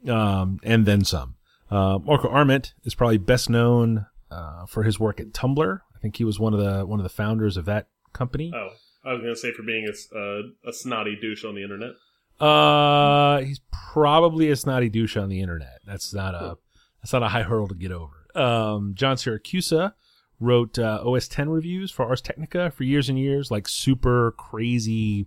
um, 0.09 0.59
and 0.63 0.87
then 0.87 1.05
some. 1.05 1.35
Uh, 1.71 1.99
Marco 2.05 2.29
Arment 2.29 2.75
is 2.85 2.95
probably 2.95 3.19
best 3.19 3.51
known 3.51 4.07
uh, 4.31 4.67
for 4.67 4.83
his 4.85 5.01
work 5.01 5.19
at 5.21 5.33
Tumblr. 5.33 5.81
I 5.95 5.99
think 5.99 6.17
he 6.17 6.25
was 6.25 6.39
one 6.39 6.55
of 6.55 6.61
the 6.61 6.87
one 6.87 7.01
of 7.01 7.05
the 7.05 7.09
founders 7.11 7.57
of 7.57 7.65
that 7.65 7.89
company. 8.13 8.53
Oh, 8.55 8.69
I 9.05 9.13
was 9.13 9.21
gonna 9.23 9.35
say 9.37 9.53
for 9.53 9.63
being 9.63 9.87
a, 9.87 9.91
s- 9.91 10.09
uh, 10.15 10.43
a 10.69 10.73
snotty 10.73 11.17
douche 11.21 11.45
on 11.45 11.55
the 11.55 11.63
internet. 11.63 11.93
Uh, 12.41 13.41
he's 13.41 13.61
probably 13.73 14.51
a 14.51 14.57
snotty 14.57 14.89
douche 14.89 15.17
on 15.17 15.29
the 15.29 15.41
internet. 15.41 15.81
That's 15.87 16.13
not 16.13 16.35
a 16.35 16.57
that's 17.03 17.13
not 17.13 17.23
a 17.23 17.29
high 17.29 17.43
hurdle 17.43 17.69
to 17.69 17.75
get 17.75 17.93
over. 17.93 18.27
Um, 18.35 18.93
John 18.95 19.17
Siracusa 19.17 19.95
wrote 20.39 20.79
uh, 20.79 21.01
OS 21.05 21.29
10 21.29 21.49
reviews 21.49 21.91
for 21.91 22.05
Ars 22.05 22.21
Technica 22.21 22.71
for 22.71 22.85
years 22.85 23.09
and 23.09 23.19
years, 23.19 23.51
like 23.51 23.67
super 23.67 24.35
crazy, 24.37 25.27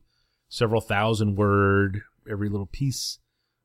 several 0.50 0.82
thousand 0.82 1.36
word 1.36 2.02
every 2.30 2.48
little 2.48 2.68
piece 2.68 3.18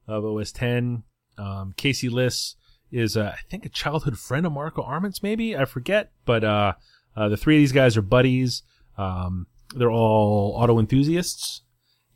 of 0.06 0.24
OS 0.24 0.52
10. 0.52 1.02
Um, 1.38 1.74
Casey 1.76 2.08
Liss 2.08 2.56
is 2.90 3.16
uh, 3.16 3.34
I 3.34 3.40
think 3.50 3.66
a 3.66 3.68
childhood 3.68 4.18
friend 4.18 4.46
of 4.46 4.52
Marco 4.52 4.82
Arment's, 4.82 5.22
maybe 5.22 5.56
I 5.56 5.64
forget, 5.64 6.12
but 6.24 6.44
uh, 6.44 6.74
uh, 7.16 7.28
the 7.28 7.36
three 7.36 7.56
of 7.56 7.60
these 7.60 7.72
guys 7.72 7.96
are 7.96 8.02
buddies. 8.02 8.62
Um, 8.96 9.46
they're 9.74 9.90
all 9.90 10.54
auto 10.56 10.78
enthusiasts 10.78 11.62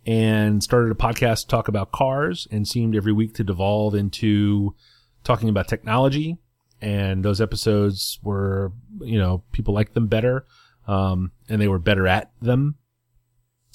and 0.06 0.62
started 0.62 0.92
a 0.92 0.94
podcast 0.94 1.42
to 1.42 1.46
talk 1.48 1.68
about 1.68 1.92
cars 1.92 2.46
and 2.50 2.66
seemed 2.66 2.94
every 2.94 3.12
week 3.12 3.34
to 3.34 3.44
devolve 3.44 3.94
into 3.94 4.74
talking 5.24 5.48
about 5.48 5.68
technology. 5.68 6.38
And 6.80 7.24
those 7.24 7.40
episodes 7.40 8.20
were, 8.22 8.72
you 9.00 9.18
know, 9.18 9.42
people 9.52 9.74
liked 9.74 9.94
them 9.94 10.06
better. 10.06 10.46
Um, 10.86 11.32
and 11.48 11.60
they 11.60 11.68
were 11.68 11.80
better 11.80 12.06
at 12.06 12.30
them. 12.40 12.76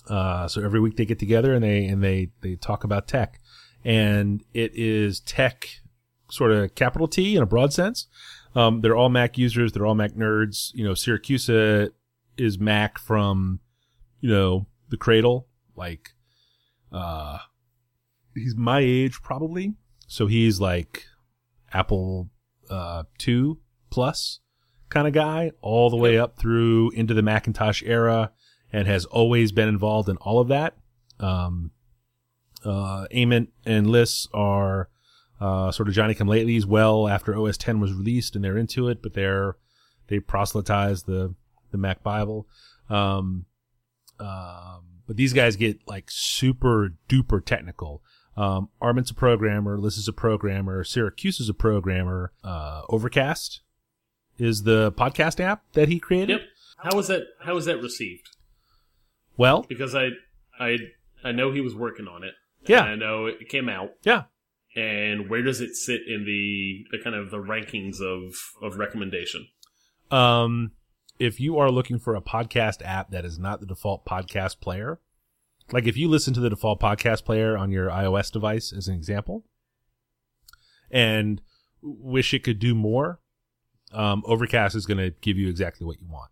Uh, 0.09 0.47
so 0.47 0.63
every 0.63 0.79
week 0.79 0.95
they 0.95 1.05
get 1.05 1.19
together 1.19 1.53
and 1.53 1.63
they, 1.63 1.85
and 1.85 2.03
they, 2.03 2.29
they 2.41 2.55
talk 2.55 2.83
about 2.83 3.07
tech 3.07 3.39
and 3.83 4.43
it 4.53 4.71
is 4.75 5.19
tech 5.19 5.67
sort 6.29 6.51
of 6.51 6.75
capital 6.75 7.07
T 7.07 7.35
in 7.35 7.43
a 7.43 7.45
broad 7.45 7.73
sense. 7.73 8.07
Um, 8.55 8.81
they're 8.81 8.95
all 8.95 9.09
Mac 9.09 9.37
users. 9.37 9.71
They're 9.71 9.85
all 9.85 9.95
Mac 9.95 10.13
nerds. 10.13 10.71
You 10.73 10.83
know, 10.83 10.91
Siracusa 10.91 11.91
is 12.37 12.59
Mac 12.59 12.99
from, 12.99 13.59
you 14.19 14.29
know, 14.29 14.67
the 14.89 14.97
cradle. 14.97 15.47
Like, 15.75 16.11
uh, 16.91 17.39
he's 18.35 18.55
my 18.55 18.79
age 18.79 19.21
probably. 19.21 19.73
So 20.07 20.27
he's 20.27 20.59
like 20.59 21.05
Apple, 21.71 22.29
uh, 22.69 23.03
2 23.17 23.59
plus 23.89 24.39
kind 24.89 25.07
of 25.07 25.13
guy 25.13 25.51
all 25.61 25.89
the 25.89 25.97
way 25.97 26.17
up 26.17 26.37
through 26.37 26.91
into 26.91 27.13
the 27.13 27.23
Macintosh 27.23 27.81
era 27.83 28.31
and 28.71 28.87
has 28.87 29.05
always 29.05 29.51
been 29.51 29.67
involved 29.67 30.09
in 30.09 30.17
all 30.17 30.39
of 30.39 30.47
that. 30.49 30.77
Um, 31.19 31.71
uh, 32.65 33.05
Arment 33.15 33.49
and 33.65 33.87
Liss 33.87 34.27
are, 34.33 34.89
uh, 35.39 35.71
sort 35.71 35.87
of 35.89 35.93
Johnny 35.93 36.13
come 36.13 36.27
latelys 36.27 36.65
well 36.65 37.07
after 37.07 37.37
OS 37.37 37.57
10 37.57 37.79
was 37.79 37.93
released 37.93 38.35
and 38.35 38.43
they're 38.43 38.57
into 38.57 38.87
it, 38.87 39.01
but 39.01 39.13
they're, 39.13 39.57
they 40.07 40.19
proselytize 40.19 41.03
the, 41.03 41.33
the 41.71 41.77
Mac 41.77 42.03
Bible. 42.03 42.47
Um, 42.89 43.45
um, 44.19 44.83
but 45.07 45.17
these 45.17 45.33
guys 45.33 45.55
get 45.55 45.79
like 45.87 46.05
super 46.09 46.93
duper 47.09 47.43
technical. 47.43 48.01
Um, 48.35 48.69
Arment's 48.81 49.11
a 49.11 49.15
programmer, 49.15 49.77
Liss 49.77 49.97
is 49.97 50.07
a 50.07 50.13
programmer, 50.13 50.83
Siracusa 50.83 51.41
is 51.41 51.49
a 51.49 51.53
programmer, 51.53 52.31
uh, 52.43 52.81
Overcast 52.89 53.61
is 54.39 54.63
the 54.63 54.91
podcast 54.93 55.39
app 55.39 55.63
that 55.73 55.89
he 55.89 55.99
created. 55.99 56.29
Yep. 56.29 56.41
How 56.77 56.95
was 56.95 57.07
that? 57.07 57.23
How 57.41 57.53
was 57.53 57.65
that 57.65 57.81
received? 57.81 58.35
Well, 59.37 59.65
Because 59.67 59.95
I, 59.95 60.09
I, 60.59 60.77
I 61.23 61.31
know 61.31 61.51
he 61.51 61.61
was 61.61 61.75
working 61.75 62.07
on 62.07 62.23
it. 62.23 62.33
Yeah. 62.65 62.83
I 62.83 62.95
know 62.95 63.25
it 63.27 63.49
came 63.49 63.69
out. 63.69 63.91
yeah. 64.03 64.23
And 64.75 65.29
where 65.29 65.43
does 65.43 65.61
it 65.61 65.75
sit 65.75 66.01
in 66.07 66.25
the, 66.25 66.85
the 66.89 67.03
kind 67.03 67.15
of 67.15 67.29
the 67.29 67.37
rankings 67.37 68.01
of 68.01 68.33
of 68.59 68.79
recommendation? 68.79 69.47
Um, 70.09 70.71
if 71.19 71.39
you 71.39 71.59
are 71.59 71.69
looking 71.69 71.99
for 71.99 72.15
a 72.15 72.21
podcast 72.21 72.81
app 72.83 73.11
that 73.11 73.23
is 73.23 73.37
not 73.37 73.59
the 73.59 73.67
default 73.67 74.03
podcast 74.03 74.59
player, 74.61 74.99
like 75.71 75.85
if 75.85 75.95
you 75.95 76.07
listen 76.07 76.33
to 76.33 76.39
the 76.39 76.49
default 76.49 76.79
podcast 76.79 77.23
player 77.23 77.55
on 77.55 77.69
your 77.71 77.89
iOS 77.89 78.31
device 78.31 78.73
as 78.73 78.87
an 78.87 78.95
example, 78.95 79.45
and 80.89 81.41
wish 81.81 82.33
it 82.33 82.43
could 82.43 82.59
do 82.59 82.73
more, 82.73 83.19
um, 83.91 84.23
Overcast 84.25 84.75
is 84.75 84.85
going 84.85 84.97
to 84.97 85.11
give 85.21 85.37
you 85.37 85.49
exactly 85.49 85.85
what 85.85 86.01
you 86.01 86.07
want. 86.07 86.31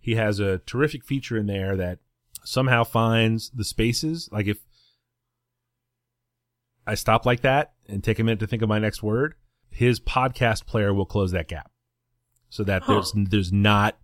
He 0.00 0.16
has 0.16 0.40
a 0.40 0.58
terrific 0.58 1.04
feature 1.04 1.36
in 1.36 1.46
there 1.46 1.76
that 1.76 1.98
somehow 2.44 2.84
finds 2.84 3.50
the 3.50 3.64
spaces. 3.64 4.28
Like 4.32 4.46
if 4.46 4.58
I 6.86 6.94
stop 6.94 7.26
like 7.26 7.40
that 7.40 7.72
and 7.88 8.02
take 8.02 8.18
a 8.18 8.24
minute 8.24 8.40
to 8.40 8.46
think 8.46 8.62
of 8.62 8.68
my 8.68 8.78
next 8.78 9.02
word, 9.02 9.34
his 9.70 10.00
podcast 10.00 10.66
player 10.66 10.94
will 10.94 11.06
close 11.06 11.32
that 11.32 11.48
gap 11.48 11.70
so 12.48 12.62
that 12.64 12.82
Huh. 12.82 12.94
there's 12.94 13.12
there's 13.30 13.52
not 13.52 13.98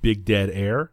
big 0.00 0.24
dead 0.24 0.50
air. 0.50 0.92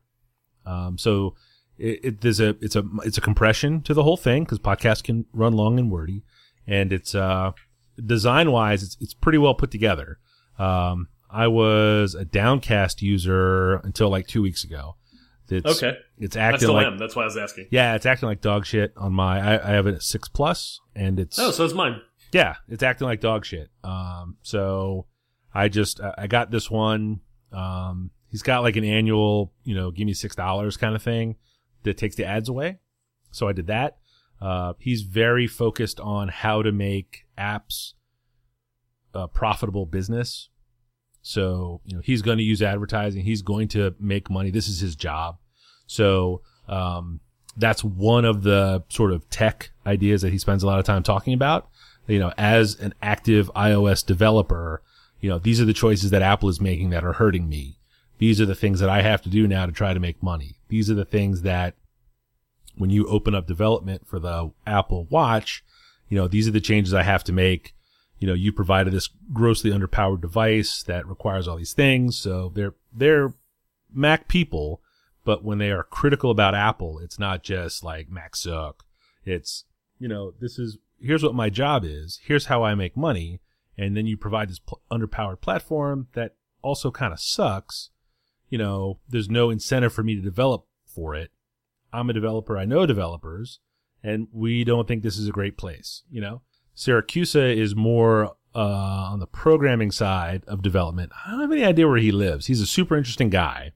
Um, 0.65 0.97
so 0.97 1.35
it, 1.77 1.99
it 2.03 2.21
there's 2.21 2.39
a 2.39 2.49
it's 2.61 2.75
a 2.75 2.83
it's 3.03 3.17
a 3.17 3.21
compression 3.21 3.81
to 3.83 3.93
the 3.93 4.03
whole 4.03 4.17
thing 4.17 4.43
because 4.43 4.59
podcasts 4.59 5.03
can 5.03 5.25
run 5.33 5.53
long 5.53 5.77
and 5.79 5.91
wordy, 5.91 6.23
and 6.65 6.91
it's 6.91 7.13
uh 7.13 7.51
design 8.03 8.51
wise 8.51 8.83
it's 8.83 8.97
it's 8.99 9.13
pretty 9.13 9.37
well 9.37 9.53
put 9.53 9.71
together. 9.71 10.19
Um, 10.57 11.07
I 11.29 11.47
was 11.47 12.15
a 12.15 12.23
Downcast 12.25 13.01
user 13.01 13.75
until 13.77 14.09
like 14.09 14.25
two 14.27 14.41
weeks 14.41 14.63
ago. 14.63 14.95
It's, 15.49 15.77
Okay. 15.83 15.97
it's 16.17 16.35
I 16.35 16.41
acting 16.41 16.59
still 16.59 16.73
like 16.73 16.87
am. 16.87 16.97
That's 16.97 17.15
why 17.15 17.21
I 17.23 17.25
was 17.25 17.37
asking. 17.37 17.67
yeah, 17.71 17.95
it's 17.95 18.05
acting 18.05 18.27
like 18.27 18.41
dog 18.41 18.65
shit 18.65 18.93
on 18.97 19.13
my. 19.13 19.39
I, 19.39 19.69
I 19.69 19.73
have 19.73 19.85
at 19.87 20.01
six 20.01 20.27
plus, 20.27 20.79
and 20.95 21.19
it's 21.19 21.37
Oh, 21.39 21.51
so 21.51 21.65
it's 21.65 21.73
mine. 21.73 22.01
yeah, 22.31 22.55
it's 22.67 22.81
acting 22.83 23.05
like 23.07 23.21
dog 23.21 23.45
shit. 23.45 23.69
Um, 23.83 24.37
so 24.41 25.05
I 25.53 25.69
just 25.69 26.01
I 26.01 26.13
I 26.19 26.27
got 26.27 26.49
this 26.51 26.69
one. 26.71 27.19
Um, 27.51 28.09
he's 28.29 28.41
got 28.43 28.63
like 28.63 28.75
an 28.75 28.83
annual, 28.83 29.53
you 29.63 29.75
know, 29.75 29.91
give 29.91 30.05
me 30.07 30.13
six 30.13 30.35
dollars 30.35 30.77
kind 30.77 30.95
of 30.95 31.01
thing 31.03 31.35
that 31.83 31.97
takes 31.97 32.15
the 32.15 32.25
ads 32.25 32.49
away. 32.49 32.79
So 33.31 33.47
I 33.47 33.53
did 33.53 33.67
that. 33.67 33.97
Uh, 34.41 34.73
he's 34.79 35.03
very 35.03 35.45
focused 35.47 35.99
on 35.99 36.27
how 36.29 36.61
to 36.61 36.71
make 36.71 37.25
apps 37.37 37.93
a 39.13 39.27
profitable 39.27 39.85
business. 39.85 40.49
So, 41.27 41.81
you 41.85 41.95
know, 41.95 42.03
he's 42.03 42.21
going 42.21 42.37
to 42.37 42.43
use 42.43 42.61
advertising. 42.61 43.23
He's 43.23 43.41
going 43.41 43.67
to 43.69 43.95
make 43.99 44.29
money. 44.29 44.51
This 44.51 44.67
is 44.67 44.79
his 44.79 44.95
job. 44.95 45.39
So, 45.87 46.43
um, 46.67 47.19
that's 47.57 47.83
one 47.83 48.25
of 48.25 48.43
the 48.43 48.83
sort 48.89 49.11
of 49.11 49.27
tech 49.31 49.71
ideas 49.87 50.21
that 50.21 50.31
he 50.31 50.37
spends 50.37 50.61
a 50.61 50.67
lot 50.67 50.77
of 50.77 50.85
time 50.85 51.01
talking 51.01 51.33
about. 51.33 51.67
You 52.05 52.19
know, 52.19 52.31
as 52.37 52.79
an 52.79 52.93
active 53.01 53.49
iOS 53.55 54.05
developer, 54.05 54.83
you 55.19 55.27
know, 55.27 55.39
these 55.39 55.59
are 55.59 55.65
the 55.65 55.73
choices 55.73 56.11
that 56.11 56.21
Apple 56.21 56.47
is 56.47 56.61
making 56.61 56.91
that 56.91 57.03
are 57.03 57.13
hurting 57.13 57.49
me. 57.49 57.79
These 58.19 58.39
are 58.39 58.45
the 58.45 58.53
things 58.53 58.79
that 58.79 58.89
I 58.89 59.01
have 59.01 59.23
to 59.23 59.29
do 59.29 59.47
now 59.47 59.65
to 59.65 59.71
try 59.71 59.95
to 59.95 59.99
make 59.99 60.21
money. 60.21 60.59
These 60.67 60.91
are 60.91 60.95
the 60.95 61.05
things 61.05 61.41
that 61.41 61.73
when 62.75 62.91
you 62.91 63.07
open 63.07 63.33
up 63.33 63.47
development 63.47 64.07
for 64.07 64.19
the 64.19 64.51
Apple 64.67 65.07
Watch, 65.09 65.63
you 66.07 66.17
know, 66.19 66.27
these 66.27 66.47
are 66.47 66.51
the 66.51 66.61
changes 66.61 66.93
I 66.93 67.01
have 67.01 67.23
to 67.23 67.33
make 67.33 67.74
you 68.25 68.31
know, 68.31 68.33
you 68.33 68.51
provided 68.51 68.91
this 68.91 69.07
grossly 69.33 69.69
underpowered 69.69 70.19
device 70.19 70.81
that 70.81 71.07
requires 71.07 71.47
all 71.47 71.57
these 71.57 71.73
things. 71.73 72.17
So 72.17 72.51
they're 72.55 72.73
they're 72.91 73.35
Mac 73.93 74.27
people, 74.27 74.81
but 75.23 75.43
when 75.43 75.59
they 75.59 75.69
are 75.69 75.83
critical 75.83 76.31
about 76.31 76.55
Apple, 76.55 76.97
it's 76.97 77.19
not 77.19 77.43
just 77.43 77.83
like 77.83 78.09
Mac 78.09 78.35
suck. 78.35 78.83
It's 79.25 79.65
you 79.99 80.07
know, 80.07 80.33
this 80.41 80.57
is 80.57 80.79
here's 80.99 81.21
what 81.21 81.35
my 81.35 81.51
job 81.51 81.85
is. 81.85 82.19
Here's 82.23 82.47
how 82.47 82.63
I 82.63 82.73
make 82.73 82.97
money, 82.97 83.41
and 83.77 83.95
then 83.95 84.07
you 84.07 84.17
provide 84.17 84.49
this 84.49 84.57
pl- 84.57 84.81
underpowered 84.91 85.39
platform 85.39 86.07
that 86.13 86.33
also 86.63 86.89
kind 86.89 87.13
of 87.13 87.19
sucks. 87.19 87.91
You 88.49 88.57
know, 88.57 88.97
there's 89.07 89.29
no 89.29 89.51
incentive 89.51 89.93
for 89.93 90.01
me 90.01 90.15
to 90.15 90.21
develop 90.21 90.65
for 90.87 91.13
it. 91.13 91.29
I'm 91.93 92.09
a 92.09 92.13
developer. 92.13 92.57
I 92.57 92.65
know 92.65 92.87
developers, 92.87 93.59
and 94.01 94.29
we 94.33 94.63
don't 94.63 94.87
think 94.87 95.03
this 95.03 95.19
is 95.19 95.27
a 95.27 95.31
great 95.31 95.57
place. 95.57 96.01
You 96.09 96.21
know, 96.21 96.41
Siracusa 96.75 97.55
is 97.55 97.75
more 97.75 98.35
uh, 98.55 99.09
on 99.11 99.19
the 99.19 99.27
programming 99.27 99.91
side 99.91 100.43
of 100.47 100.61
development. 100.61 101.11
I 101.25 101.31
don't 101.31 101.41
have 101.41 101.51
any 101.51 101.63
idea 101.63 101.87
where 101.87 101.97
he 101.97 102.11
lives. 102.11 102.47
He's 102.47 102.61
a 102.61 102.65
super 102.65 102.95
interesting 102.95 103.29
guy, 103.29 103.73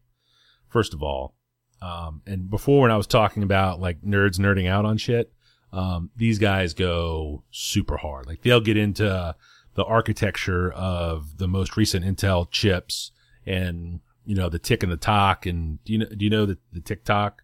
first 0.68 0.94
of 0.94 1.04
all. 1.04 1.36
Um, 1.82 2.22
and 2.26 2.50
before, 2.50 2.82
when 2.82 2.92
I 2.92 2.98
was 2.98 3.08
talking 3.08 3.44
about 3.44 3.80
like 3.80 4.02
nerds 4.02 4.38
nerding 4.38 4.68
out 4.68 4.86
on 4.86 4.98
shit, 4.98 5.32
um, 5.72 6.10
these 6.16 6.40
guys 6.40 6.74
go 6.74 7.44
super 7.52 7.98
hard. 7.98 8.26
Like 8.26 8.42
they'll 8.42 8.60
get 8.60 8.78
into 8.78 9.36
the 9.76 9.84
architecture 9.86 10.72
of 10.72 11.38
the 11.38 11.48
most 11.48 11.78
recent 11.78 12.06
Intel 12.06 12.50
chips 12.52 13.12
and 13.46 14.02
you 14.26 14.36
know 14.36 14.50
the 14.50 14.60
tick 14.60 14.84
and 14.84 14.92
the 14.92 14.98
tock. 14.98 15.46
And 15.46 15.84
do 15.84 15.94
you 15.94 16.00
know 16.00 16.08
do 16.08 16.26
you 16.26 16.30
know 16.30 16.46
the 16.46 16.58
the 16.74 16.82
tick 16.82 17.06
tock? 17.06 17.44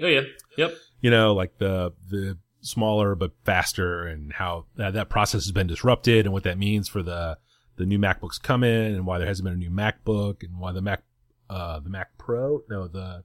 Oh 0.00 0.06
yeah, 0.06 0.22
yep. 0.56 0.74
You 1.00 1.10
know, 1.10 1.34
like 1.34 1.58
the 1.58 1.92
the 2.08 2.38
smaller 2.60 3.14
but 3.14 3.32
faster, 3.44 4.06
and 4.06 4.32
how 4.32 4.66
that, 4.76 4.94
that 4.94 5.08
process 5.08 5.44
has 5.44 5.52
been 5.52 5.66
disrupted, 5.66 6.26
and 6.26 6.32
what 6.32 6.44
that 6.44 6.58
means 6.58 6.88
for 6.88 7.02
the 7.02 7.38
the 7.76 7.86
new 7.86 7.98
MacBooks 7.98 8.42
coming, 8.42 8.94
and 8.94 9.06
why 9.06 9.18
there 9.18 9.28
hasn't 9.28 9.44
been 9.44 9.54
a 9.54 9.56
new 9.56 9.70
MacBook, 9.70 10.42
and 10.42 10.58
why 10.58 10.72
the 10.72 10.82
Mac 10.82 11.02
uh 11.48 11.80
the 11.80 11.90
Mac 11.90 12.18
Pro, 12.18 12.62
no 12.68 12.88
the 12.88 13.24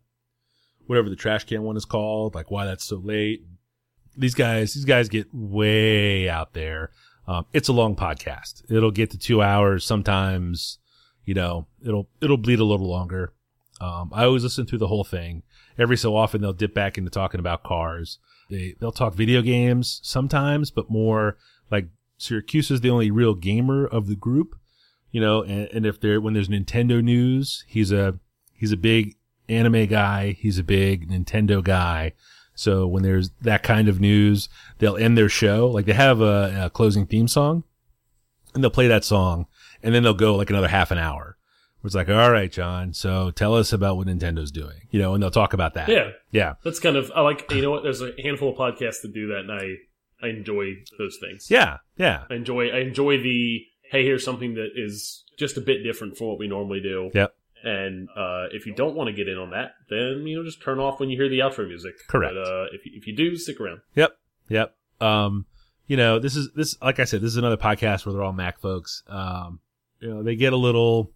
whatever 0.86 1.10
the 1.10 1.16
trash 1.16 1.46
can 1.46 1.64
one 1.64 1.78
is 1.78 1.86
called, 1.86 2.36
like 2.36 2.52
why 2.52 2.66
that's 2.66 2.86
so 2.86 2.98
late. 2.98 3.44
These 4.16 4.36
guys, 4.36 4.74
these 4.74 4.86
guys 4.86 5.10
get 5.10 5.28
way 5.34 6.30
out 6.30 6.54
there. 6.54 6.92
Um, 7.28 7.46
it's 7.54 7.70
a 7.70 7.74
long 7.74 7.96
podcast. 7.96 8.70
It'll 8.70 8.92
get 8.92 9.12
to 9.12 9.18
two 9.18 9.42
hours. 9.42 9.86
Sometimes, 9.86 10.78
you 11.26 11.34
know, 11.34 11.68
it'll, 11.84 12.10
it'll 12.22 12.38
bleed 12.38 12.60
a 12.60 12.66
little 12.66 12.90
longer. 12.90 13.34
Um, 13.82 14.12
I 14.14 14.26
always 14.26 14.44
listen 14.44 14.66
through 14.66 14.80
the 14.80 14.88
whole 14.88 15.04
thing. 15.04 15.44
Every 15.78 15.98
so 15.98 16.16
often 16.16 16.42
they'll 16.42 16.54
dip 16.54 16.74
back 16.74 16.98
into 16.98 17.10
talking 17.10 17.40
about 17.40 17.64
cars. 17.64 18.20
They, 18.54 18.76
they'll 18.80 18.92
talk 18.92 19.14
video 19.16 19.42
games 19.42 20.00
sometimes, 20.04 20.72
but 20.72 20.90
more 20.90 21.38
like 21.72 21.88
Siracusa 22.20 22.72
is 22.72 22.82
the 22.82 22.90
only 22.90 23.12
real 23.12 23.34
gamer 23.34 23.86
of 23.86 24.08
the 24.08 24.16
group, 24.16 24.56
you 25.12 25.20
know, 25.20 25.44
and, 25.44 25.68
and 25.74 25.86
if 25.86 26.00
there, 26.00 26.22
when 26.22 26.34
there's 26.34 26.50
Nintendo 26.50 27.04
news, 27.04 27.66
he's 27.68 27.92
a, 27.92 28.20
he's 28.54 28.72
a 28.72 28.78
big 28.78 29.16
anime 29.50 29.86
guy. 29.88 30.32
He's 30.32 30.60
a 30.60 30.64
big 30.64 31.10
Nintendo 31.10 31.64
guy. 31.64 32.14
So 32.56 32.86
when 32.86 33.04
there's 33.04 33.32
that 33.42 33.64
kind 33.64 33.90
of 33.90 34.00
news, 34.00 34.50
they'll 34.78 34.98
end 34.98 35.18
their 35.18 35.30
show. 35.30 35.68
Like 35.68 35.86
they 35.86 35.94
have 35.94 36.22
a, 36.22 36.66
a 36.66 36.70
closing 36.70 37.06
theme 37.06 37.28
song 37.28 37.64
and 38.54 38.64
they'll 38.64 38.72
play 38.72 38.88
that 38.88 39.04
song 39.04 39.48
and 39.82 39.94
then 39.94 40.04
they'll 40.04 40.14
go 40.14 40.36
like 40.36 40.50
another 40.50 40.68
half 40.68 40.92
an 40.92 40.98
hour. 40.98 41.33
It's 41.84 41.96
like, 41.96 42.08
all 42.10 42.32
right, 42.32 42.52
John, 42.52 42.94
so 42.94 43.32
tell 43.32 43.56
us 43.56 43.74
about 43.74 43.98
what 43.98 44.08
Nintendo's 44.08 44.52
doing, 44.52 44.88
you 44.92 45.00
know, 45.00 45.14
and 45.14 45.22
they'll 45.22 45.30
talk 45.32 45.54
about 45.54 45.74
that. 45.74 45.90
Yeah, 45.90 46.12
Yeah. 46.32 46.54
that's 46.64 46.80
kind 46.80 46.96
of 46.96 47.12
I 47.16 47.22
like. 47.22 47.52
You 47.52 47.62
know 47.62 47.72
what? 47.72 47.84
There's 47.84 48.02
a 48.02 48.12
handful 48.24 48.52
of 48.52 48.58
podcasts 48.58 49.02
that 49.02 49.14
do 49.14 49.28
that, 49.28 49.40
and 49.40 49.52
I 49.52 49.76
I 50.26 50.30
enjoy 50.30 50.76
those 50.98 51.18
things. 51.20 51.48
Yeah. 51.52 51.78
Yeah. 51.98 52.24
I 52.30 52.36
enjoy 52.36 52.70
I 52.70 52.80
enjoy 52.80 53.18
the 53.22 53.66
hey, 53.92 54.04
here's 54.06 54.24
something 54.24 54.54
that 54.56 54.70
is 54.76 55.24
just 55.38 55.58
a 55.58 55.62
bit 55.62 55.84
different 55.84 56.18
from 56.18 56.28
what 56.28 56.40
we 56.40 56.48
normally 56.48 56.80
do. 56.80 57.12
Yep. 57.14 57.36
And 57.66 58.10
uh, 58.16 58.46
if 58.52 58.66
you 58.66 58.74
don't 58.74 58.96
want 58.96 59.08
to 59.08 59.14
get 59.14 59.28
in 59.28 59.38
on 59.38 59.52
that, 59.52 59.72
then 59.90 60.26
you 60.26 60.38
know 60.38 60.44
just 60.44 60.62
turn 60.62 60.80
off 60.80 61.00
when 61.00 61.10
you 61.10 61.18
hear 61.18 61.30
the 61.30 61.40
outro 61.40 61.68
music. 61.68 61.94
Correct. 62.08 62.34
But 62.34 62.42
uh, 62.50 62.66
if 62.74 62.86
you- 62.86 62.92
if 62.96 63.08
you 63.08 63.16
do, 63.16 63.36
stick 63.36 63.60
around. 63.60 63.82
Yep. 63.96 64.18
Yep. 64.50 64.76
Um, 65.02 65.46
you 65.88 65.98
know, 65.98 66.18
this 66.20 66.36
is 66.38 66.50
this 66.56 66.76
like 66.82 67.00
I 67.00 67.04
said, 67.04 67.22
this 67.22 67.32
is 67.32 67.38
another 67.38 67.58
podcast 67.58 68.06
where 68.06 68.14
they're 68.14 68.24
all 68.24 68.32
Mac 68.34 68.60
folks. 68.60 69.04
Um, 69.08 69.60
you 70.00 70.10
know, 70.10 70.24
they 70.24 70.36
get 70.38 70.54
a 70.54 70.58
little 70.58 71.12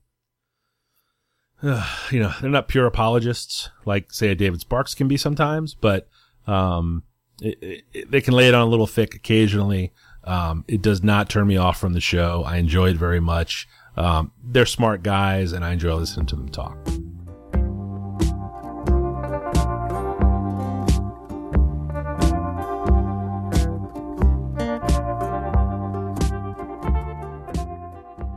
you 1.64 2.20
know, 2.20 2.34
they're 2.40 2.50
not 2.50 2.68
pure 2.68 2.86
apologists 2.86 3.70
like 3.86 4.12
say 4.12 4.30
a 4.30 4.36
David 4.36 4.62
Sparks 4.62 4.94
can 4.94 5.08
be 5.08 5.18
sometimes, 5.18 5.74
but 5.74 6.08
um 6.46 7.04
it, 7.42 7.84
it, 7.94 8.12
they 8.12 8.22
can 8.22 8.34
lay 8.34 8.48
it 8.48 8.54
on 8.54 8.62
a 8.62 8.70
little 8.70 8.88
thick 8.88 9.16
occasionally. 9.16 9.94
Um, 10.24 10.66
it 10.68 10.82
does 10.82 11.04
not 11.04 11.30
turn 11.30 11.48
me 11.48 11.58
off 11.58 11.80
from 11.80 11.94
the 11.94 12.02
show. 12.02 12.44
I 12.46 12.58
enjoy 12.58 12.90
it 12.90 12.98
very 12.98 13.20
much. 13.20 13.68
Um, 13.96 14.32
they're 14.44 14.66
smart 14.66 15.04
guys 15.04 15.54
and 15.54 15.64
I 15.64 15.72
enjoy 15.72 15.94
listening 15.96 16.26
to 16.28 16.36
them 16.36 16.50
talk. 16.50 16.78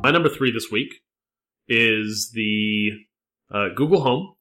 My 0.03 0.11
number 0.11 0.29
three 0.29 0.51
this 0.51 0.71
week 0.71 0.95
is 1.69 2.31
the 2.35 2.93
uh, 3.51 3.69
Google 3.75 4.03
Home. 4.03 4.35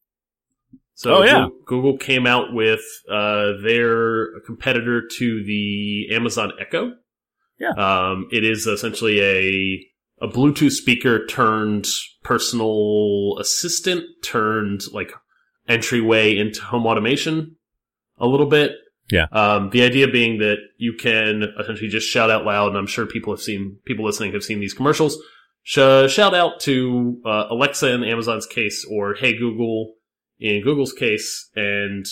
So 0.93 1.16
Oh, 1.16 1.24
yeah. 1.24 1.47
Google, 1.66 1.97
came 1.97 2.28
out 2.28 2.53
with 2.53 2.82
uh, 3.10 3.53
their 3.64 4.39
competitor 4.45 5.07
to 5.18 5.43
the 5.45 6.10
Amazon 6.12 6.51
Echo. 6.60 6.91
Yeah. 7.57 7.70
Um, 7.70 8.28
it 8.32 8.43
is 8.43 8.68
essentially 8.68 9.22
a 9.22 9.86
a 10.22 10.28
Bluetooth 10.28 10.72
speaker 10.72 11.26
turned 11.28 11.88
personal 12.24 13.38
assistant 13.39 14.03
turned 14.22 14.82
like 14.91 15.14
entryway 15.68 16.36
into 16.36 16.62
home 16.62 16.86
automation 16.86 17.55
a 18.18 18.28
little 18.28 18.45
bit. 18.45 18.74
Yeah. 19.12 19.26
Um, 19.32 19.70
the 19.72 19.84
idea 19.84 20.07
being 20.07 20.39
that 20.39 20.57
you 20.78 20.93
can 20.93 21.43
essentially 21.60 21.88
just 21.88 22.07
shout 22.07 22.30
out 22.30 22.45
loud, 22.45 22.70
and 22.70 22.78
I'm 22.78 22.88
sure 22.88 23.05
people 23.05 23.34
have 23.34 23.41
seen 23.41 23.78
people 23.86 24.05
listening 24.05 24.34
have 24.34 24.43
seen 24.43 24.60
these 24.60 24.74
commercials. 24.74 25.18
Sh- 25.64 26.10
shout 26.12 26.34
out 26.34 26.60
to 26.62 27.22
uh, 27.26 27.45
Alexa 27.49 27.93
in 27.93 28.03
Amazon's 28.03 28.45
case, 28.45 28.86
or 28.89 29.16
Hey 29.16 29.38
Google 29.38 29.95
in 30.39 30.64
Google's 30.64 30.93
case, 30.93 31.49
and 31.55 32.05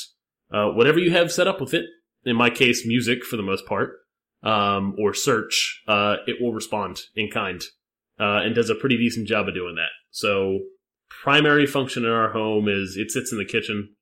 uh, 0.51 0.67
whatever 0.67 0.99
you 0.99 1.11
have 1.11 1.31
set 1.31 1.47
up 1.47 1.61
with 1.61 1.73
it. 1.73 1.85
In 2.25 2.35
my 2.35 2.49
case, 2.49 2.85
music 2.85 3.23
for 3.23 3.37
the 3.37 3.43
most 3.43 3.65
part, 3.65 3.91
um, 4.43 4.95
or 4.99 5.13
search. 5.13 5.81
Uh, 5.87 6.17
it 6.25 6.37
will 6.41 6.53
respond 6.53 6.99
in 7.15 7.29
kind, 7.29 7.61
uh, 8.19 8.41
and 8.43 8.53
does 8.53 8.69
a 8.69 8.75
pretty 8.75 8.97
decent 8.97 9.27
job 9.27 9.47
of 9.47 9.53
doing 9.53 9.75
that. 9.75 9.91
So, 10.11 10.59
primary 11.23 11.65
function 11.65 12.03
in 12.03 12.11
our 12.11 12.31
home 12.31 12.67
is 12.67 12.97
it 12.97 13.11
sits 13.11 13.31
in 13.31 13.37
the 13.37 13.45
kitchen, 13.45 13.95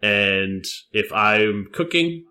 and 0.00 0.64
if 0.92 1.12
I'm 1.12 1.66
cooking, 1.72 2.24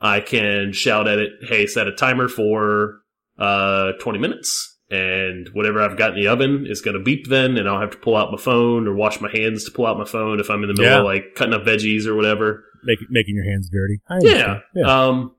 I 0.00 0.20
can 0.20 0.72
shout 0.72 1.08
at 1.08 1.18
it, 1.18 1.32
"Hey, 1.48 1.66
set 1.66 1.88
a 1.88 1.92
timer 1.92 2.28
for 2.28 3.00
uh, 3.38 3.92
20 4.00 4.18
minutes." 4.18 4.71
And 4.92 5.48
whatever 5.54 5.80
I've 5.80 5.96
got 5.96 6.10
in 6.10 6.16
the 6.22 6.28
oven 6.28 6.66
is 6.68 6.82
going 6.82 6.98
to 6.98 7.02
beep 7.02 7.26
then, 7.28 7.56
and 7.56 7.66
I'll 7.66 7.80
have 7.80 7.92
to 7.92 7.96
pull 7.96 8.14
out 8.14 8.30
my 8.30 8.36
phone 8.36 8.86
or 8.86 8.94
wash 8.94 9.20
my 9.22 9.30
hands 9.30 9.64
to 9.64 9.70
pull 9.70 9.86
out 9.86 9.96
my 9.96 10.04
phone 10.04 10.38
if 10.38 10.50
I'm 10.50 10.62
in 10.62 10.68
the 10.68 10.74
middle 10.74 10.84
Yeah. 10.92 10.98
of 10.98 11.04
like 11.06 11.34
cutting 11.34 11.54
up 11.54 11.62
veggies 11.64 12.04
or 12.06 12.14
whatever. 12.14 12.62
Make, 12.84 12.98
making 13.08 13.36
your 13.36 13.44
hands 13.50 13.70
dirty. 13.70 14.00
Yeah. 14.20 14.58
understand. 14.74 14.86
Um, 14.86 15.34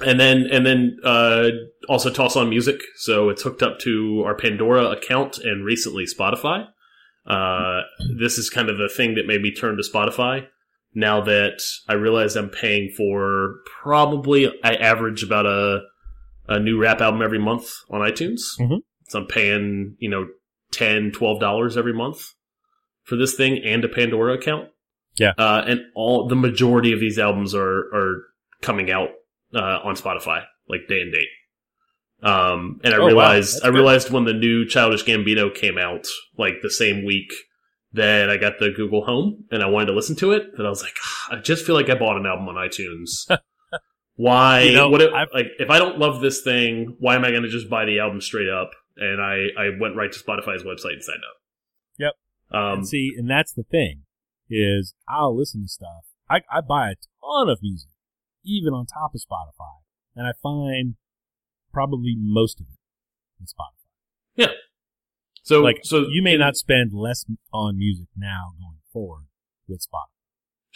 and 0.00 0.18
then 0.18 0.46
and 0.50 0.64
then 0.64 0.96
uh, 1.04 1.48
also 1.88 2.08
toss 2.10 2.34
on 2.36 2.48
music. 2.48 2.80
So 2.96 3.28
it's 3.28 3.42
hooked 3.42 3.62
up 3.62 3.78
to 3.80 4.22
our 4.24 4.34
Pandora 4.36 4.86
account 4.90 5.36
and 5.38 5.64
recently 5.66 6.04
Spotify. 6.06 6.66
Uh, 7.26 7.82
this 8.16 8.38
is 8.38 8.48
kind 8.48 8.70
of 8.70 8.78
the 8.78 8.88
thing 8.88 9.16
that 9.16 9.26
made 9.26 9.42
me 9.42 9.52
turn 9.52 9.76
to 9.76 9.82
Spotify. 9.82 10.46
Now 10.94 11.20
that 11.22 11.60
I 11.88 11.92
realize 11.92 12.36
I'm 12.36 12.48
paying 12.48 12.90
for 12.96 13.56
probably 13.82 14.48
I 14.64 14.74
average 14.76 15.22
about 15.22 15.44
a 15.44 15.80
a 16.48 16.58
new 16.58 16.80
rap 16.80 17.00
album 17.00 17.22
every 17.22 17.38
month 17.38 17.70
on 17.90 18.00
iTunes. 18.00 18.40
Mhm. 18.58 18.78
So 19.08 19.20
I'm 19.20 19.26
paying 19.26 19.96
you 19.98 20.08
know 20.10 20.26
10 20.72 21.12
dollars 21.40 21.76
every 21.76 21.92
month 21.94 22.34
for 23.04 23.16
this 23.16 23.34
thing 23.34 23.58
and 23.64 23.84
a 23.84 23.88
Pandora 23.88 24.34
account. 24.34 24.68
Yeah. 25.18 25.32
Uh, 25.38 25.64
and 25.66 25.80
all 25.94 26.28
the 26.28 26.36
majority 26.36 26.92
of 26.92 27.00
these 27.00 27.18
albums 27.18 27.54
are 27.54 27.78
are 27.94 28.22
coming 28.62 28.90
out 28.90 29.08
uh, 29.54 29.80
on 29.84 29.94
Spotify 29.96 30.44
like 30.68 30.88
day 30.88 31.00
and 31.00 31.12
date. 31.12 31.28
Um, 32.22 32.80
and 32.82 32.92
I 32.94 32.98
Oh, 32.98 33.06
realized 33.06 33.54
That's 33.56 33.64
I 33.64 33.68
realized 33.68 34.10
when 34.10 34.24
the 34.24 34.32
new 34.34 34.66
Childish 34.66 35.04
Gambino 35.04 35.54
came 35.54 35.78
out, 35.78 36.06
like 36.36 36.54
the 36.62 36.70
same 36.70 37.04
week 37.04 37.30
that 37.92 38.28
I 38.28 38.36
got 38.36 38.58
the 38.58 38.70
Google 38.70 39.04
Home, 39.06 39.44
and 39.50 39.62
I 39.62 39.66
wanted 39.66 39.86
to 39.86 39.92
listen 39.94 40.16
to 40.16 40.32
it, 40.32 40.56
that 40.56 40.66
I 40.66 40.68
was 40.68 40.82
like, 40.82 40.94
"Ah, 41.02 41.36
I 41.36 41.40
just 41.40 41.64
feel 41.64 41.74
like 41.74 41.88
I 41.88 41.94
bought 41.94 42.16
an 42.18 42.26
album 42.26 42.48
on 42.48 42.56
iTunes. 42.56 43.24
why? 44.18 44.62
You 44.62 44.72
know, 44.72 44.88
what 44.90 45.00
if, 45.00 45.14
I've- 45.14 45.30
like 45.32 45.46
if 45.60 45.70
I 45.70 45.78
don't 45.78 45.98
love 45.98 46.20
this 46.20 46.42
thing, 46.42 46.96
why 46.98 47.14
am 47.14 47.24
I 47.24 47.30
going 47.30 47.44
to 47.44 47.48
just 47.48 47.70
buy 47.70 47.84
the 47.84 48.00
album 48.00 48.20
straight 48.20 48.48
up? 48.48 48.70
And 48.96 49.22
I 49.22 49.46
I 49.56 49.70
went 49.80 49.94
right 49.94 50.10
to 50.12 50.18
Spotify's 50.18 50.64
website 50.64 50.94
and 50.94 51.04
signed 51.04 51.22
up. 51.28 51.36
Yep. 51.98 52.12
Um, 52.50 52.78
and 52.78 52.88
see, 52.88 53.14
and 53.16 53.30
that's 53.30 53.52
the 53.52 53.62
thing 53.62 54.02
is 54.50 54.94
I'll 55.08 55.36
listen 55.38 55.62
to 55.62 55.68
stuff. 55.68 56.04
I, 56.28 56.40
I 56.52 56.60
buy 56.60 56.90
a 56.90 56.94
ton 57.22 57.48
of 57.48 57.60
music, 57.62 57.90
even 58.44 58.74
on 58.74 58.86
top 58.86 59.14
of 59.14 59.20
Spotify, 59.20 59.82
and 60.16 60.26
I 60.26 60.32
find 60.42 60.96
probably 61.72 62.16
most 62.18 62.60
of 62.60 62.66
it 62.66 62.78
in 63.40 63.46
Spotify. 63.46 63.86
Yeah. 64.34 64.52
So 65.44 65.60
like, 65.62 65.78
so 65.84 66.06
you 66.10 66.22
may 66.22 66.36
not 66.36 66.56
spend 66.56 66.92
less 66.92 67.24
on 67.52 67.78
music 67.78 68.08
now 68.16 68.52
going 68.58 68.80
forward 68.92 69.26
with 69.68 69.80
Spotify. 69.80 70.17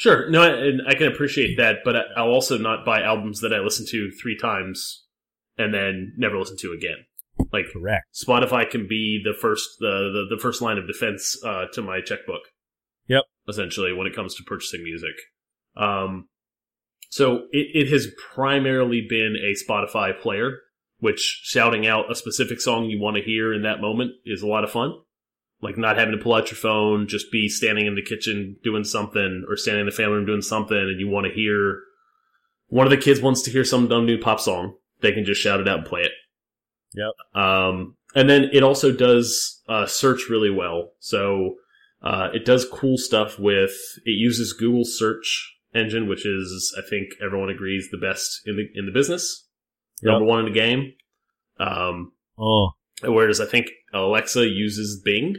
Sure, 0.03 0.29
no, 0.29 0.43
and 0.43 0.83
I 0.89 0.95
can 0.95 1.07
appreciate 1.07 1.57
that, 1.59 1.77
but 1.85 1.95
I- 1.95 2.07
I'll 2.17 2.33
also 2.33 2.59
not 2.59 2.85
buy 2.85 3.03
albums 3.03 3.41
that 3.41 3.55
I 3.55 3.61
listen 3.61 3.87
to 3.91 4.11
three 4.11 4.37
times 4.37 5.07
and 5.57 5.73
then 5.73 6.13
never 6.17 6.37
listen 6.41 6.57
to 6.59 6.73
again. 6.73 7.07
Like 7.53 7.67
Correct. 7.73 8.07
Spotify 8.13 8.69
can 8.69 8.89
be 8.89 9.21
the 9.23 9.33
first 9.33 9.79
the 9.79 10.11
the, 10.29 10.35
the 10.35 10.43
first 10.43 10.61
line 10.61 10.77
of 10.77 10.89
defense 10.89 11.39
uh, 11.45 11.67
to 11.75 11.83
my 11.83 12.01
checkbook. 12.01 12.43
Yep. 13.07 13.23
Essentially, 13.49 13.93
when 13.93 14.09
it 14.09 14.15
comes 14.15 14.35
to 14.35 14.43
purchasing 14.43 14.83
music, 14.83 15.15
um, 15.77 16.29
so 17.09 17.45
it, 17.53 17.69
it 17.73 17.89
has 17.93 18.09
primarily 18.35 19.07
been 19.09 19.37
a 19.37 19.55
Spotify 19.55 20.19
player, 20.19 20.59
which 20.99 21.43
shouting 21.45 21.87
out 21.87 22.11
a 22.11 22.17
specific 22.17 22.61
song 22.61 22.87
you 22.87 23.01
want 23.01 23.19
to 23.19 23.23
hear 23.23 23.55
in 23.55 23.63
that 23.63 23.81
moment 23.81 24.11
is 24.25 24.43
a 24.43 24.49
lot 24.49 24.65
of 24.65 24.71
fun. 24.73 24.95
Like 25.63 25.79
not 25.79 25.97
having 25.97 26.17
to 26.17 26.23
pull 26.23 26.35
out 26.35 26.51
your 26.51 26.57
phone, 26.59 27.07
just 27.07 27.31
be 27.31 27.49
standing 27.49 27.87
in 27.87 27.95
the 27.95 28.03
kitchen 28.03 28.57
doing 28.65 28.83
something, 28.85 29.45
or 29.49 29.57
standing 29.57 29.81
in 29.83 29.87
the 29.87 29.93
family 29.93 30.17
room 30.17 30.27
doing 30.27 30.43
something, 30.43 30.77
and 30.77 30.99
you 31.01 31.09
want 31.09 31.27
to 31.27 31.33
hear 31.33 31.81
one 32.67 32.87
of 32.87 32.91
the 32.91 32.97
kids 32.97 33.21
wants 33.21 33.43
to 33.43 33.51
hear 33.51 33.65
some 33.65 33.87
dumb 33.87 34.05
new 34.07 34.19
pop 34.19 34.41
song. 34.41 34.75
They 35.01 35.13
can 35.13 35.25
just 35.25 35.41
shout 35.41 35.61
it 35.61 35.69
out 35.69 35.79
and 35.79 35.87
play 35.87 36.01
it. 36.03 36.13
Yep. 36.95 37.43
Um, 37.43 37.97
and 38.15 38.29
then 38.29 38.51
it 38.53 38.63
also 38.63 38.93
does 38.93 39.63
uh, 39.69 39.87
search 39.87 40.29
really 40.29 40.51
well. 40.51 40.91
So 40.99 41.55
uh, 42.03 42.29
it 42.35 42.45
does 42.45 42.67
cool 42.71 42.99
stuff 42.99 43.39
with 43.39 43.73
it 44.05 44.11
uses 44.11 44.53
Google 44.53 44.85
search 44.85 45.55
engine, 45.75 46.09
which 46.09 46.27
is 46.27 46.75
I 46.77 46.83
think 46.89 47.11
everyone 47.25 47.51
agrees 47.51 47.89
the 47.93 47.99
best 47.99 48.41
in 48.47 48.57
the 48.57 48.67
in 48.75 48.87
the 48.87 48.93
business, 48.93 49.47
Yep. 50.03 50.11
number 50.13 50.27
one 50.27 50.41
in 50.41 50.47
the 50.47 50.59
game. 50.59 50.93
Um, 51.61 52.13
Oh, 52.39 52.71
whereas 53.05 53.41
I 53.41 53.47
think 53.47 53.69
Alexa 53.95 54.49
uses 54.49 55.01
Bing 55.05 55.37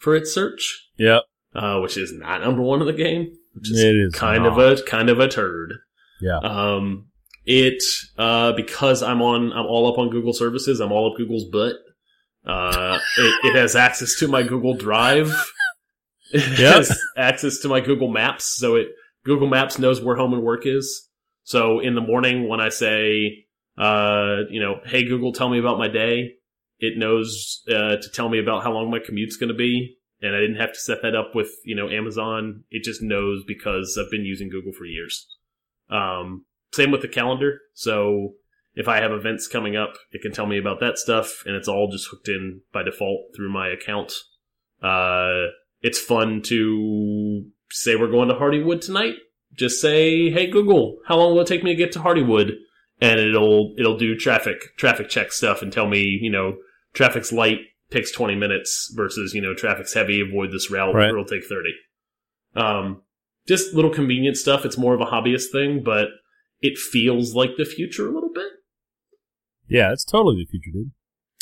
for 0.00 0.16
its 0.16 0.34
search, 0.34 0.88
yep. 0.98 1.22
uh, 1.54 1.78
which 1.80 1.96
is 1.96 2.12
not 2.12 2.40
number 2.40 2.62
one 2.62 2.80
in 2.80 2.86
the 2.86 2.92
game, 2.92 3.32
which 3.54 3.70
is 3.70 3.80
It 3.80 3.94
is 3.96 4.14
kind 4.14 4.42
not. 4.42 4.58
of 4.60 4.78
a 4.78 4.82
kind 4.82 5.08
of 5.08 5.20
a 5.20 5.28
turd. 5.28 5.74
Yeah. 6.20 6.38
Um, 6.38 7.06
it 7.46 7.82
uh, 8.18 8.52
because 8.52 9.02
I'm 9.02 9.22
on 9.22 9.52
I'm 9.52 9.66
all 9.66 9.90
up 9.92 9.98
on 9.98 10.10
Google 10.10 10.32
services. 10.32 10.80
I'm 10.80 10.92
all 10.92 11.10
up 11.12 11.16
Google's 11.16 11.44
butt. 11.50 11.76
Uh, 12.46 12.98
it, 13.18 13.34
it 13.44 13.54
has 13.56 13.76
access 13.76 14.16
to 14.20 14.28
my 14.28 14.42
Google 14.42 14.74
Drive. 14.74 15.32
It 16.32 16.60
Yep. 16.60 16.74
has 16.76 17.00
access 17.16 17.58
to 17.58 17.68
my 17.68 17.80
Google 17.80 18.06
Maps, 18.06 18.54
so 18.56 18.76
it 18.76 18.86
Google 19.24 19.48
Maps 19.48 19.80
knows 19.80 20.00
where 20.00 20.14
home 20.14 20.32
and 20.32 20.44
work 20.44 20.64
is. 20.64 21.08
So 21.42 21.80
in 21.80 21.96
the 21.96 22.00
morning 22.00 22.48
when 22.48 22.60
I 22.60 22.68
say, 22.68 23.46
uh, 23.76 24.42
you 24.48 24.60
know, 24.60 24.76
hey 24.84 25.02
Google, 25.02 25.32
tell 25.32 25.48
me 25.48 25.58
about 25.58 25.78
my 25.78 25.88
day, 25.88 26.34
it 26.80 26.98
knows 26.98 27.62
uh, 27.68 27.96
to 27.96 28.08
tell 28.12 28.28
me 28.28 28.38
about 28.38 28.62
how 28.62 28.72
long 28.72 28.90
my 28.90 28.98
commute's 28.98 29.36
going 29.36 29.48
to 29.48 29.54
be, 29.54 29.96
and 30.20 30.34
I 30.34 30.40
didn't 30.40 30.60
have 30.60 30.72
to 30.72 30.78
set 30.78 31.02
that 31.02 31.14
up 31.14 31.34
with 31.34 31.50
you 31.64 31.76
know 31.76 31.88
Amazon. 31.88 32.64
It 32.70 32.82
just 32.84 33.02
knows 33.02 33.44
because 33.46 33.98
I've 34.00 34.10
been 34.10 34.24
using 34.24 34.50
Google 34.50 34.72
for 34.72 34.84
years. 34.84 35.26
Um, 35.90 36.44
same 36.72 36.90
with 36.90 37.02
the 37.02 37.08
calendar. 37.08 37.60
So 37.74 38.34
if 38.74 38.88
I 38.88 39.00
have 39.00 39.12
events 39.12 39.48
coming 39.48 39.76
up, 39.76 39.94
it 40.12 40.22
can 40.22 40.32
tell 40.32 40.46
me 40.46 40.58
about 40.58 40.80
that 40.80 40.98
stuff, 40.98 41.42
and 41.46 41.54
it's 41.56 41.68
all 41.68 41.90
just 41.90 42.08
hooked 42.08 42.28
in 42.28 42.62
by 42.72 42.82
default 42.82 43.34
through 43.34 43.52
my 43.52 43.68
account. 43.68 44.12
Uh, 44.82 45.50
it's 45.82 45.98
fun 45.98 46.42
to 46.42 47.44
say 47.70 47.96
we're 47.96 48.10
going 48.10 48.28
to 48.28 48.34
Hardywood 48.34 48.80
tonight. 48.80 49.14
Just 49.52 49.80
say, 49.80 50.30
"Hey 50.30 50.46
Google, 50.46 50.98
how 51.06 51.16
long 51.16 51.34
will 51.34 51.42
it 51.42 51.46
take 51.46 51.64
me 51.64 51.72
to 51.72 51.76
get 51.76 51.92
to 51.92 52.00
Hardywood?" 52.00 52.52
And 53.00 53.18
it'll 53.18 53.74
it'll 53.78 53.96
do 53.96 54.14
traffic 54.16 54.76
traffic 54.76 55.08
check 55.08 55.32
stuff 55.32 55.62
and 55.62 55.72
tell 55.72 55.88
me, 55.88 56.18
you 56.20 56.30
know, 56.30 56.56
traffic's 56.92 57.32
light 57.32 57.58
takes 57.90 58.12
twenty 58.12 58.34
minutes 58.34 58.92
versus 58.94 59.34
you 59.34 59.40
know 59.40 59.54
traffic's 59.54 59.94
heavy. 59.94 60.20
Avoid 60.20 60.52
this 60.52 60.70
route; 60.70 60.94
Right. 60.94 61.08
it'll 61.08 61.24
take 61.24 61.44
thirty. 61.44 61.72
Um, 62.54 63.02
just 63.46 63.74
little 63.74 63.90
convenient 63.90 64.36
stuff. 64.36 64.64
It's 64.64 64.78
more 64.78 64.94
of 64.94 65.00
a 65.00 65.06
hobbyist 65.06 65.50
thing, 65.52 65.82
but 65.84 66.08
it 66.60 66.78
feels 66.78 67.34
like 67.34 67.50
the 67.56 67.64
future 67.64 68.06
a 68.08 68.12
little 68.12 68.30
bit. 68.32 68.48
Yeah, 69.68 69.92
it's 69.92 70.04
totally 70.04 70.44
the 70.44 70.50
future, 70.50 70.70
dude. 70.72 70.90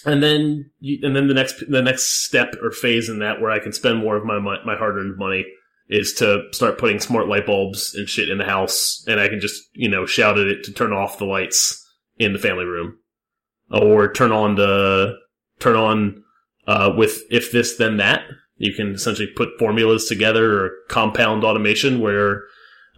And 0.05 0.22
then, 0.22 0.70
you, 0.78 0.99
and 1.03 1.16
then 1.16 1.26
the 1.26 1.34
next 1.34 1.64
the 1.68 1.82
next 1.82 2.24
step 2.24 2.55
or 2.62 2.70
phase 2.70 3.09
in 3.09 3.18
that 3.18 3.40
where 3.40 3.51
I 3.51 3.59
can 3.59 3.72
spend 3.72 3.99
more 3.99 4.16
of 4.16 4.24
my 4.24 4.38
my, 4.38 4.62
my 4.64 4.76
hard 4.76 4.96
earned 4.96 5.16
money 5.18 5.44
is 5.88 6.12
to 6.14 6.44
start 6.53 6.78
putting 6.78 7.01
smart 7.01 7.26
light 7.28 7.46
bulbs 7.46 7.94
and 7.94 8.09
shit 8.09 8.28
in 8.28 8.38
the 8.38 8.44
house, 8.44 9.03
and 9.09 9.18
I 9.18 9.28
can 9.28 9.40
just 9.40 9.62
you 9.72 9.88
know 9.88 10.07
shout 10.07 10.38
at 10.38 10.46
it 10.46 10.62
to 10.64 10.72
turn 10.72 10.92
off 10.92 11.18
the 11.18 11.24
lights 11.24 11.84
in 12.18 12.32
the 12.32 12.38
family 12.38 12.64
room, 12.64 12.99
or 13.72 14.12
turn 14.12 14.30
on 14.30 14.55
the 14.55 15.14
turn 15.61 15.77
on 15.77 16.23
uh, 16.67 16.93
with 16.97 17.23
if 17.31 17.53
this 17.53 17.77
then 17.77 17.97
that. 17.99 18.23
You 18.57 18.75
can 18.75 18.93
essentially 18.93 19.29
put 19.29 19.51
formulas 19.59 20.07
together 20.07 20.65
or 20.65 20.71
compound 20.89 21.45
automation 21.45 22.01
where 22.01 22.43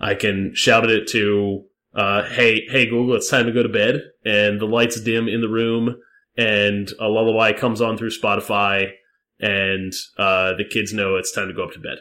I 0.00 0.14
can 0.14 0.52
shout 0.54 0.84
at 0.84 0.90
it 0.90 1.06
to, 1.08 1.64
uh, 1.94 2.22
"Hey, 2.24 2.66
hey 2.70 2.86
Google, 2.86 3.14
it's 3.14 3.28
time 3.28 3.46
to 3.46 3.52
go 3.52 3.62
to 3.62 3.68
bed," 3.68 4.00
and 4.24 4.60
the 4.60 4.66
lights 4.66 5.00
dim 5.00 5.28
in 5.28 5.42
the 5.42 5.48
room, 5.48 5.96
and 6.36 6.90
a 6.98 7.08
lullaby 7.08 7.52
comes 7.52 7.80
on 7.80 7.98
through 7.98 8.10
Spotify, 8.10 8.92
and 9.38 9.92
uh, 10.16 10.54
the 10.54 10.64
kids 10.64 10.94
know 10.94 11.16
it's 11.16 11.32
time 11.32 11.48
to 11.48 11.54
go 11.54 11.64
up 11.64 11.72
to 11.72 11.78
bed. 11.78 11.98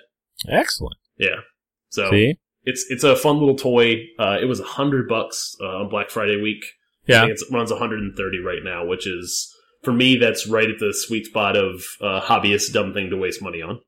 Excellent. 0.48 0.96
Yeah, 1.18 1.42
so 1.90 2.10
See? 2.10 2.40
it's 2.64 2.86
it's 2.90 3.04
a 3.04 3.16
fun 3.18 3.40
little 3.40 3.58
toy. 3.58 4.06
Uh, 4.18 4.38
it 4.42 4.46
was 4.46 4.62
a 4.62 4.66
hundred 4.66 5.10
bucks 5.10 5.56
uh, 5.62 5.80
on 5.80 5.90
Black 5.90 6.10
Friday 6.10 6.42
week. 6.42 6.64
Yeah. 7.06 7.26
it 7.26 7.42
runs 7.52 7.72
130 7.72 8.40
right 8.40 8.64
now, 8.64 8.86
which 8.86 9.08
is 9.08 9.52
for 9.84 9.94
me 9.94 10.18
that's 10.18 10.48
right 10.48 10.70
at 10.70 10.80
the 10.80 10.94
sweet 10.94 11.26
spot 11.26 11.56
of 11.56 11.84
uh, 12.02 12.22
hobbyist 12.22 12.74
dumb 12.74 12.94
thing 12.94 13.10
to 13.10 13.18
waste 13.18 13.42
money 13.42 13.62
on. 13.62 13.80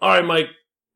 All 0.00 0.10
right, 0.14 0.24
Mike. 0.24 0.46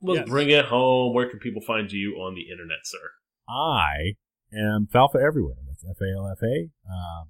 Let's 0.01 0.21
Yes. 0.21 0.29
bring 0.29 0.51
it 0.51 0.67
home. 0.67 1.13
Where 1.15 1.29
can 1.29 1.39
people 1.39 1.63
find 1.63 1.91
you 1.91 2.15
on 2.21 2.35
the 2.35 2.51
internet, 2.51 2.81
sir? 2.85 3.13
I 3.49 4.15
am 4.53 4.87
Falfa 4.87 5.17
everywhere. 5.17 5.57
That's 5.67 5.85
F 5.85 6.01
A 6.01 6.13
L 6.17 6.29
F 6.29 6.43
A. 6.43 6.71
Uh, 6.89 7.25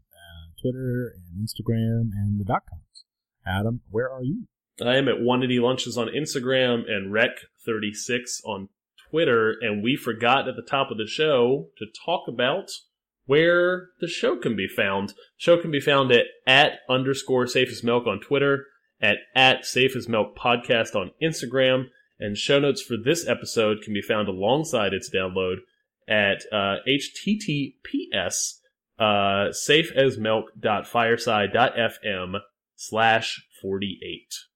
Twitter 0.61 1.14
and 1.16 1.43
Instagram 1.47 2.11
and 2.14 2.39
the 2.39 2.45
dot 2.45 2.62
coms. 2.68 3.05
Adam, 3.47 3.80
where 3.90 4.11
are 4.11 4.22
you? 4.22 4.47
I 4.80 4.97
am 4.97 5.09
at 5.09 5.20
180 5.20 5.61
Lunches 5.61 5.99
on 5.99 6.09
Instagram 6.09 6.90
and 6.90 7.12
Rec36 7.12 8.40
on 8.45 8.70
Twitter. 9.11 9.55
And 9.61 9.82
we 9.82 9.97
forgot 9.97 10.49
at 10.49 10.57
the 10.57 10.62
top 10.62 10.90
of 10.90 10.97
the 10.99 11.07
show 11.07 11.68
to 11.78 11.86
talk 12.05 12.26
about 12.28 12.70
where 13.26 13.90
the 14.01 14.09
show 14.09 14.36
can 14.36 14.57
be 14.57 14.66
found. 14.66 15.14
Show 15.36 15.61
can 15.61 15.70
be 15.70 15.80
found 15.80 16.11
at 16.12 16.26
at 16.47 16.80
underscore 16.88 17.47
safe 17.47 17.70
as 17.70 17.84
milk 17.84 18.07
on 18.07 18.20
Twitter, 18.20 18.64
at 19.01 19.18
at 19.34 19.64
safe 19.64 19.95
as 19.95 20.09
milk 20.09 20.36
podcast 20.36 20.97
on 20.97 21.12
Instagram, 21.22 21.86
and 22.18 22.36
show 22.36 22.59
notes 22.59 22.82
for 22.82 22.97
this 22.97 23.28
episode 23.28 23.82
can 23.82 23.95
be 23.95 24.03
found 24.03 24.26
alongside 24.28 24.93
its 24.93 25.09
download 25.14 25.59
at 26.09 26.45
uh, 26.51 26.78
https 26.88 28.55
uh, 28.99 29.53
safeasmilk.fireside.fm 29.53 32.40
slash 32.83 33.47
48. 33.61 34.47